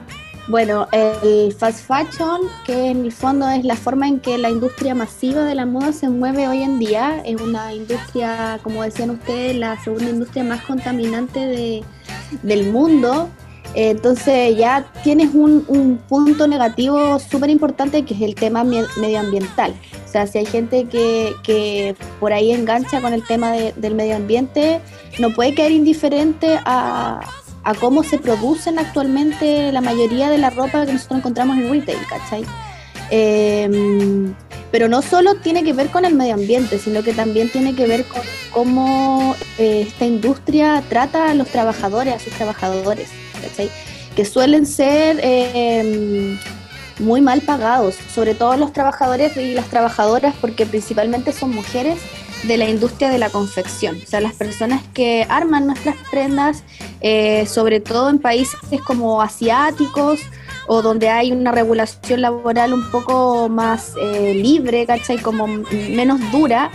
Bueno, 0.49 0.89
el 0.93 1.53
fast 1.53 1.81
fashion, 1.87 2.41
que 2.65 2.91
en 2.91 3.05
el 3.05 3.13
fondo 3.13 3.47
es 3.51 3.65
la 3.65 3.77
forma 3.77 4.09
en 4.09 4.19
que 4.19 4.39
la 4.39 4.49
industria 4.49 4.95
masiva 4.95 5.43
de 5.43 5.55
la 5.55 5.67
moda 5.67 5.93
se 5.93 6.09
mueve 6.09 6.49
hoy 6.49 6.63
en 6.63 6.79
día, 6.79 7.23
es 7.25 7.39
una 7.39 7.75
industria, 7.75 8.59
como 8.63 8.83
decían 8.83 9.11
ustedes, 9.11 9.57
la 9.57 9.79
segunda 9.83 10.09
industria 10.09 10.45
más 10.45 10.63
contaminante 10.63 11.41
de- 11.41 11.85
del 12.43 12.73
mundo. 12.73 13.29
Entonces 13.75 14.57
ya 14.57 14.87
tienes 15.05 15.35
un, 15.35 15.65
un 15.69 15.99
punto 16.09 16.49
negativo 16.49 17.19
súper 17.19 17.51
importante 17.51 18.03
que 18.07 18.15
es 18.15 18.23
el 18.23 18.35
tema 18.35 18.65
medioambiental. 18.65 19.75
O 20.09 20.11
sea, 20.11 20.27
si 20.27 20.39
hay 20.39 20.47
gente 20.47 20.87
que, 20.87 21.35
que 21.43 21.95
por 22.19 22.33
ahí 22.33 22.51
engancha 22.53 23.03
con 23.03 23.13
el 23.13 23.27
tema 23.27 23.53
de- 23.53 23.73
del 23.75 23.95
medio 23.95 24.17
ambiente, 24.17 24.81
no 25.19 25.35
puede 25.35 25.55
quedar 25.55 25.71
indiferente 25.71 26.59
a, 26.65 27.21
a 27.63 27.75
cómo 27.75 28.03
se 28.03 28.19
producen 28.19 28.79
actualmente 28.79 29.71
la 29.71 29.83
mayoría 29.83 30.31
de 30.31 30.39
la 30.39 30.49
ropa 30.49 30.87
que 30.87 30.95
nosotros 30.95 31.19
encontramos 31.19 31.59
en 31.59 31.71
retail, 31.71 31.99
¿cachai? 32.09 32.43
Eh, 33.11 34.31
pero 34.71 34.89
no 34.89 35.01
solo 35.03 35.35
tiene 35.37 35.63
que 35.65 35.73
ver 35.73 35.89
con 35.89 36.05
el 36.05 36.15
medio 36.15 36.35
ambiente, 36.35 36.79
sino 36.79 37.03
que 37.03 37.13
también 37.13 37.51
tiene 37.51 37.75
que 37.75 37.87
ver 37.87 38.05
con 38.05 38.23
cómo 38.53 39.35
eh, 39.59 39.85
esta 39.89 40.05
industria 40.07 40.83
trata 40.89 41.31
a 41.31 41.35
los 41.35 41.49
trabajadores, 41.49 42.15
a 42.15 42.19
sus 42.19 42.33
trabajadores, 42.35 43.09
¿cachai? 43.43 43.71
Que 44.15 44.25
suelen 44.25 44.67
ser 44.67 45.21
eh, 45.23 46.37
muy 46.99 47.21
mal 47.21 47.41
pagados, 47.43 47.97
sobre 48.15 48.35
todo 48.35 48.57
los 48.57 48.73
trabajadores 48.73 49.37
y 49.37 49.55
las 49.55 49.67
trabajadoras, 49.69 50.35
porque 50.41 50.67
principalmente 50.67 51.33
son 51.33 51.55
mujeres 51.55 51.99
de 52.45 52.57
la 52.57 52.69
industria 52.69 53.11
de 53.11 53.19
la 53.19 53.31
confección, 53.31 53.99
o 54.03 54.07
sea, 54.07 54.21
las 54.21 54.35
personas 54.35 54.83
que 54.95 55.27
arman 55.29 55.67
nuestras 55.67 55.97
prendas, 56.11 56.63
eh, 57.01 57.47
sobre 57.47 57.81
todo 57.81 58.11
en 58.11 58.19
países 58.19 58.59
como 58.87 59.21
asiáticos 59.21 60.21
o 60.69 60.83
donde 60.83 61.09
hay 61.09 61.33
una 61.33 61.51
regulación 61.51 62.21
laboral 62.21 62.75
un 62.75 62.91
poco 62.91 63.49
más 63.49 63.95
eh, 64.01 64.35
libre, 64.35 64.87
¿cachai? 64.87 65.19
Como 65.19 65.47
menos 65.47 66.21
dura, 66.31 66.71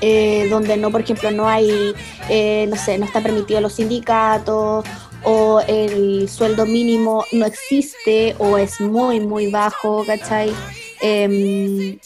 eh, 0.00 0.46
donde 0.48 0.76
no, 0.76 0.90
por 0.90 1.02
ejemplo, 1.02 1.30
no 1.30 1.48
hay, 1.48 1.94
eh, 2.28 2.66
no 2.68 2.76
sé, 2.76 2.98
no 2.98 3.04
está 3.04 3.20
permitido 3.20 3.60
los 3.60 3.74
sindicatos 3.74 4.84
o 5.24 5.60
el 5.60 6.28
sueldo 6.28 6.66
mínimo 6.66 7.24
no 7.32 7.46
existe 7.46 8.34
o 8.38 8.58
es 8.58 8.80
muy, 8.80 9.20
muy 9.20 9.50
bajo, 9.50 10.04
¿cachai? 10.04 10.52
Em, 11.00 11.98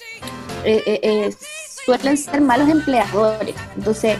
eh, 0.64 0.82
eh, 0.86 1.00
eh, 1.02 1.34
suelen 1.84 2.16
ser 2.16 2.40
malos 2.40 2.68
empleadores. 2.68 3.54
Entonces, 3.76 4.18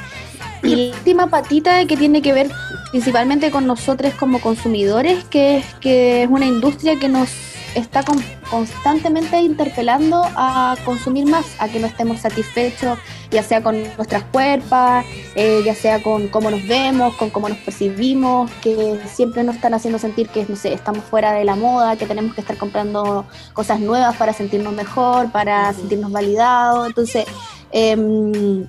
y 0.63 0.77
la 0.77 0.97
última 0.97 1.27
patita 1.29 1.85
que 1.87 1.97
tiene 1.97 2.23
que 2.23 2.33
ver 2.33 2.51
principalmente 2.91 3.51
con 3.51 3.67
nosotros 3.67 4.15
como 4.15 4.41
consumidores, 4.41 5.25
que 5.25 5.59
es 5.59 5.75
que 5.81 6.23
es 6.23 6.29
una 6.31 6.47
industria 6.47 6.99
que 6.99 7.09
nos 7.09 7.29
está 7.77 8.03
con- 8.03 8.23
constantemente 8.51 9.39
interpelando 9.41 10.23
a 10.35 10.77
consumir 10.85 11.27
más, 11.27 11.45
a 11.59 11.69
que 11.69 11.79
no 11.79 11.87
estemos 11.87 12.21
satisfechos, 12.21 12.99
ya 13.31 13.43
sea 13.43 13.63
con 13.63 13.83
nuestras 13.97 14.23
cuerpos, 14.25 15.05
eh, 15.35 15.63
ya 15.65 15.75
sea 15.75 16.03
con 16.03 16.29
cómo 16.29 16.51
nos 16.51 16.67
vemos, 16.67 17.15
con 17.17 17.31
cómo 17.31 17.49
nos 17.49 17.59
percibimos, 17.59 18.51
que 18.63 18.99
siempre 19.13 19.43
nos 19.45 19.57
están 19.57 19.75
haciendo 19.75 19.99
sentir 19.99 20.29
que, 20.29 20.47
no 20.49 20.57
sé, 20.57 20.73
estamos 20.73 21.05
fuera 21.05 21.33
de 21.33 21.45
la 21.45 21.55
moda, 21.55 21.97
que 21.97 22.07
tenemos 22.07 22.35
que 22.35 22.41
estar 22.41 22.57
comprando 22.57 23.27
cosas 23.53 23.79
nuevas 23.81 24.17
para 24.17 24.33
sentirnos 24.33 24.73
mejor, 24.73 25.31
para 25.31 25.73
sentirnos 25.75 26.11
validados. 26.11 26.87
Entonces, 26.87 27.27
em, 27.73 28.67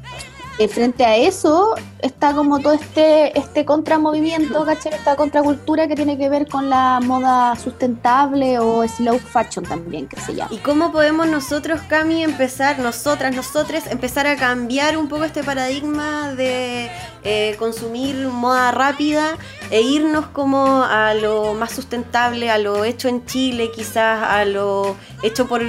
eh, 0.60 0.68
frente 0.68 1.06
a 1.06 1.16
eso 1.16 1.76
está 2.02 2.34
como 2.34 2.60
todo 2.60 2.74
este, 2.74 3.38
este 3.38 3.66
contramovimiento, 3.66 4.66
¿cachai? 4.66 4.94
Esta 4.94 5.16
contracultura 5.16 5.88
que 5.88 5.96
tiene 5.96 6.18
que 6.18 6.30
ver 6.30 6.48
con 6.48 6.70
la 6.70 7.00
moda 7.00 7.56
sustentable 7.56 8.60
o 8.60 8.88
slow 8.88 9.20
fashion 9.20 9.66
también, 9.66 10.08
que 10.08 10.20
se 10.20 10.34
llama. 10.34 10.54
¿Y 10.54 10.58
cómo 10.58 10.92
podemos 10.92 11.28
nosotros, 11.28 11.82
Cami, 11.88 12.24
empezar, 12.24 12.80
nosotras, 12.80 13.36
nosotres, 13.36 13.88
empezar 13.88 14.26
a 14.26 14.36
cambiar 14.36 14.98
un 14.98 15.08
poco 15.08 15.26
este 15.26 15.44
paradigma 15.44 16.34
de 16.34 16.90
eh, 17.24 17.56
consumir 17.60 18.16
moda 18.28 18.72
rápida 18.72 19.38
e 19.70 19.82
irnos 19.82 20.28
como 20.28 20.84
a 20.84 21.14
lo 21.14 21.54
más 21.54 21.72
sustentable, 21.72 22.50
a 22.50 22.58
lo 22.58 22.84
hecho 22.84 23.10
en 23.10 23.26
Chile, 23.26 23.70
quizás 23.76 24.24
a 24.24 24.46
lo 24.46 24.96
hecho 25.24 25.48
por, 25.48 25.62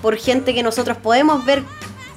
por 0.00 0.16
gente 0.16 0.54
que 0.54 0.62
nosotros 0.62 0.96
podemos 0.96 1.44
ver 1.44 1.62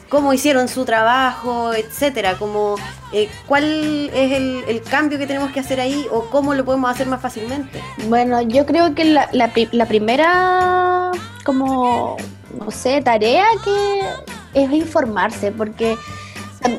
cómo 0.09 0.33
hicieron 0.33 0.67
su 0.67 0.85
trabajo, 0.85 1.73
etcétera, 1.73 2.37
como 2.37 2.75
eh, 3.11 3.29
cuál 3.47 4.09
es 4.13 4.31
el, 4.31 4.81
cambio 4.89 5.17
que 5.17 5.27
tenemos 5.27 5.51
que 5.51 5.59
hacer 5.59 5.79
ahí 5.79 6.05
o 6.11 6.25
cómo 6.29 6.53
lo 6.53 6.63
podemos 6.63 6.91
hacer 6.91 7.07
más 7.07 7.21
fácilmente. 7.21 7.81
Bueno, 8.07 8.41
yo 8.41 8.65
creo 8.65 8.93
que 8.93 9.05
la, 9.05 9.29
la, 9.31 9.51
la 9.71 9.85
primera, 9.85 11.11
como, 11.43 12.17
no 12.59 12.71
sé, 12.71 13.01
tarea 13.01 13.45
que 13.63 14.01
es 14.53 14.71
informarse, 14.71 15.51
porque 15.51 15.97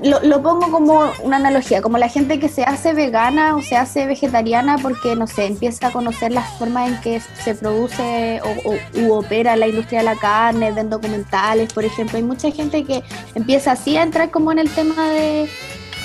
lo, 0.02 0.42
pongo 0.42 0.70
como 0.70 1.10
una 1.22 1.36
analogía, 1.36 1.82
como 1.82 1.98
la 1.98 2.08
gente 2.08 2.38
que 2.38 2.48
se 2.48 2.62
hace 2.62 2.92
vegana 2.92 3.56
o 3.56 3.62
se 3.62 3.76
hace 3.76 4.06
vegetariana 4.06 4.78
porque, 4.78 5.16
no 5.16 5.26
sé, 5.26 5.46
empieza 5.46 5.88
a 5.88 5.92
conocer 5.92 6.32
las 6.32 6.48
formas 6.58 6.88
en 6.88 7.00
que 7.00 7.20
se 7.44 7.54
produce 7.54 8.40
o, 8.42 9.00
u 9.00 9.12
opera 9.12 9.56
la 9.56 9.68
industria 9.68 10.00
de 10.00 10.04
la 10.04 10.16
carne, 10.16 10.72
ven 10.72 10.90
documentales, 10.90 11.72
por 11.72 11.84
ejemplo. 11.84 12.16
Hay 12.16 12.24
mucha 12.24 12.50
gente 12.50 12.84
que 12.84 13.02
empieza 13.34 13.72
así 13.72 13.96
a 13.96 14.02
entrar 14.02 14.30
como 14.30 14.52
en 14.52 14.58
el 14.58 14.70
tema 14.70 15.10
de, 15.10 15.48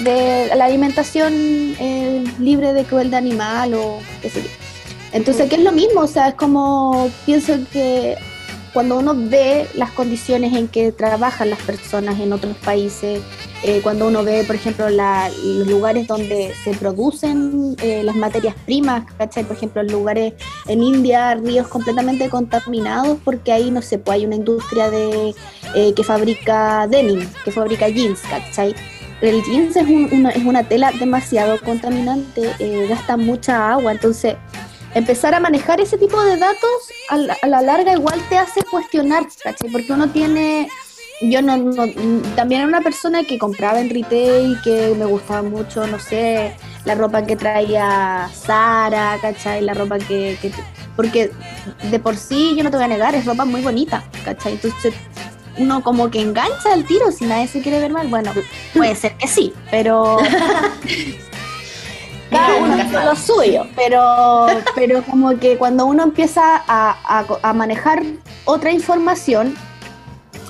de 0.03 0.51
la 0.55 0.65
alimentación 0.65 1.33
eh, 1.33 2.23
libre 2.39 2.73
de 2.73 2.83
crueldad 2.83 3.19
animal 3.19 3.73
o 3.73 3.99
qué 4.21 4.29
sé 4.29 4.43
yo. 4.43 4.49
Entonces, 5.13 5.49
que 5.49 5.55
es 5.55 5.61
lo 5.61 5.73
mismo, 5.73 6.01
o 6.01 6.07
sea, 6.07 6.29
es 6.29 6.35
como, 6.35 7.09
pienso 7.25 7.53
que 7.71 8.17
cuando 8.73 8.97
uno 8.97 9.13
ve 9.15 9.67
las 9.75 9.91
condiciones 9.91 10.53
en 10.55 10.67
que 10.67 10.91
trabajan 10.91 11.49
las 11.49 11.61
personas 11.61 12.19
en 12.19 12.31
otros 12.31 12.55
países, 12.57 13.21
eh, 13.63 13.79
cuando 13.83 14.07
uno 14.07 14.23
ve, 14.23 14.43
por 14.45 14.55
ejemplo, 14.55 14.89
la- 14.89 15.29
los 15.43 15.67
lugares 15.67 16.07
donde 16.07 16.53
se 16.63 16.71
producen 16.73 17.75
eh, 17.81 18.01
las 18.03 18.15
materias 18.15 18.55
primas, 18.65 19.03
¿cachai? 19.17 19.43
Por 19.43 19.55
ejemplo, 19.55 19.83
lugares 19.83 20.33
en 20.67 20.81
India, 20.81 21.35
ríos 21.35 21.67
completamente 21.67 22.29
contaminados, 22.29 23.17
porque 23.23 23.51
ahí, 23.51 23.69
no 23.71 23.81
sé, 23.81 23.99
pues 23.99 24.15
hay 24.15 24.25
una 24.25 24.35
industria 24.35 24.89
de, 24.89 25.35
eh, 25.75 25.93
que 25.95 26.03
fabrica 26.03 26.87
denim, 26.89 27.27
que 27.45 27.51
fabrica 27.51 27.87
jeans, 27.87 28.19
¿cachai? 28.29 28.73
El 29.21 29.43
jeans 29.43 29.75
es, 29.75 29.83
un- 29.87 30.09
una, 30.11 30.29
es 30.31 30.43
una 30.43 30.63
tela 30.67 30.91
demasiado 30.99 31.59
contaminante, 31.61 32.51
eh, 32.57 32.87
gasta 32.89 33.15
mucha 33.17 33.71
agua, 33.73 33.91
entonces 33.91 34.35
empezar 34.95 35.35
a 35.35 35.39
manejar 35.39 35.79
ese 35.79 35.97
tipo 35.97 36.21
de 36.23 36.35
datos 36.37 36.69
a 37.09 37.17
la, 37.17 37.37
a 37.41 37.47
la 37.47 37.61
larga 37.61 37.93
igual 37.93 38.19
te 38.29 38.37
hace 38.39 38.61
cuestionar, 38.63 39.25
¿cachai? 39.43 39.69
Porque 39.71 39.93
uno 39.93 40.09
tiene, 40.09 40.67
yo 41.21 41.41
no, 41.41 41.57
no- 41.57 41.87
también 42.35 42.61
era 42.61 42.67
una 42.67 42.81
persona 42.81 43.23
que 43.23 43.37
compraba 43.37 43.79
en 43.79 43.89
retail, 43.89 44.59
que 44.63 44.93
me 44.97 45.05
gustaba 45.05 45.41
mucho, 45.43 45.85
no 45.87 45.99
sé, 45.99 46.55
la 46.85 46.95
ropa 46.95 47.23
que 47.23 47.35
traía 47.35 48.29
Sara, 48.33 49.17
¿cachai? 49.21 49.61
La 49.61 49.73
ropa 49.73 49.97
que, 49.99 50.37
que- 50.41 50.51
porque 50.95 51.31
de 51.89 51.99
por 51.99 52.17
sí, 52.17 52.53
yo 52.57 52.63
no 52.63 52.71
te 52.71 52.77
voy 52.77 52.85
a 52.85 52.89
negar, 52.89 53.15
es 53.15 53.25
ropa 53.25 53.45
muy 53.45 53.61
bonita, 53.61 54.03
¿cachai? 54.25 54.53
Entonces 54.53 54.93
uno 55.57 55.83
como 55.83 56.09
que 56.09 56.21
engancha 56.21 56.73
el 56.73 56.85
tiro 56.85 57.11
si 57.11 57.25
nadie 57.25 57.47
se 57.47 57.61
quiere 57.61 57.79
ver 57.79 57.91
mal, 57.91 58.07
bueno, 58.07 58.31
puede 58.73 58.95
ser 58.95 59.15
que 59.17 59.27
sí, 59.27 59.53
pero 59.69 60.17
cada 62.31 62.55
uno 62.55 62.73
hace 62.75 63.05
lo 63.05 63.15
suyo, 63.15 63.67
pero, 63.75 64.47
pero 64.75 65.03
como 65.03 65.37
que 65.37 65.57
cuando 65.57 65.85
uno 65.85 66.03
empieza 66.03 66.63
a, 66.67 66.97
a- 67.19 67.25
a 67.43 67.53
manejar 67.53 68.01
otra 68.45 68.71
información, 68.71 69.55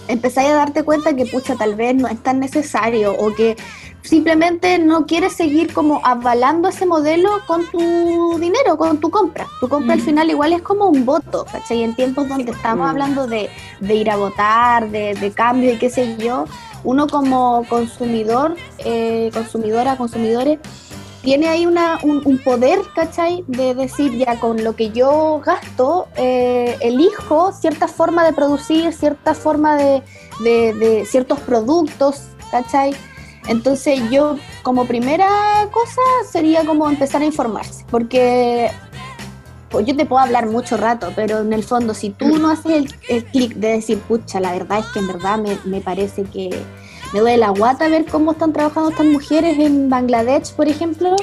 empezáis 0.07 0.49
a 0.49 0.53
darte 0.55 0.83
cuenta 0.83 1.15
que, 1.15 1.25
pucha, 1.25 1.55
tal 1.55 1.75
vez 1.75 1.95
no 1.95 2.07
es 2.07 2.21
tan 2.21 2.39
necesario 2.39 3.13
o 3.17 3.33
que 3.33 3.55
simplemente 4.03 4.79
no 4.79 5.05
quieres 5.05 5.33
seguir 5.33 5.71
como 5.73 6.01
avalando 6.03 6.67
ese 6.69 6.85
modelo 6.85 7.29
con 7.45 7.65
tu 7.71 8.37
dinero, 8.39 8.77
con 8.77 8.99
tu 8.99 9.09
compra. 9.11 9.45
Tu 9.59 9.69
compra 9.69 9.93
al 9.93 9.99
Mm. 9.99 10.03
final 10.05 10.29
igual 10.31 10.53
es 10.53 10.61
como 10.63 10.87
un 10.87 11.05
voto, 11.05 11.45
¿cachai? 11.51 11.83
En 11.83 11.95
tiempos 11.95 12.27
donde 12.27 12.51
estamos 12.51 12.87
Mm. 12.87 12.89
hablando 12.89 13.27
de, 13.27 13.49
de 13.79 13.95
ir 13.95 14.09
a 14.09 14.17
votar, 14.17 14.89
de, 14.89 15.13
de 15.13 15.31
cambio 15.31 15.73
y 15.73 15.77
qué 15.77 15.89
sé 15.89 16.17
yo, 16.17 16.45
uno 16.83 17.05
como 17.07 17.63
consumidor, 17.69 18.55
eh, 18.79 19.29
consumidora, 19.33 19.97
consumidores, 19.97 20.57
tiene 21.21 21.47
ahí 21.47 21.65
una, 21.65 21.99
un, 22.03 22.37
poder, 22.39 22.79
¿cachai? 22.95 23.43
De 23.47 23.75
decir, 23.75 24.17
ya 24.17 24.39
con 24.39 24.63
lo 24.63 24.75
que 24.75 24.89
yo 24.91 25.39
gasto, 25.45 26.07
eh, 26.15 26.77
elijo 26.81 27.51
cierta 27.53 27.87
forma 27.87 28.23
de 28.25 28.33
producir, 28.33 28.91
cierta 28.93 29.33
forma 29.35 29.75
de, 29.77 30.01
de- 30.43 30.73
de 30.73 31.05
ciertos 31.05 31.39
productos, 31.41 32.21
¿cachai? 32.49 32.95
Entonces 33.47 33.99
yo 34.11 34.37
como 34.63 34.85
primera 34.85 35.27
cosa 35.71 36.01
sería 36.31 36.63
como 36.65 36.89
empezar 36.89 37.21
a 37.21 37.25
informarse, 37.25 37.85
porque 37.89 38.69
pues 39.69 39.85
yo 39.85 39.95
te 39.95 40.05
puedo 40.05 40.21
hablar 40.21 40.47
mucho 40.47 40.75
rato, 40.75 41.11
pero 41.15 41.39
en 41.39 41.53
el 41.53 41.63
fondo 41.63 41.93
si 41.93 42.09
tú 42.09 42.37
no 42.37 42.49
haces 42.49 42.71
el, 42.73 42.95
el 43.09 43.25
clic 43.25 43.53
de 43.55 43.69
decir, 43.69 43.99
pucha, 43.99 44.39
la 44.39 44.51
verdad 44.51 44.79
es 44.79 44.85
que 44.87 44.99
en 44.99 45.07
verdad 45.07 45.37
me, 45.39 45.57
me 45.65 45.81
parece 45.81 46.23
que 46.23 46.49
me 47.13 47.19
duele 47.19 47.37
la 47.37 47.49
guata 47.49 47.87
ver 47.87 48.05
cómo 48.05 48.31
están 48.31 48.53
trabajando 48.53 48.89
estas 48.89 49.05
mujeres 49.05 49.57
en 49.59 49.89
Bangladesh, 49.89 50.53
por 50.53 50.67
ejemplo, 50.67 51.15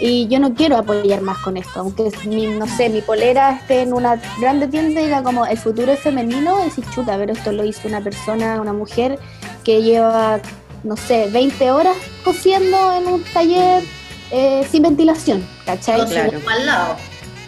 y 0.00 0.26
yo 0.28 0.38
no 0.40 0.54
quiero 0.54 0.76
apoyar 0.76 1.20
más 1.20 1.38
con 1.38 1.56
esto, 1.56 1.80
aunque 1.80 2.10
mi, 2.26 2.46
no 2.46 2.66
sé, 2.66 2.88
mi 2.88 3.00
polera 3.00 3.52
esté 3.52 3.82
en 3.82 3.92
una 3.92 4.20
grande 4.40 4.66
tienda 4.68 5.00
y 5.00 5.04
diga 5.04 5.22
como 5.22 5.46
el 5.46 5.58
futuro 5.58 5.92
es 5.92 6.00
femenino, 6.00 6.58
decir 6.58 6.84
chuta, 6.94 7.16
pero 7.16 7.32
esto 7.32 7.52
lo 7.52 7.64
hizo 7.64 7.86
una 7.86 8.00
persona, 8.00 8.60
una 8.60 8.72
mujer 8.72 9.18
que 9.62 9.82
lleva, 9.82 10.40
no 10.82 10.96
sé, 10.96 11.28
20 11.30 11.70
horas 11.70 11.96
cosiendo 12.24 12.92
en 12.92 13.06
un 13.06 13.22
taller 13.24 13.82
eh, 14.30 14.66
sin 14.70 14.82
ventilación, 14.82 15.46
¿cachai? 15.64 16.00
Su 16.00 16.06
Claro. 16.06 16.40
al 16.48 16.66
lado. 16.66 16.96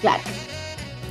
Claro. 0.01 0.23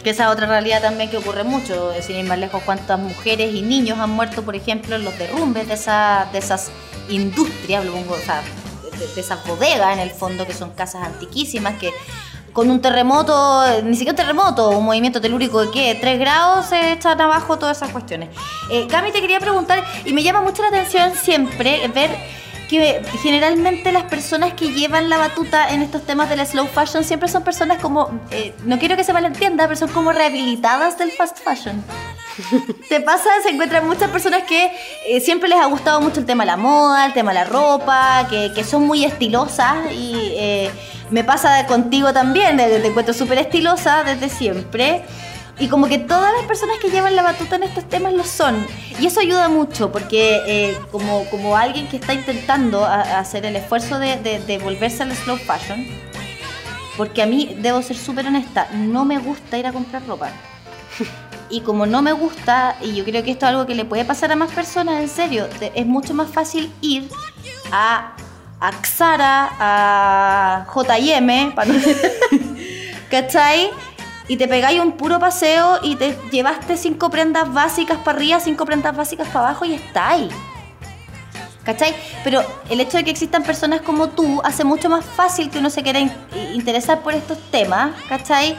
Que 0.05 0.11
esa 0.11 0.29
otra 0.29 0.45
realidad 0.45 0.83
también 0.83 1.09
que 1.09 1.17
ocurre 1.17 1.43
mucho, 1.43 1.91
sin 1.99 2.17
ir 2.17 2.27
más 2.27 2.37
lejos, 2.37 2.61
cuántas 2.63 2.99
mujeres 2.99 3.55
y 3.55 3.63
niños 3.63 3.97
han 3.97 4.11
muerto, 4.11 4.43
por 4.43 4.55
ejemplo, 4.55 4.95
en 4.95 5.03
los 5.03 5.17
derrumbes 5.17 5.67
de, 5.67 5.73
esa, 5.73 6.27
de 6.31 6.37
esas 6.37 6.69
industrias, 7.09 7.83
lo 7.83 7.95
o 7.95 8.17
sea, 8.23 8.43
de, 8.99 9.19
esas 9.19 9.43
bodegas 9.47 9.93
en 9.93 9.99
el 10.01 10.11
fondo, 10.11 10.45
que 10.45 10.53
son 10.53 10.69
casas 10.73 11.07
antiquísimas, 11.07 11.79
que 11.79 11.91
con 12.53 12.69
un 12.69 12.81
terremoto, 12.81 13.63
ni 13.81 13.95
siquiera 13.95 14.11
un 14.11 14.17
terremoto, 14.17 14.69
un 14.69 14.85
movimiento 14.85 15.19
telúrico 15.19 15.65
de 15.65 15.71
qué, 15.71 15.97
3 15.99 16.19
grados 16.19 16.67
se 16.67 16.91
echan 16.91 17.19
abajo 17.19 17.57
todas 17.57 17.77
esas 17.77 17.89
cuestiones. 17.89 18.29
Eh, 18.69 18.85
Cami, 18.85 19.11
te 19.11 19.21
quería 19.21 19.39
preguntar, 19.39 19.83
y 20.05 20.13
me 20.13 20.21
llama 20.21 20.41
mucho 20.41 20.61
la 20.61 20.67
atención 20.67 21.15
siempre 21.15 21.87
ver 21.87 22.11
que 22.69 23.01
generalmente 23.21 23.91
las 23.91 24.03
personas 24.03 24.53
que 24.53 24.73
llevan 24.73 25.09
la 25.09 25.17
batuta 25.17 25.69
en 25.69 25.81
estos 25.81 26.05
temas 26.05 26.29
de 26.29 26.35
la 26.35 26.45
slow 26.45 26.67
fashion 26.67 27.03
siempre 27.03 27.29
son 27.29 27.43
personas 27.43 27.81
como, 27.81 28.19
eh, 28.31 28.53
no 28.65 28.79
quiero 28.79 28.95
que 28.95 29.03
se 29.03 29.13
malentienda, 29.13 29.65
pero 29.65 29.75
son 29.75 29.89
como 29.89 30.11
rehabilitadas 30.11 30.97
del 30.97 31.11
fast 31.11 31.39
fashion. 31.39 31.83
Te 32.89 32.99
pasa, 33.01 33.29
se 33.43 33.49
encuentran 33.49 33.87
muchas 33.87 34.09
personas 34.09 34.43
que 34.43 34.71
eh, 35.07 35.19
siempre 35.21 35.47
les 35.47 35.59
ha 35.59 35.65
gustado 35.65 36.01
mucho 36.01 36.19
el 36.19 36.25
tema 36.25 36.43
de 36.43 36.51
la 36.51 36.57
moda, 36.57 37.05
el 37.05 37.13
tema 37.13 37.31
de 37.31 37.39
la 37.39 37.45
ropa, 37.45 38.27
que, 38.29 38.51
que 38.53 38.63
son 38.63 38.85
muy 38.85 39.05
estilosas 39.05 39.91
y 39.91 40.33
eh, 40.37 40.71
me 41.09 41.23
pasa 41.23 41.65
contigo 41.67 42.11
también, 42.13 42.57
te 42.57 42.85
encuentro 42.85 43.13
súper 43.13 43.37
estilosa 43.37 44.03
desde 44.03 44.29
siempre. 44.29 45.03
Y 45.57 45.67
como 45.69 45.87
que 45.87 45.97
todas 45.99 46.33
las 46.33 46.43
personas 46.45 46.77
que 46.81 46.89
llevan 46.89 47.15
la 47.15 47.21
batuta 47.23 47.55
en 47.55 47.63
estos 47.63 47.87
temas 47.87 48.13
lo 48.13 48.23
son. 48.25 48.67
Y 48.99 49.05
eso 49.05 49.21
ayuda 49.21 49.47
mucho 49.47 49.91
porque 49.91 50.41
eh, 50.47 50.77
como, 50.91 51.23
como 51.29 51.55
alguien 51.55 51.87
que 51.87 51.95
está 51.97 52.13
intentando 52.13 52.83
a- 52.83 52.95
a 53.01 53.19
hacer 53.19 53.45
el 53.45 53.55
esfuerzo 53.55 53.97
de, 53.99 54.17
de- 54.17 54.39
de 54.39 54.57
volverse 54.57 55.03
al 55.03 55.15
slow 55.15 55.37
fashion, 55.37 55.85
porque 56.97 57.21
a 57.21 57.25
mí, 57.25 57.55
debo 57.59 57.81
ser 57.81 57.95
súper 57.97 58.27
honesta, 58.27 58.67
no 58.73 59.05
me 59.05 59.17
gusta 59.17 59.57
ir 59.57 59.67
a 59.67 59.71
comprar 59.73 60.05
ropa. 60.05 60.29
Y 61.47 61.61
como 61.61 61.85
no 61.85 62.01
me 62.01 62.11
gusta, 62.11 62.75
y 62.81 62.95
yo 62.95 63.03
creo 63.05 63.23
que 63.23 63.29
esto 63.29 63.45
es 63.45 63.49
algo 63.51 63.67
que 63.67 63.75
le 63.75 63.85
puede 63.85 64.03
pasar 64.03 64.31
a 64.31 64.35
más 64.35 64.51
personas, 64.51 64.99
en 64.99 65.07
serio, 65.07 65.45
te- 65.59 65.71
es 65.79 65.85
mucho 65.85 66.15
más 66.15 66.27
fácil 66.27 66.73
ir 66.81 67.07
a, 67.71 68.13
a 68.59 68.71
Xara, 68.83 69.51
a 69.59 70.65
JM, 70.73 71.53
para 71.53 71.71
no- 71.71 71.79
¿cachai? 73.11 73.69
Y 74.27 74.37
te 74.37 74.47
pegáis 74.47 74.79
un 74.79 74.93
puro 74.93 75.19
paseo 75.19 75.79
y 75.83 75.95
te 75.95 76.17
llevaste 76.31 76.77
cinco 76.77 77.09
prendas 77.09 77.53
básicas 77.53 77.99
para 77.99 78.17
arriba, 78.17 78.39
cinco 78.39 78.65
prendas 78.65 78.95
básicas 78.95 79.27
para 79.27 79.49
abajo 79.49 79.65
y 79.65 79.73
está 79.75 80.09
ahí. 80.09 80.29
¿Cachai? 81.63 81.95
Pero 82.23 82.43
el 82.69 82.79
hecho 82.79 82.97
de 82.97 83.03
que 83.03 83.11
existan 83.11 83.43
personas 83.43 83.81
como 83.81 84.09
tú 84.09 84.41
hace 84.43 84.63
mucho 84.63 84.89
más 84.89 85.03
fácil 85.03 85.49
que 85.49 85.59
uno 85.59 85.69
se 85.69 85.81
quiera 85.83 85.99
in- 85.99 86.11
interesar 86.53 87.01
por 87.01 87.13
estos 87.13 87.39
temas, 87.51 87.91
¿cachai? 88.07 88.55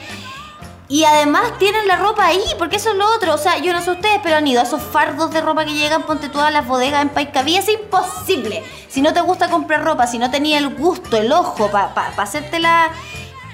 Y 0.89 1.03
además 1.03 1.59
tienen 1.59 1.89
la 1.89 1.97
ropa 1.97 2.27
ahí, 2.27 2.43
porque 2.59 2.77
eso 2.77 2.91
es 2.91 2.97
lo 2.97 3.13
otro. 3.15 3.35
O 3.35 3.39
sea, 3.39 3.59
yo 3.59 3.73
no 3.73 3.81
sé 3.81 3.91
ustedes, 3.91 4.21
pero 4.23 4.37
han 4.37 4.47
ido 4.47 4.61
a 4.61 4.65
esos 4.65 4.81
fardos 4.81 5.33
de 5.33 5.41
ropa 5.41 5.65
que 5.65 5.73
llegan, 5.73 6.03
ponte 6.05 6.29
todas 6.29 6.53
las 6.53 6.65
bodegas 6.67 7.03
en 7.03 7.09
Paiscaví. 7.09 7.57
Es 7.57 7.69
imposible. 7.69 8.63
Si 8.89 9.03
no 9.03 9.13
te 9.13 9.21
gusta 9.21 9.51
comprar 9.51 9.83
ropa, 9.85 10.07
si 10.07 10.19
no 10.19 10.31
tenías 10.31 10.63
el 10.63 10.77
gusto, 10.77 11.17
el 11.17 11.33
ojo 11.33 11.69
para 11.73 11.93
pa, 11.93 12.11
pa 12.15 12.23
hacértela, 12.23 12.91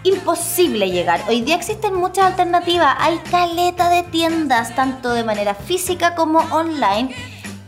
imposible 0.05 0.91
llegar. 0.91 1.23
Hoy 1.29 1.43
día 1.43 1.57
existen 1.57 1.95
muchas 1.95 2.27
alternativas. 2.27 2.97
Hay 2.99 3.19
caleta 3.31 3.89
de 3.91 4.03
tiendas, 4.03 4.75
tanto 4.75 5.13
de 5.13 5.25
manera 5.25 5.55
física 5.55 6.15
como 6.15 6.41
online, 6.51 7.15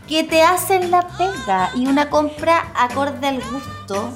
que 0.09 0.25
te 0.25 0.43
hacen 0.43 0.91
la 0.91 1.07
pega 1.07 1.71
y 1.75 1.87
una 1.87 2.11
compra 2.11 2.73
acorde 2.75 3.27
al 3.27 3.41
gusto 3.41 4.11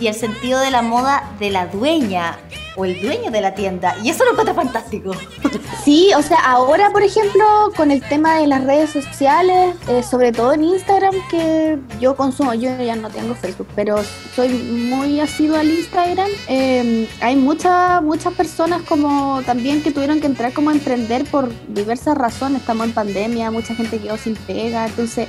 y 0.00 0.06
el 0.06 0.14
sentido 0.14 0.60
de 0.60 0.70
la 0.70 0.82
moda 0.82 1.30
de 1.38 1.50
la 1.50 1.66
dueña 1.66 2.38
o 2.76 2.84
el 2.84 3.00
dueño 3.00 3.30
de 3.30 3.40
la 3.40 3.54
tienda. 3.54 3.96
Y 4.02 4.10
eso 4.10 4.24
lo 4.24 4.32
encuentro 4.32 4.54
fantástico. 4.54 5.12
Sí, 5.84 6.10
o 6.16 6.22
sea, 6.22 6.38
ahora, 6.38 6.90
por 6.90 7.02
ejemplo, 7.02 7.44
con 7.76 7.90
el 7.90 8.02
tema 8.02 8.36
de 8.36 8.46
las 8.46 8.64
redes 8.64 8.90
sociales, 8.90 9.74
eh, 9.88 10.02
sobre 10.02 10.32
todo 10.32 10.52
en 10.52 10.64
Instagram, 10.64 11.14
que 11.30 11.78
yo 12.00 12.14
consumo, 12.14 12.52
yo 12.52 12.76
ya 12.82 12.96
no 12.96 13.08
tengo 13.08 13.34
Facebook, 13.34 13.68
pero 13.74 13.96
soy 14.34 14.48
muy 14.48 15.20
asidua 15.20 15.60
al 15.60 15.70
Instagram, 15.70 16.28
eh, 16.48 17.08
hay 17.20 17.36
muchas 17.36 18.02
muchas 18.02 18.34
personas 18.34 18.82
como 18.82 19.40
también 19.46 19.82
que 19.82 19.90
tuvieron 19.90 20.20
que 20.20 20.26
entrar 20.26 20.52
como 20.52 20.70
a 20.70 20.72
emprender 20.74 21.24
por 21.24 21.50
diversas 21.68 22.18
razones, 22.18 22.60
estamos 22.60 22.86
en 22.86 22.92
pandemia, 22.92 23.50
mucha 23.50 23.74
gente 23.74 23.98
quedó 23.98 24.16
sin 24.18 24.34
pega, 24.34 24.86
entonces 24.86 25.28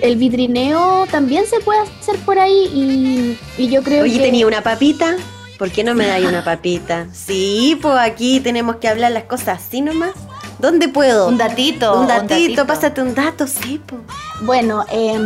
el 0.00 0.16
vitrineo 0.16 1.06
también 1.10 1.46
se 1.46 1.60
puede 1.60 1.80
hacer 1.80 2.18
por 2.20 2.38
ahí 2.38 3.38
y, 3.56 3.62
y 3.62 3.68
yo 3.68 3.82
creo 3.82 4.02
Oye, 4.02 4.18
que... 4.18 4.24
tenía 4.24 4.46
una 4.46 4.62
papita. 4.62 5.16
¿Por 5.62 5.70
qué 5.70 5.84
no 5.84 5.94
me 5.94 6.08
dais 6.08 6.26
una 6.26 6.42
papita? 6.42 7.06
Sí, 7.12 7.78
pues 7.80 7.94
aquí 7.96 8.40
tenemos 8.40 8.76
que 8.78 8.88
hablar 8.88 9.12
las 9.12 9.22
cosas 9.22 9.60
así 9.64 9.80
nomás. 9.80 10.10
¿Dónde 10.58 10.88
puedo? 10.88 11.28
Un 11.28 11.38
datito. 11.38 12.00
Un 12.00 12.08
datito, 12.08 12.66
pásate 12.66 13.00
un 13.00 13.14
dato, 13.14 13.46
sí, 13.46 13.80
pues. 13.86 14.00
Bueno, 14.40 14.84
eh, 14.90 15.16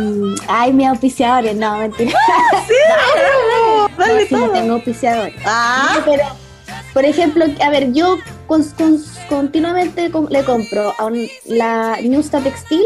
ay, 0.47 0.73
mis 0.73 0.89
auspiciadores, 0.89 1.55
no, 1.55 1.79
mentira. 1.79 2.11
Dale 3.97 4.13
No, 4.13 4.27
sí, 4.27 4.35
no 4.35 4.49
tengo 4.51 4.73
auspiciadores. 4.75 5.33
Ah, 5.43 5.95
No, 5.97 6.05
pero, 6.05 6.23
por 6.93 7.03
ejemplo, 7.03 7.43
a 7.59 7.69
ver, 7.71 7.91
yo 7.93 8.17
con- 8.45 8.63
con- 8.63 9.03
continuamente 9.27 10.11
le 10.29 10.43
compro 10.43 10.93
a 10.99 11.05
un- 11.05 11.27
la 11.45 11.97
Newsta 11.99 12.41
Textil, 12.41 12.85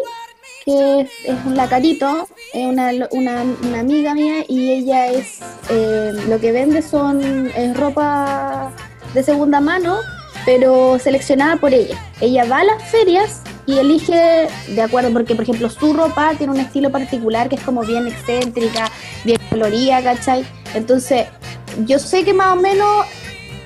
que 0.66 1.02
es, 1.02 1.10
es 1.26 1.36
un 1.46 1.56
lacarito, 1.56 2.28
es 2.54 2.66
una, 2.68 2.92
una, 3.12 3.44
una 3.64 3.80
amiga 3.80 4.14
mía 4.14 4.44
y 4.48 4.72
ella 4.72 5.08
es, 5.08 5.40
eh, 5.70 6.12
lo 6.28 6.40
que 6.40 6.52
vende 6.52 6.82
son 6.82 7.48
es 7.56 7.76
ropa 7.78 8.72
de 9.14 9.24
segunda 9.24 9.60
mano, 9.60 9.98
pero 10.46 11.00
seleccionada 11.00 11.58
por 11.58 11.74
ella. 11.74 11.98
Ella 12.20 12.46
va 12.46 12.60
a 12.60 12.64
las 12.64 12.84
ferias 12.90 13.42
y 13.66 13.78
elige 13.78 14.48
de 14.68 14.82
acuerdo, 14.82 15.12
porque 15.14 15.36
por 15.36 15.44
ejemplo 15.44 15.70
su 15.70 15.94
ropa 15.94 16.34
tiene 16.38 16.54
un 16.54 16.60
estilo 16.60 16.92
particular 16.92 17.50
que 17.50 17.56
es 17.56 17.62
como 17.62 17.82
bien 17.82 18.08
excéntrica, 18.08 18.92
bien 19.24 19.38
colorida, 19.50 20.02
¿cachai? 20.02 20.46
Entonces, 20.74 21.26
yo 21.86 22.00
sé 22.00 22.24
que 22.24 22.34
más 22.34 22.58
o 22.58 22.62
menos 22.62 23.06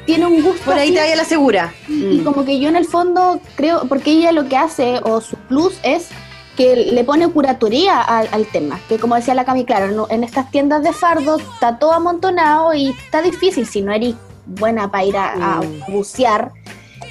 tiene 0.05 0.25
un 0.27 0.41
gusto. 0.43 0.63
por 0.65 0.75
ahí 0.75 0.87
así, 0.89 0.93
te 0.93 0.99
vaya 1.01 1.15
la 1.15 1.25
segura. 1.25 1.73
y 1.87 2.19
Mm. 2.19 2.23
como 2.23 2.45
que 2.45 2.59
yo 2.59 2.69
en 2.69 2.75
el 2.75 2.85
fondo 2.85 3.39
creo, 3.55 3.87
porque 3.87 4.11
ella 4.11 4.31
lo 4.31 4.47
que 4.47 4.57
hace, 4.57 4.99
o 5.03 5.21
su 5.21 5.35
plus 5.37 5.73
es 5.83 6.09
que 6.55 6.75
le 6.75 7.03
pone 7.03 7.27
curatoría 7.29 8.01
al, 8.01 8.27
al 8.31 8.45
tema. 8.47 8.79
Que 8.89 8.97
como 8.97 9.15
decía 9.15 9.33
la 9.33 9.45
Cami, 9.45 9.65
claro, 9.65 9.91
no- 9.91 10.07
en 10.09 10.23
estas 10.23 10.49
tiendas 10.51 10.83
de 10.83 10.93
fardo 10.93 11.37
está 11.37 11.77
todo 11.79 11.93
amontonado 11.93 12.73
y 12.73 12.89
está 12.91 13.21
difícil 13.21 13.65
si 13.67 13.81
no 13.81 13.91
eres 13.91 14.15
buena 14.45 14.89
para 14.91 15.03
ir 15.05 15.17
a, 15.17 15.33
a 15.33 15.61
Mm. 15.61 15.91
bucear. 15.91 16.51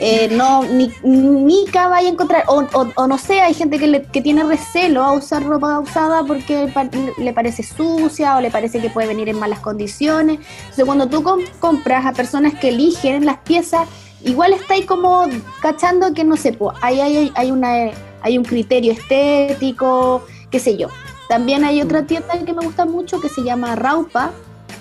eh, 0.00 0.28
no, 0.32 0.64
ni, 0.64 0.90
ni 1.04 1.66
vaya 1.72 2.08
a 2.08 2.10
encontrar, 2.10 2.44
o, 2.48 2.64
o- 2.72 2.92
o 2.96 3.06
no 3.06 3.16
sé, 3.16 3.40
hay 3.40 3.54
gente 3.54 3.78
que, 3.78 3.86
le- 3.86 4.02
que 4.02 4.20
tiene 4.20 4.42
recelo 4.42 5.04
a 5.04 5.12
usar 5.12 5.44
ropa 5.44 5.78
usada 5.78 6.24
porque 6.24 6.68
le 7.16 7.32
parece 7.32 7.62
sucia 7.62 8.36
o 8.36 8.40
le 8.40 8.50
parece 8.50 8.80
que 8.80 8.90
puede 8.90 9.06
venir 9.06 9.28
en 9.28 9.38
malas 9.38 9.60
condiciones. 9.60 10.40
Entonces, 10.62 10.84
cuando 10.84 11.06
tú 11.06 11.22
com- 11.22 11.44
compras 11.60 12.06
a 12.06 12.12
personas 12.12 12.54
que 12.54 12.70
eligen 12.70 13.24
las 13.24 13.38
piezas, 13.38 13.86
igual 14.24 14.52
está 14.52 14.74
ahí 14.74 14.82
como 14.84 15.26
cachando 15.62 16.12
que 16.12 16.24
no 16.24 16.36
sé, 16.36 16.52
pues, 16.54 16.76
ahí 16.82 17.00
hay, 17.00 17.30
hay, 17.36 17.50
una, 17.52 17.90
hay 18.24 18.38
un 18.38 18.44
criterio 18.44 18.92
estético, 18.92 20.24
qué 20.50 20.58
sé 20.58 20.76
yo. 20.76 20.88
También 21.28 21.64
hay 21.64 21.80
otra 21.80 22.04
tienda 22.04 22.38
que 22.44 22.52
me 22.52 22.64
gusta 22.64 22.86
mucho 22.86 23.20
que 23.20 23.28
se 23.28 23.42
llama 23.42 23.76
Raupa, 23.76 24.32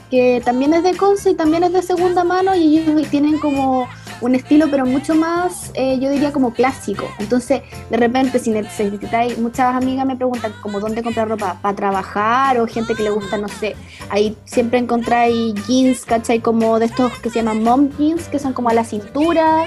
que 0.09 0.41
también 0.43 0.73
es 0.73 0.83
de 0.83 0.95
Conce 0.95 1.31
y 1.31 1.35
también 1.35 1.63
es 1.63 1.73
de 1.73 1.81
segunda 1.81 2.23
mano 2.23 2.55
y 2.55 2.79
ellos 2.79 3.07
tienen 3.09 3.39
como 3.39 3.87
un 4.21 4.35
estilo 4.35 4.67
pero 4.71 4.85
mucho 4.85 5.13
más, 5.15 5.71
eh, 5.73 5.99
yo 5.99 6.09
diría 6.09 6.31
como 6.31 6.53
clásico. 6.53 7.05
Entonces, 7.19 7.61
de 7.89 7.97
repente, 7.97 8.39
si 8.39 8.51
necesitáis, 8.51 9.37
muchas 9.37 9.75
amigas 9.75 10.05
me 10.05 10.15
preguntan 10.15 10.53
como 10.61 10.79
dónde 10.79 11.03
comprar 11.03 11.27
ropa 11.27 11.59
para 11.61 11.75
trabajar 11.75 12.57
o 12.59 12.67
gente 12.67 12.95
que 12.95 13.03
le 13.03 13.09
gusta, 13.09 13.37
no 13.37 13.49
sé, 13.49 13.75
ahí 14.09 14.37
siempre 14.45 14.79
encontráis 14.79 15.53
jeans, 15.67 16.05
¿cachai? 16.05 16.39
Como 16.39 16.79
de 16.79 16.85
estos 16.85 17.11
que 17.19 17.29
se 17.29 17.39
llaman 17.39 17.61
mom 17.61 17.89
jeans, 17.97 18.29
que 18.29 18.39
son 18.39 18.53
como 18.53 18.69
a 18.69 18.73
la 18.73 18.85
cintura, 18.85 19.65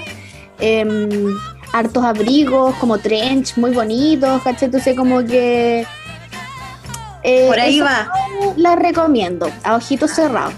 em, 0.59 1.35
hartos 1.73 2.03
abrigos, 2.03 2.75
como 2.75 2.97
trench, 2.97 3.55
muy 3.57 3.71
bonitos, 3.71 4.41
¿cachai? 4.43 4.65
Entonces, 4.65 4.95
como 4.95 5.23
que... 5.25 5.85
eh, 7.23 7.47
Por 7.47 7.59
ahí 7.59 7.79
va. 7.81 8.09
La 8.55 8.75
recomiendo, 8.75 9.49
a 9.63 9.75
ojitos 9.75 10.11
cerrados. 10.11 10.53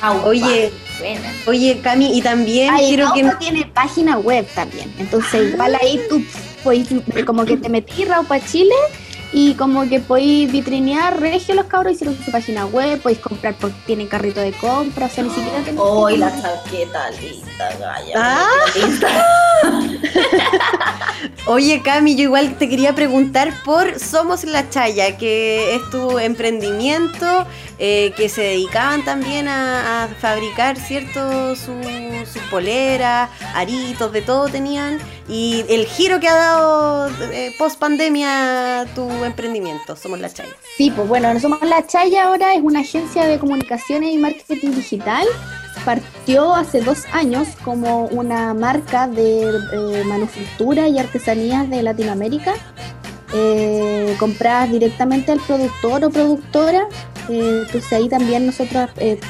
Aupa. 0.00 0.26
Oye, 0.28 0.72
Buena. 0.98 1.30
Oye, 1.46 1.80
Cami, 1.82 2.16
y 2.16 2.22
también 2.22 2.72
Ay, 2.72 2.86
quiero 2.88 3.12
que... 3.12 3.22
Tiene 3.38 3.66
página 3.66 4.18
web 4.18 4.46
también. 4.54 4.92
Entonces, 4.98 5.52
igual 5.52 5.74
ahí 5.80 6.00
tú 6.08 6.22
pues, 6.64 6.86
como 7.26 7.44
que 7.44 7.56
te 7.58 7.68
metí 7.68 8.04
Raupa 8.04 8.40
Chile 8.40 8.74
y 9.32 9.54
como 9.54 9.86
que 9.88 10.00
podéis 10.00 10.50
vitrinear 10.50 11.20
regio 11.20 11.54
los 11.54 11.66
cabros 11.66 11.92
hicieron 11.94 12.16
su 12.24 12.30
página 12.30 12.64
web, 12.64 13.00
podéis 13.02 13.20
comprar 13.20 13.54
porque 13.60 13.76
tienen 13.84 14.06
carrito 14.06 14.40
de 14.40 14.52
compra, 14.52 15.06
o 15.06 15.08
sea, 15.10 15.24
ni 15.24 15.30
siquiera 15.30 15.62
Hoy 15.76 16.14
que- 16.14 16.18
la 16.20 16.30
chaqueta 16.42 17.10
linda, 17.10 17.68
Gaya. 17.78 18.14
Ah. 18.16 18.48
Oye, 21.46 21.80
Cami, 21.82 22.16
yo 22.16 22.24
igual 22.24 22.56
te 22.58 22.68
quería 22.68 22.94
preguntar 22.94 23.52
por 23.64 23.98
Somos 23.98 24.44
la 24.44 24.68
Chaya, 24.68 25.16
que 25.16 25.76
es 25.76 25.90
tu 25.90 26.18
emprendimiento, 26.18 27.46
eh, 27.78 28.12
que 28.16 28.28
se 28.28 28.42
dedicaban 28.42 29.04
también 29.04 29.46
a, 29.48 30.08
fabricar, 30.20 30.76
¿cierto? 30.76 31.54
Su- 31.56 32.26
sus 32.32 32.42
poleras, 32.50 33.30
aritos, 33.54 34.12
de 34.12 34.22
todo 34.22 34.48
tenían. 34.48 34.98
Y 35.28 35.64
el 35.68 35.86
giro 35.86 36.18
que 36.20 36.28
ha 36.28 36.34
dado 36.34 37.08
eh, 37.32 37.54
post 37.58 37.78
pandemia 37.78 38.86
tu 38.94 39.08
emprendimiento, 39.24 39.96
Somos 39.96 40.18
la 40.20 40.32
Chaya. 40.32 40.54
Sí, 40.76 40.90
pues 40.90 41.06
bueno, 41.08 41.32
no 41.32 41.40
somos 41.40 41.62
La 41.62 41.86
Chaya 41.86 42.24
ahora, 42.24 42.54
es 42.54 42.62
una 42.62 42.80
agencia 42.80 43.24
de 43.26 43.38
comunicaciones 43.38 44.12
y 44.12 44.18
marketing 44.18 44.72
digital. 44.72 45.26
Partió 45.86 46.52
hace 46.54 46.80
dos 46.80 47.04
años 47.12 47.46
como 47.64 48.06
una 48.06 48.52
marca 48.54 49.06
de 49.06 49.48
eh, 49.72 50.04
manufactura 50.04 50.88
y 50.88 50.98
artesanías 50.98 51.70
de 51.70 51.82
Latinoamérica, 51.82 52.54
eh, 53.32 54.16
compradas 54.18 54.72
directamente 54.72 55.30
al 55.30 55.38
productor 55.38 56.04
o 56.04 56.10
productora. 56.10 56.88
Eh, 57.28 57.62
entonces 57.64 57.92
ahí 57.92 58.08
también 58.08 58.46
nosotros 58.46 58.90
eh, 58.96 59.20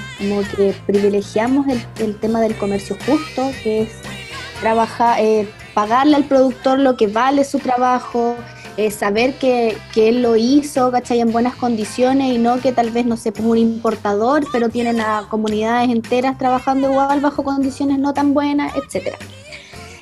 privilegiamos 0.87 1.69
el, 1.69 1.85
el 1.99 2.19
tema 2.19 2.41
del 2.41 2.57
comercio 2.57 2.97
justo, 3.07 3.53
que 3.63 3.83
es 3.83 3.91
trabajar, 4.61 5.21
eh, 5.21 5.47
pagarle 5.75 6.17
al 6.17 6.25
productor 6.25 6.79
lo 6.79 6.97
que 6.97 7.07
vale 7.07 7.45
su 7.45 7.59
trabajo, 7.59 8.35
eh, 8.77 8.91
saber 8.91 9.35
que, 9.35 9.77
que 9.95 10.09
él 10.09 10.23
lo 10.23 10.37
hizo, 10.37 10.91
¿cachai? 10.91 11.21
En 11.21 11.33
buenas 11.33 11.55
condiciones 11.57 12.35
y 12.35 12.39
no 12.39 12.61
que 12.61 12.73
tal 12.73 12.91
vez, 12.91 13.07
no 13.07 13.17
sé, 13.17 13.33
pues 13.33 13.47
un 13.47 13.59
importador, 13.59 14.47
pero 14.53 14.69
tienen 14.69 15.01
a 15.01 15.27
comunidades 15.29 15.91
enteras 15.91 16.37
trabajando 16.39 16.91
igual 16.91 17.21
bajo 17.21 17.43
condiciones 17.43 17.99
no 17.99 18.13
tan 18.13 18.35
buenas, 18.35 18.75
etcétera. 18.77 19.19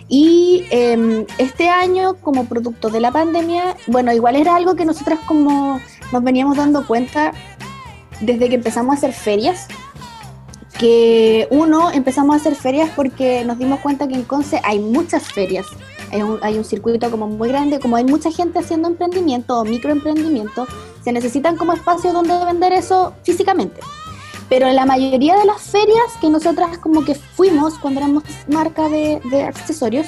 Y 0.08 0.66
eh, 0.70 1.26
este 1.38 1.68
año, 1.68 2.14
como 2.14 2.44
producto 2.44 2.90
de 2.90 3.00
la 3.00 3.10
pandemia, 3.10 3.76
bueno, 3.86 4.12
igual 4.12 4.36
era 4.36 4.56
algo 4.56 4.74
que 4.74 4.84
nosotras 4.84 5.18
como 5.26 5.80
nos 6.12 6.22
veníamos 6.22 6.56
dando 6.56 6.86
cuenta 6.86 7.32
desde 8.20 8.48
que 8.48 8.56
empezamos 8.56 8.94
a 8.94 8.98
hacer 8.98 9.12
ferias, 9.12 9.66
que 10.78 11.46
uno, 11.50 11.90
empezamos 11.92 12.34
a 12.34 12.36
hacer 12.36 12.54
ferias 12.54 12.90
porque 12.94 13.44
nos 13.44 13.58
dimos 13.58 13.80
cuenta 13.80 14.08
que 14.08 14.14
en 14.14 14.24
Conce 14.24 14.60
hay 14.64 14.78
muchas 14.78 15.22
ferias, 15.22 15.66
hay 16.12 16.22
un, 16.22 16.38
hay 16.42 16.58
un 16.58 16.64
circuito 16.64 17.10
como 17.10 17.26
muy 17.26 17.48
grande, 17.48 17.78
como 17.80 17.96
hay 17.96 18.04
mucha 18.04 18.30
gente 18.30 18.58
haciendo 18.58 18.88
emprendimiento 18.88 19.58
o 19.58 19.64
microemprendimiento, 19.64 20.66
se 21.02 21.12
necesitan 21.12 21.56
como 21.56 21.72
espacios 21.72 22.12
donde 22.14 22.44
vender 22.44 22.72
eso 22.72 23.14
físicamente. 23.22 23.80
Pero 24.48 24.66
en 24.68 24.76
la 24.76 24.84
mayoría 24.86 25.36
de 25.36 25.46
las 25.46 25.62
ferias 25.62 26.04
que 26.20 26.28
nosotras 26.28 26.78
como 26.78 27.04
que 27.04 27.14
fuimos 27.14 27.78
cuando 27.78 28.00
éramos 28.00 28.24
marca 28.48 28.88
de, 28.88 29.20
de 29.30 29.42
accesorios, 29.42 30.06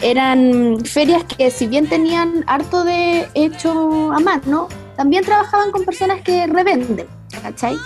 eran 0.00 0.78
ferias 0.84 1.24
que 1.24 1.50
si 1.50 1.66
bien 1.66 1.88
tenían 1.88 2.44
harto 2.46 2.84
de 2.84 3.28
hecho 3.34 4.12
a 4.12 4.20
mano, 4.20 4.68
también 4.96 5.24
trabajaban 5.24 5.70
con 5.70 5.84
personas 5.84 6.20
que 6.22 6.46
revenden, 6.46 7.06
¿cachai? 7.42 7.76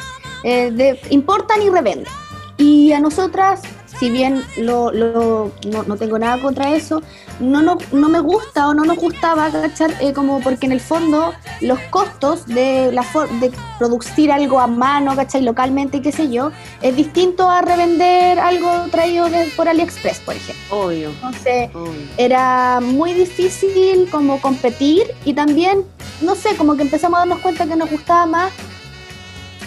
Eh, 0.44 0.70
de- 0.70 1.00
importan 1.10 1.62
y 1.62 1.68
revenden. 1.70 2.12
Y 2.56 2.92
a 2.92 3.00
nosotras, 3.00 3.62
si 3.98 4.10
bien 4.10 4.44
lo, 4.56 4.92
lo- 4.92 5.50
no, 5.66 5.82
no 5.84 5.96
tengo 5.96 6.18
nada 6.18 6.40
contra 6.40 6.74
eso, 6.74 7.02
no, 7.40 7.62
no, 7.62 7.78
no 7.92 8.08
me 8.08 8.20
gusta 8.20 8.68
o 8.68 8.74
no 8.74 8.84
nos 8.84 8.96
gustaba, 8.96 9.50
¿cachai? 9.50 9.90
Eh, 10.00 10.12
como 10.12 10.40
porque 10.40 10.66
en 10.66 10.72
el 10.72 10.80
fondo 10.80 11.32
los 11.60 11.78
costos 11.90 12.46
de, 12.46 12.90
la 12.92 13.02
for- 13.02 13.28
de 13.40 13.50
producir 13.78 14.30
algo 14.32 14.60
a 14.60 14.66
mano, 14.66 15.14
¿cachai? 15.16 15.42
Localmente, 15.42 16.02
qué 16.02 16.12
sé 16.12 16.30
yo, 16.30 16.50
es 16.82 16.96
distinto 16.96 17.48
a 17.48 17.62
revender 17.62 18.38
algo 18.40 18.70
traído 18.90 19.28
de- 19.30 19.46
por 19.56 19.68
AliExpress, 19.68 20.18
por 20.20 20.34
ejemplo. 20.36 20.76
Obvio. 20.76 21.10
Entonces, 21.10 21.70
obvio. 21.74 21.92
era 22.16 22.80
muy 22.80 23.14
difícil 23.14 24.08
como 24.10 24.40
competir 24.40 25.02
y 25.24 25.32
también, 25.34 25.84
no 26.20 26.34
sé, 26.34 26.56
como 26.56 26.76
que 26.76 26.82
empezamos 26.82 27.16
a 27.16 27.20
darnos 27.20 27.38
cuenta 27.38 27.66
que 27.66 27.76
nos 27.76 27.90
gustaba 27.90 28.26
más 28.26 28.52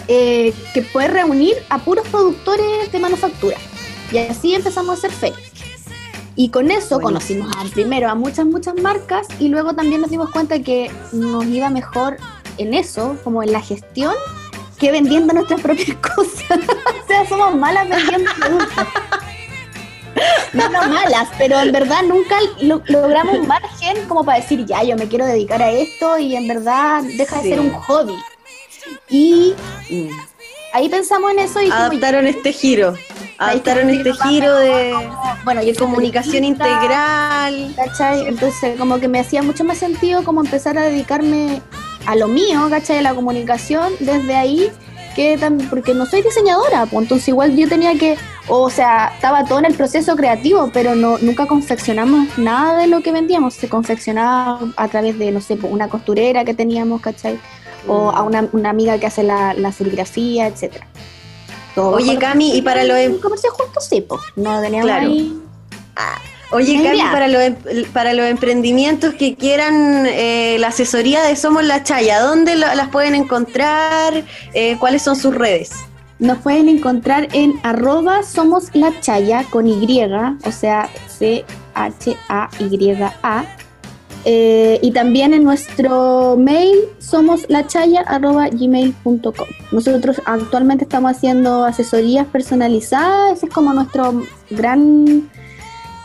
eh, 0.08 0.52
que 0.74 0.82
poder 0.82 1.12
reunir 1.12 1.54
a 1.70 1.78
puros 1.78 2.06
productores 2.08 2.90
de 2.90 2.98
manufactura. 2.98 3.56
Y 4.12 4.18
así 4.18 4.54
empezamos 4.54 4.90
a 4.90 4.92
hacer 4.94 5.10
ferias. 5.12 5.40
Y 6.34 6.48
con 6.50 6.70
eso 6.70 7.00
conocimos 7.00 7.50
a- 7.56 7.64
primero 7.74 8.08
a 8.08 8.14
muchas, 8.14 8.46
muchas 8.46 8.74
marcas 8.76 9.26
y 9.38 9.48
luego 9.48 9.74
también 9.74 10.00
nos 10.00 10.10
dimos 10.10 10.30
cuenta 10.30 10.58
que 10.60 10.90
nos 11.12 11.44
iba 11.46 11.68
mejor 11.70 12.16
en 12.58 12.72
eso, 12.74 13.16
como 13.24 13.42
en 13.42 13.52
la 13.52 13.60
gestión, 13.60 14.14
que 14.78 14.90
vendiendo 14.90 15.32
nuestras 15.34 15.60
propias 15.60 15.96
cosas. 16.14 16.58
o 16.58 17.06
sea, 17.06 17.28
somos 17.28 17.54
malas 17.54 17.88
vendiendo 17.88 18.30
productos. 18.34 18.86
no, 20.54 20.68
no 20.70 20.88
malas, 20.88 21.28
pero 21.38 21.58
en 21.60 21.70
verdad 21.72 22.02
nunca 22.02 22.36
lo- 22.60 22.82
logramos 22.86 23.38
un 23.38 23.46
margen 23.46 24.06
como 24.08 24.24
para 24.24 24.40
decir, 24.40 24.64
ya, 24.66 24.82
yo 24.82 24.96
me 24.96 25.08
quiero 25.08 25.26
dedicar 25.26 25.60
a 25.62 25.70
esto 25.70 26.18
y 26.18 26.34
en 26.36 26.48
verdad 26.48 27.02
deja 27.16 27.42
de 27.42 27.48
ser 27.50 27.60
un 27.60 27.72
hobby. 27.72 28.16
Y 29.10 29.54
ahí 30.72 30.88
pensamos 30.88 31.30
en 31.32 31.40
eso 31.40 31.60
y 31.60 31.68
como, 31.68 31.74
Adaptaron 31.80 32.26
este 32.26 32.52
giro. 32.52 32.94
Adaptaron 33.50 33.88
Ahí 33.88 33.96
este 33.98 34.12
giro 34.28 34.54
de, 34.56 34.94
bueno, 35.44 35.62
yo 35.62 35.74
comunicación 35.74 36.44
integral. 36.44 37.74
¿cachai? 37.76 38.26
Entonces 38.26 38.78
como 38.78 38.98
que 39.00 39.08
me 39.08 39.20
hacía 39.20 39.42
mucho 39.42 39.64
más 39.64 39.78
sentido 39.78 40.22
como 40.24 40.40
empezar 40.40 40.78
a 40.78 40.82
dedicarme 40.82 41.60
a 42.06 42.16
lo 42.16 42.28
mío, 42.28 42.66
¿cachai? 42.70 42.98
A 42.98 43.02
la 43.02 43.14
comunicación 43.14 43.92
desde 44.00 44.34
ahí, 44.34 44.70
que 45.14 45.38
tam- 45.38 45.68
porque 45.68 45.94
no 45.94 46.06
soy 46.06 46.22
diseñadora, 46.22 46.86
pues 46.86 47.02
entonces 47.04 47.28
igual 47.28 47.54
yo 47.54 47.68
tenía 47.68 47.94
que, 47.98 48.16
o 48.48 48.70
sea, 48.70 49.12
estaba 49.14 49.44
todo 49.44 49.58
en 49.58 49.66
el 49.66 49.74
proceso 49.74 50.16
creativo, 50.16 50.70
pero 50.72 50.94
no 50.94 51.18
nunca 51.18 51.46
confeccionamos 51.46 52.38
nada 52.38 52.78
de 52.78 52.86
lo 52.86 53.02
que 53.02 53.12
vendíamos, 53.12 53.54
se 53.54 53.68
confeccionaba 53.68 54.58
a 54.76 54.88
través 54.88 55.18
de, 55.18 55.30
no 55.30 55.40
sé, 55.40 55.56
pues, 55.56 55.72
una 55.72 55.88
costurera 55.88 56.44
que 56.44 56.54
teníamos, 56.54 57.00
¿cachai? 57.02 57.38
O 57.86 58.10
a 58.10 58.22
una, 58.22 58.48
una 58.52 58.70
amiga 58.70 58.98
que 58.98 59.06
hace 59.06 59.22
la, 59.22 59.54
la 59.54 59.70
serigrafía, 59.72 60.46
etcétera. 60.46 60.86
Oye, 61.76 62.18
Cami, 62.18 62.56
y 62.56 62.62
para 62.62 62.84
los 62.84 62.96
em- 62.98 63.12
Un 63.14 63.20
comercio 63.20 63.50
justo 63.52 63.80
sí, 63.80 64.04
no 64.36 64.60
teníamos 64.60 64.86
Claro. 64.90 65.06
ahí... 65.08 65.38
Oye, 66.50 66.82
Cami, 66.82 67.00
para 67.12 67.28
los, 67.28 67.40
em- 67.42 67.56
para 67.94 68.12
los 68.12 68.26
emprendimientos 68.26 69.14
que 69.14 69.34
quieran 69.36 70.04
eh, 70.06 70.56
la 70.60 70.68
asesoría 70.68 71.22
de 71.22 71.34
Somos 71.36 71.64
la 71.64 71.82
Chaya, 71.82 72.20
¿dónde 72.20 72.56
lo- 72.56 72.74
las 72.74 72.88
pueden 72.88 73.14
encontrar? 73.14 74.22
Eh, 74.52 74.76
¿Cuáles 74.78 75.00
son 75.02 75.16
sus 75.16 75.34
redes? 75.34 75.70
Nos 76.18 76.38
pueden 76.38 76.68
encontrar 76.68 77.28
en 77.32 77.54
arroba 77.64 78.22
somos 78.22 78.66
la 78.74 78.92
chaya 79.00 79.44
con 79.50 79.66
Y, 79.66 80.04
o 80.44 80.52
sea, 80.52 80.88
C-H-A-Y-A. 82.28 83.44
Eh, 84.24 84.78
y 84.82 84.92
también 84.92 85.34
en 85.34 85.42
nuestro 85.42 86.36
mail 86.38 86.76
somos 86.98 87.44
la 87.48 87.66
chaya 87.66 88.02
arroba 88.02 88.48
gmail.com. 88.50 89.46
Nosotros 89.72 90.22
actualmente 90.24 90.84
estamos 90.84 91.10
haciendo 91.10 91.64
asesorías 91.64 92.26
personalizadas, 92.28 93.38
ese 93.38 93.46
es 93.46 93.52
como 93.52 93.72
nuestro 93.74 94.22
gran 94.50 95.28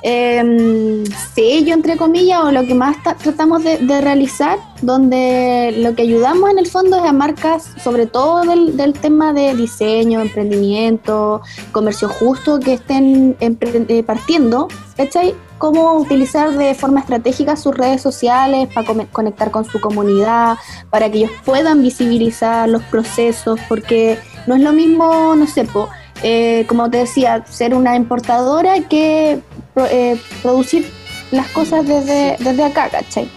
em, 0.04 1.04
sello, 1.36 1.74
entre 1.74 1.98
comillas, 1.98 2.40
o 2.44 2.52
lo 2.52 2.66
que 2.66 2.74
más 2.74 3.02
ta- 3.04 3.16
tratamos 3.16 3.64
de, 3.64 3.78
realizar, 4.02 4.58
donde 4.82 5.74
lo 5.78 5.96
que 5.96 6.04
ayudamos 6.04 6.50
en 6.50 6.60
el 6.60 6.68
fondo 6.68 6.98
es 6.98 7.04
a 7.04 7.14
marcas, 7.14 7.72
sobre 7.84 8.06
todo 8.06 8.42
del, 8.42 8.78
del 8.78 8.94
tema 8.94 9.34
de 9.34 9.54
diseño, 9.56 10.22
emprendimiento, 10.22 11.42
comercio 11.72 12.10
justo, 12.10 12.60
que 12.60 12.74
estén 12.74 13.36
eh, 13.40 14.04
partiendo, 14.04 14.68
¿cachai? 14.96 15.34
Cómo 15.58 15.94
utilizar 15.94 16.52
de 16.52 16.76
forma 16.76 17.00
estratégica 17.00 17.56
sus 17.56 17.76
redes 17.76 18.02
sociales 18.02 18.70
para 18.74 18.88
conectar 19.12 19.50
con 19.50 19.66
su 19.66 19.80
comunidad, 19.82 20.58
para 20.90 21.10
que 21.10 21.18
ellos 21.20 21.32
puedan 21.46 21.82
visibilizar 21.82 22.70
los 22.70 22.84
procesos, 22.84 23.60
porque 23.68 24.20
no 24.46 24.56
es 24.56 24.62
lo 24.62 24.72
mismo, 24.72 25.36
no 25.36 25.48
sé, 25.48 25.66
po, 25.66 25.90
eh, 26.24 26.66
como 26.68 26.90
te 26.90 26.98
decía, 26.98 27.44
ser 27.50 27.74
una 27.74 27.96
importadora 27.96 28.82
que 28.82 29.40
pro- 29.74 29.88
eh, 29.88 30.20
producir 30.44 30.86
las 31.32 31.48
cosas 31.48 31.86
desde, 31.88 32.38
desde 32.40 32.64
acá, 32.64 32.90
¿cachai? 32.90 33.28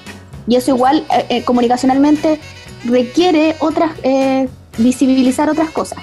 Y 0.47 0.57
eso 0.57 0.73
igual 0.75 1.05
eh, 1.11 1.27
eh, 1.29 1.45
comunicacionalmente 1.45 2.39
requiere 2.85 3.57
otras, 3.61 3.93
eh, 4.03 4.49
visibilizar 4.79 5.49
otras 5.49 5.71
cosas. 5.71 5.99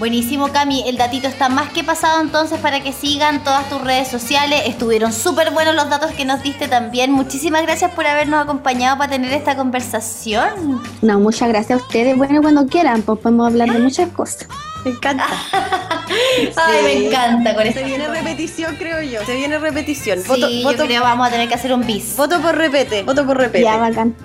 Buenísimo, 0.00 0.48
Cami. 0.48 0.88
El 0.88 0.96
datito 0.96 1.28
está 1.28 1.50
más 1.50 1.68
que 1.72 1.84
pasado 1.84 2.22
entonces 2.22 2.58
para 2.58 2.80
que 2.82 2.90
sigan 2.90 3.44
todas 3.44 3.68
tus 3.68 3.82
redes 3.82 4.08
sociales. 4.08 4.62
Estuvieron 4.64 5.12
súper 5.12 5.50
buenos 5.50 5.74
los 5.74 5.90
datos 5.90 6.10
que 6.12 6.24
nos 6.24 6.42
diste 6.42 6.68
también. 6.68 7.12
Muchísimas 7.12 7.60
gracias 7.62 7.90
por 7.92 8.06
habernos 8.06 8.42
acompañado 8.42 8.96
para 8.96 9.10
tener 9.10 9.30
esta 9.32 9.56
conversación. 9.56 10.80
No, 11.02 11.20
muchas 11.20 11.50
gracias 11.50 11.78
a 11.78 11.82
ustedes. 11.84 12.16
Bueno, 12.16 12.40
cuando 12.40 12.66
quieran, 12.66 13.02
pues 13.02 13.18
podemos 13.18 13.48
hablar 13.48 13.70
de 13.70 13.78
muchas 13.78 14.08
cosas. 14.08 14.48
Me 14.86 14.92
encanta. 14.92 15.26
Ay, 16.56 16.82
me 16.82 17.06
encanta 17.06 17.54
con 17.54 17.70
Se 17.70 17.84
viene 17.84 18.08
repetición, 18.08 18.76
creo 18.76 19.02
yo. 19.02 19.22
Se 19.26 19.34
viene 19.36 19.58
repetición. 19.58 20.20
Sí, 20.22 20.28
Voto, 20.28 20.48
yo 20.48 20.62
voto- 20.62 20.76
creo 20.76 20.88
que 20.88 20.98
vamos 21.00 21.28
a 21.28 21.30
tener 21.30 21.46
que 21.46 21.54
hacer 21.54 21.74
un 21.74 21.84
bis. 21.86 22.16
voto 22.16 22.40
por 22.40 22.56
repete. 22.56 23.02
Voto 23.02 23.26
por 23.26 23.36
repete. 23.36 23.64
Ya, 23.64 23.76
bacán. 23.76 24.16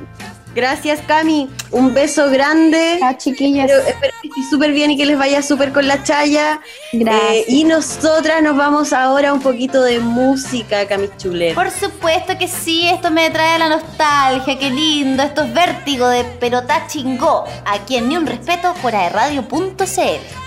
Gracias, 0.56 1.01
Cami. 1.06 1.49
Un 1.72 1.93
beso 1.93 2.30
grande. 2.30 2.97
Chao, 2.99 3.14
chiquillas. 3.18 3.70
Espero, 3.70 3.88
espero 3.89 4.14
que 4.22 4.28
estés 4.30 4.49
súper 4.49 4.72
bien 4.72 4.91
y 4.91 4.97
que 4.97 5.06
les 5.06 5.18
vaya 5.18 5.41
súper 5.41 5.74
con 5.74 5.86
la 5.86 6.01
chaya. 6.01 6.62
Gracias. 6.93 7.32
Eh, 7.32 7.45
y 7.49 7.66
nosotras 7.66 8.41
nos 8.41 8.56
vamos 8.56 8.93
ahora 8.93 9.30
a 9.30 9.34
un 9.34 9.41
poquito 9.41 9.84
de 9.84 9.99
música, 9.99 10.88
Cami 10.88 11.10
Chuler. 11.18 11.53
Por 11.53 11.70
supuesto 11.70 12.38
que 12.38 12.47
sí, 12.47 12.88
esto 12.88 13.12
me 13.12 13.30
trae 13.30 13.60
la 13.60 13.68
nostalgia, 13.68 14.58
qué 14.58 14.70
lindo, 14.70 15.24
esto 15.24 15.43
es 15.43 15.53
vértigo 15.53 16.08
de 16.08 16.24
Perotá 16.24 16.88
Chingó, 16.88 17.43
aquí 17.66 17.97
en 17.97 18.08
Ni 18.08 18.16
Un 18.16 18.26
Respeto 18.26 18.74
por 18.82 18.95
aerradio.cl. 18.95 20.45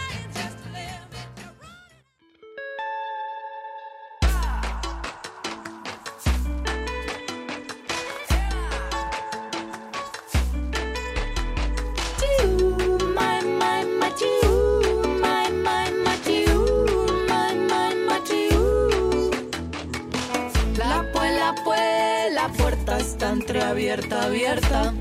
entreabierta, 23.99 24.25
abierta. 24.25 24.95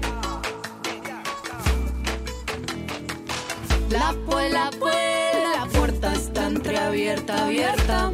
La 3.89 4.15
pues, 4.25 4.51
la 4.51 4.69
pues, 4.79 4.95
la 5.55 5.65
puerta 5.67 6.13
está 6.13 6.47
entreabierta, 6.47 7.45
abierta. 7.45 8.11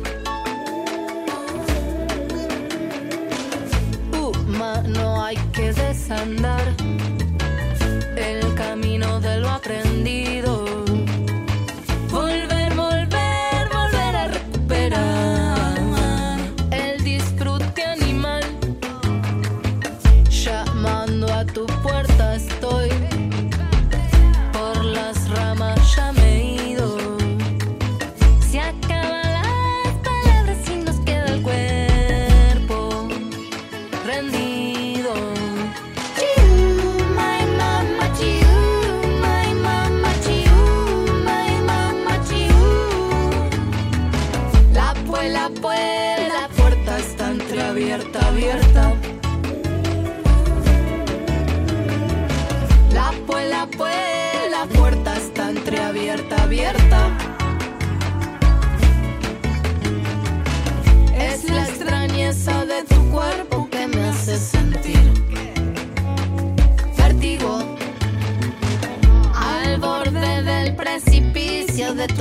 Uh, 4.20 4.34
ma, 4.48 4.82
no 4.82 5.24
hay 5.24 5.38
que 5.54 5.72
desandar 5.74 6.83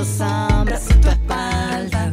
tu 0.03 0.09
sombra, 0.09 0.80
su 0.80 0.94
tu 1.00 1.09
espalda. 1.09 2.11